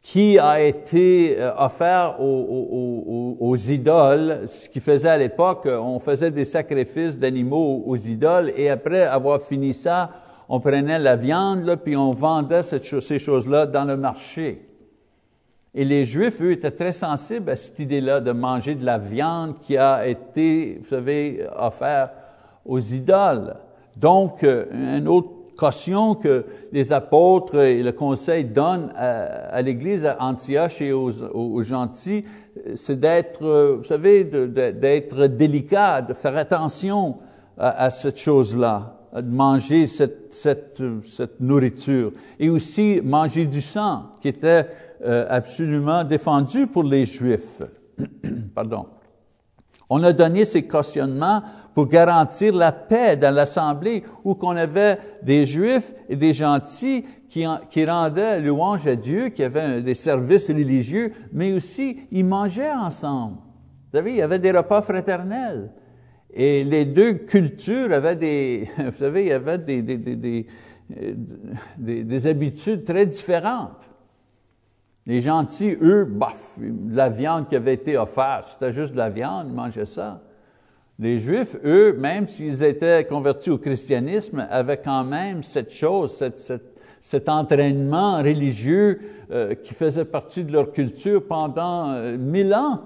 qui 0.00 0.38
a 0.38 0.60
été 0.60 1.36
euh, 1.38 1.50
offert 1.58 2.20
aux, 2.20 3.56
idoles, 3.56 4.42
ce 4.46 4.68
qui 4.68 4.78
faisait 4.78 5.08
à 5.08 5.18
l'époque, 5.18 5.66
on 5.66 5.98
faisait 5.98 6.30
des 6.30 6.44
sacrifices 6.44 7.18
d'animaux 7.18 7.82
aux 7.84 7.96
idoles, 7.96 8.52
et 8.56 8.70
après 8.70 9.02
avoir 9.02 9.40
fini 9.40 9.74
ça, 9.74 10.10
on 10.48 10.60
prenait 10.60 11.00
la 11.00 11.16
viande, 11.16 11.64
là, 11.64 11.76
puis 11.76 11.96
on 11.96 12.12
vendait 12.12 12.62
ces 12.62 13.18
choses-là 13.18 13.66
dans 13.66 13.84
le 13.84 13.96
marché. 13.96 14.71
Et 15.74 15.86
les 15.86 16.04
Juifs, 16.04 16.42
eux, 16.42 16.52
étaient 16.52 16.70
très 16.70 16.92
sensibles 16.92 17.50
à 17.50 17.56
cette 17.56 17.78
idée-là 17.78 18.20
de 18.20 18.32
manger 18.32 18.74
de 18.74 18.84
la 18.84 18.98
viande 18.98 19.58
qui 19.58 19.78
a 19.78 20.06
été, 20.06 20.78
vous 20.82 20.88
savez, 20.88 21.46
offerte 21.56 22.12
aux 22.66 22.78
idoles. 22.78 23.54
Donc, 23.96 24.44
euh, 24.44 24.66
une 24.98 25.08
autre 25.08 25.30
caution 25.56 26.14
que 26.14 26.44
les 26.72 26.92
apôtres 26.92 27.56
et 27.56 27.82
le 27.82 27.92
conseil 27.92 28.44
donnent 28.44 28.92
à, 28.96 29.62
l'Église 29.62 30.04
à 30.04 30.18
Antioche 30.20 30.82
et 30.82 30.92
aux, 30.92 31.62
gentils, 31.62 32.24
c'est 32.74 33.00
d'être, 33.00 33.42
euh, 33.42 33.76
vous 33.78 33.84
savez, 33.84 34.24
d'être 34.24 35.26
délicat, 35.26 36.02
de 36.02 36.12
faire 36.12 36.36
attention 36.36 37.16
à, 37.56 37.88
cette 37.90 38.18
chose-là, 38.18 38.98
de 39.14 39.30
manger 39.30 39.86
cette 39.86 40.82
nourriture. 41.40 42.12
Et 42.38 42.50
aussi 42.50 43.00
manger 43.02 43.46
du 43.46 43.60
sang, 43.60 44.10
qui 44.20 44.28
était 44.28 44.66
euh, 45.04 45.26
absolument 45.28 46.04
défendu 46.04 46.66
pour 46.66 46.84
les 46.84 47.06
Juifs. 47.06 47.62
Pardon. 48.54 48.86
On 49.90 50.02
a 50.04 50.12
donné 50.12 50.44
ces 50.44 50.62
cautionnements 50.62 51.42
pour 51.74 51.86
garantir 51.86 52.54
la 52.54 52.72
paix 52.72 53.16
dans 53.16 53.34
l'assemblée 53.34 54.04
où 54.24 54.34
qu'on 54.34 54.56
avait 54.56 54.98
des 55.22 55.44
Juifs 55.44 55.92
et 56.08 56.16
des 56.16 56.32
gentils 56.32 57.04
qui, 57.28 57.84
rendaient 57.84 58.40
louange 58.40 58.86
à 58.86 58.94
Dieu, 58.94 59.30
qui 59.30 59.42
avaient 59.42 59.82
des 59.82 59.94
services 59.94 60.48
religieux, 60.48 61.12
mais 61.32 61.52
aussi 61.52 61.98
ils 62.10 62.24
mangeaient 62.24 62.72
ensemble. 62.72 63.38
Vous 63.90 63.98
savez, 63.98 64.12
il 64.12 64.16
y 64.18 64.22
avait 64.22 64.38
des 64.38 64.52
repas 64.52 64.82
fraternels. 64.82 65.72
Et 66.32 66.62
les 66.64 66.84
deux 66.84 67.14
cultures 67.14 67.92
avaient 67.92 68.16
des, 68.16 68.68
vous 68.78 68.92
savez, 68.92 69.22
il 69.22 69.28
y 69.28 69.32
avait 69.32 69.58
des, 69.58 69.82
des, 69.82 69.96
des, 69.98 70.46
des, 71.76 72.04
des 72.04 72.26
habitudes 72.26 72.84
très 72.84 73.04
différentes. 73.04 73.91
Les 75.06 75.20
gentils, 75.20 75.76
eux, 75.82 76.04
bof, 76.04 76.58
la 76.90 77.08
viande 77.08 77.48
qui 77.48 77.56
avait 77.56 77.74
été 77.74 77.96
offerte, 77.96 78.44
c'était 78.52 78.72
juste 78.72 78.92
de 78.92 78.98
la 78.98 79.10
viande, 79.10 79.46
ils 79.48 79.54
mangeaient 79.54 79.84
ça. 79.84 80.20
Les 80.98 81.18
Juifs, 81.18 81.56
eux, 81.64 81.96
même 81.98 82.28
s'ils 82.28 82.62
étaient 82.62 83.04
convertis 83.04 83.50
au 83.50 83.58
christianisme, 83.58 84.46
avaient 84.50 84.76
quand 84.76 85.02
même 85.02 85.42
cette 85.42 85.72
chose, 85.72 86.22
cet 87.00 87.28
entraînement 87.28 88.18
religieux 88.18 89.00
euh, 89.32 89.54
qui 89.54 89.74
faisait 89.74 90.04
partie 90.04 90.44
de 90.44 90.52
leur 90.52 90.70
culture 90.70 91.26
pendant 91.26 91.90
euh, 91.90 92.16
mille 92.16 92.54
ans. 92.54 92.82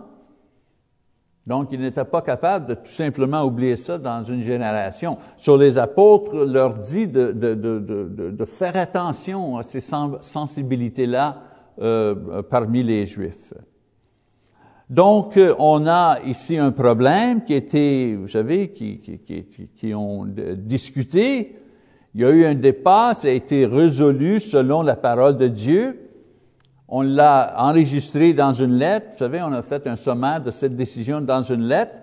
Donc, 1.47 1.69
ils 1.71 1.81
n'étaient 1.81 2.05
pas 2.05 2.23
capables 2.23 2.67
de 2.67 2.75
tout 2.75 2.87
simplement 2.87 3.43
oublier 3.45 3.77
ça 3.77 3.99
dans 3.99 4.23
une 4.23 4.41
génération. 4.41 5.19
Sur 5.37 5.59
les 5.59 5.77
apôtres 5.79 6.35
leur 6.45 6.75
dit 6.75 7.07
de, 7.07 8.45
faire 8.47 8.77
attention 8.77 9.59
à 9.59 9.63
ces 9.63 9.81
sensibilités-là 9.81 11.43
euh, 11.81 12.43
parmi 12.43 12.83
les 12.83 13.07
Juifs. 13.07 13.53
Donc, 14.89 15.39
on 15.59 15.87
a 15.87 16.21
ici 16.25 16.57
un 16.57 16.71
problème 16.71 17.43
qui 17.43 17.55
était, 17.55 18.17
vous 18.19 18.29
savez, 18.29 18.71
qui, 18.71 19.01
qui, 19.01 19.19
qui, 19.19 19.69
qui, 19.75 19.95
ont 19.95 20.25
discuté. 20.57 21.57
Il 22.15 22.21
y 22.21 22.25
a 22.25 22.31
eu 22.31 22.45
un 22.45 22.55
débat, 22.55 23.13
ça 23.13 23.27
a 23.27 23.33
été 23.33 23.67
résolu 23.67 24.39
selon 24.39 24.83
la 24.83 24.95
parole 24.95 25.37
de 25.37 25.49
Dieu. 25.49 26.07
On 26.89 27.03
l'a 27.03 27.57
enregistré 27.59 28.33
dans 28.33 28.53
une 28.53 28.75
lettre. 28.75 29.09
Vous 29.11 29.19
savez, 29.19 29.43
on 29.43 29.53
a 29.53 29.63
fait 29.63 29.89
un 29.89 29.97
sommaire 29.97 30.41
de 30.41 30.53
cette 30.53 30.77
décision 30.77 31.21
dans 31.21 31.43
une 31.43 31.63
lettre. 31.63 31.95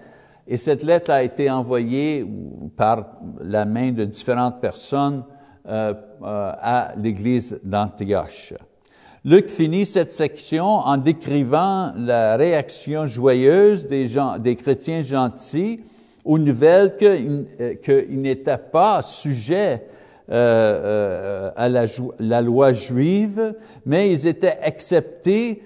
Et 0.46 0.58
cette 0.58 0.84
lettre 0.84 1.10
a 1.10 1.24
été 1.24 1.50
envoyée 1.50 2.28
par 2.76 3.18
la 3.40 3.64
main 3.64 3.94
de 3.94 4.04
différentes 4.04 4.60
personnes 4.60 5.24
euh, 5.66 5.94
euh, 6.22 6.52
à 6.58 6.94
l'Église 6.98 7.58
d'Antioche. 7.64 8.54
Luc 9.26 9.50
finit 9.50 9.86
cette 9.86 10.12
section 10.12 10.66
en 10.66 10.98
décrivant 10.98 11.94
la 11.98 12.36
réaction 12.36 13.08
joyeuse 13.08 13.88
des, 13.88 14.06
gens, 14.10 14.38
des 14.38 14.58
chrétiens 14.58 15.02
gentils 15.02 15.80
aux 16.26 16.38
nouvelles 16.38 16.98
qu'ils 16.98 17.46
euh, 17.62 18.02
n'étaient 18.10 18.58
pas 18.58 19.02
sujets 19.02 19.88
euh, 20.30 21.48
euh, 21.48 21.52
à 21.56 21.70
la, 21.70 22.42
loi 22.42 22.74
juive, 22.74 23.56
mais 23.86 24.12
ils 24.12 24.28
étaient 24.28 24.60
acceptés 24.62 25.64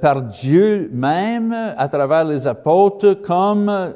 par 0.00 0.22
Dieu 0.22 0.88
même 0.92 1.52
à 1.52 1.88
travers 1.88 2.24
les 2.24 2.46
apôtres 2.46 3.14
comme 3.14 3.94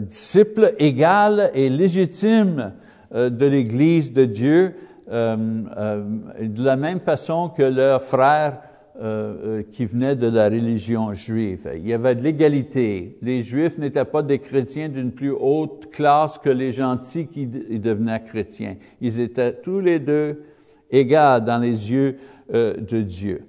disciples 0.00 0.74
égaux 0.78 1.42
et 1.54 1.68
légitimes 1.68 2.72
de 3.14 3.46
l'Église 3.46 4.12
de 4.12 4.24
Dieu, 4.24 4.74
de 5.08 6.64
la 6.64 6.76
même 6.76 7.00
façon 7.00 7.48
que 7.48 7.62
leurs 7.62 8.02
frères 8.02 8.58
euh, 9.00 9.34
euh, 9.44 9.62
qui 9.62 9.86
venaient 9.86 10.16
de 10.16 10.26
la 10.26 10.50
religion 10.50 11.14
juive. 11.14 11.66
Il 11.74 11.88
y 11.88 11.94
avait 11.94 12.14
de 12.14 12.22
l'égalité. 12.22 13.16
Les 13.22 13.42
Juifs 13.42 13.78
n'étaient 13.78 14.04
pas 14.04 14.20
des 14.20 14.38
chrétiens 14.38 14.90
d'une 14.90 15.12
plus 15.12 15.30
haute 15.30 15.90
classe 15.90 16.36
que 16.36 16.50
les 16.50 16.72
gentils 16.72 17.26
qui 17.26 17.46
devenaient 17.46 18.22
chrétiens. 18.22 18.76
Ils 19.00 19.18
étaient 19.18 19.54
tous 19.54 19.80
les 19.80 19.98
deux 19.98 20.42
égaux 20.90 21.40
dans 21.40 21.58
les 21.58 21.90
yeux 21.90 22.18
euh, 22.52 22.76
de 22.76 23.00
Dieu. 23.00 23.46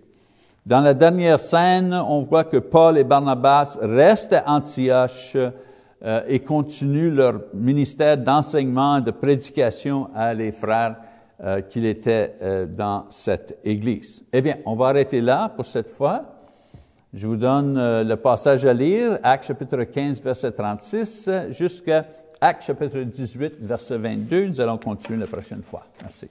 Dans 0.65 0.79
la 0.79 0.93
dernière 0.93 1.41
scène, 1.41 1.93
on 1.93 2.21
voit 2.21 2.45
que 2.45 2.55
Paul 2.55 2.97
et 2.97 3.03
Barnabas 3.03 3.77
restent 3.81 4.31
à 4.31 4.45
Antioche 4.47 5.35
et 6.27 6.39
continuent 6.39 7.13
leur 7.13 7.41
ministère 7.53 8.17
d'enseignement 8.17 8.99
et 8.99 9.01
de 9.01 9.11
prédication 9.11 10.09
à 10.15 10.33
les 10.33 10.53
frères 10.53 10.95
euh, 11.41 11.61
qu'il 11.61 11.85
était 11.85 12.35
euh, 12.41 12.67
dans 12.67 13.05
cette 13.09 13.57
Église. 13.63 14.23
Eh 14.31 14.41
bien, 14.41 14.57
on 14.65 14.75
va 14.75 14.89
arrêter 14.89 15.19
là 15.19 15.49
pour 15.49 15.65
cette 15.65 15.89
fois. 15.89 16.25
Je 17.11 17.25
vous 17.25 17.37
donne 17.37 17.75
euh, 17.77 18.03
le 18.03 18.15
passage 18.15 18.65
à 18.65 18.73
lire, 18.73 19.17
Actes 19.23 19.47
chapitre 19.47 19.83
15, 19.83 20.21
verset 20.21 20.51
36, 20.51 21.29
jusqu'à 21.49 22.05
Actes 22.39 22.63
chapitre 22.63 22.99
18, 22.99 23.55
verset 23.61 23.97
22. 23.97 24.45
Nous 24.45 24.61
allons 24.61 24.77
continuer 24.77 25.19
la 25.19 25.27
prochaine 25.27 25.63
fois. 25.63 25.85
Merci. 26.01 26.29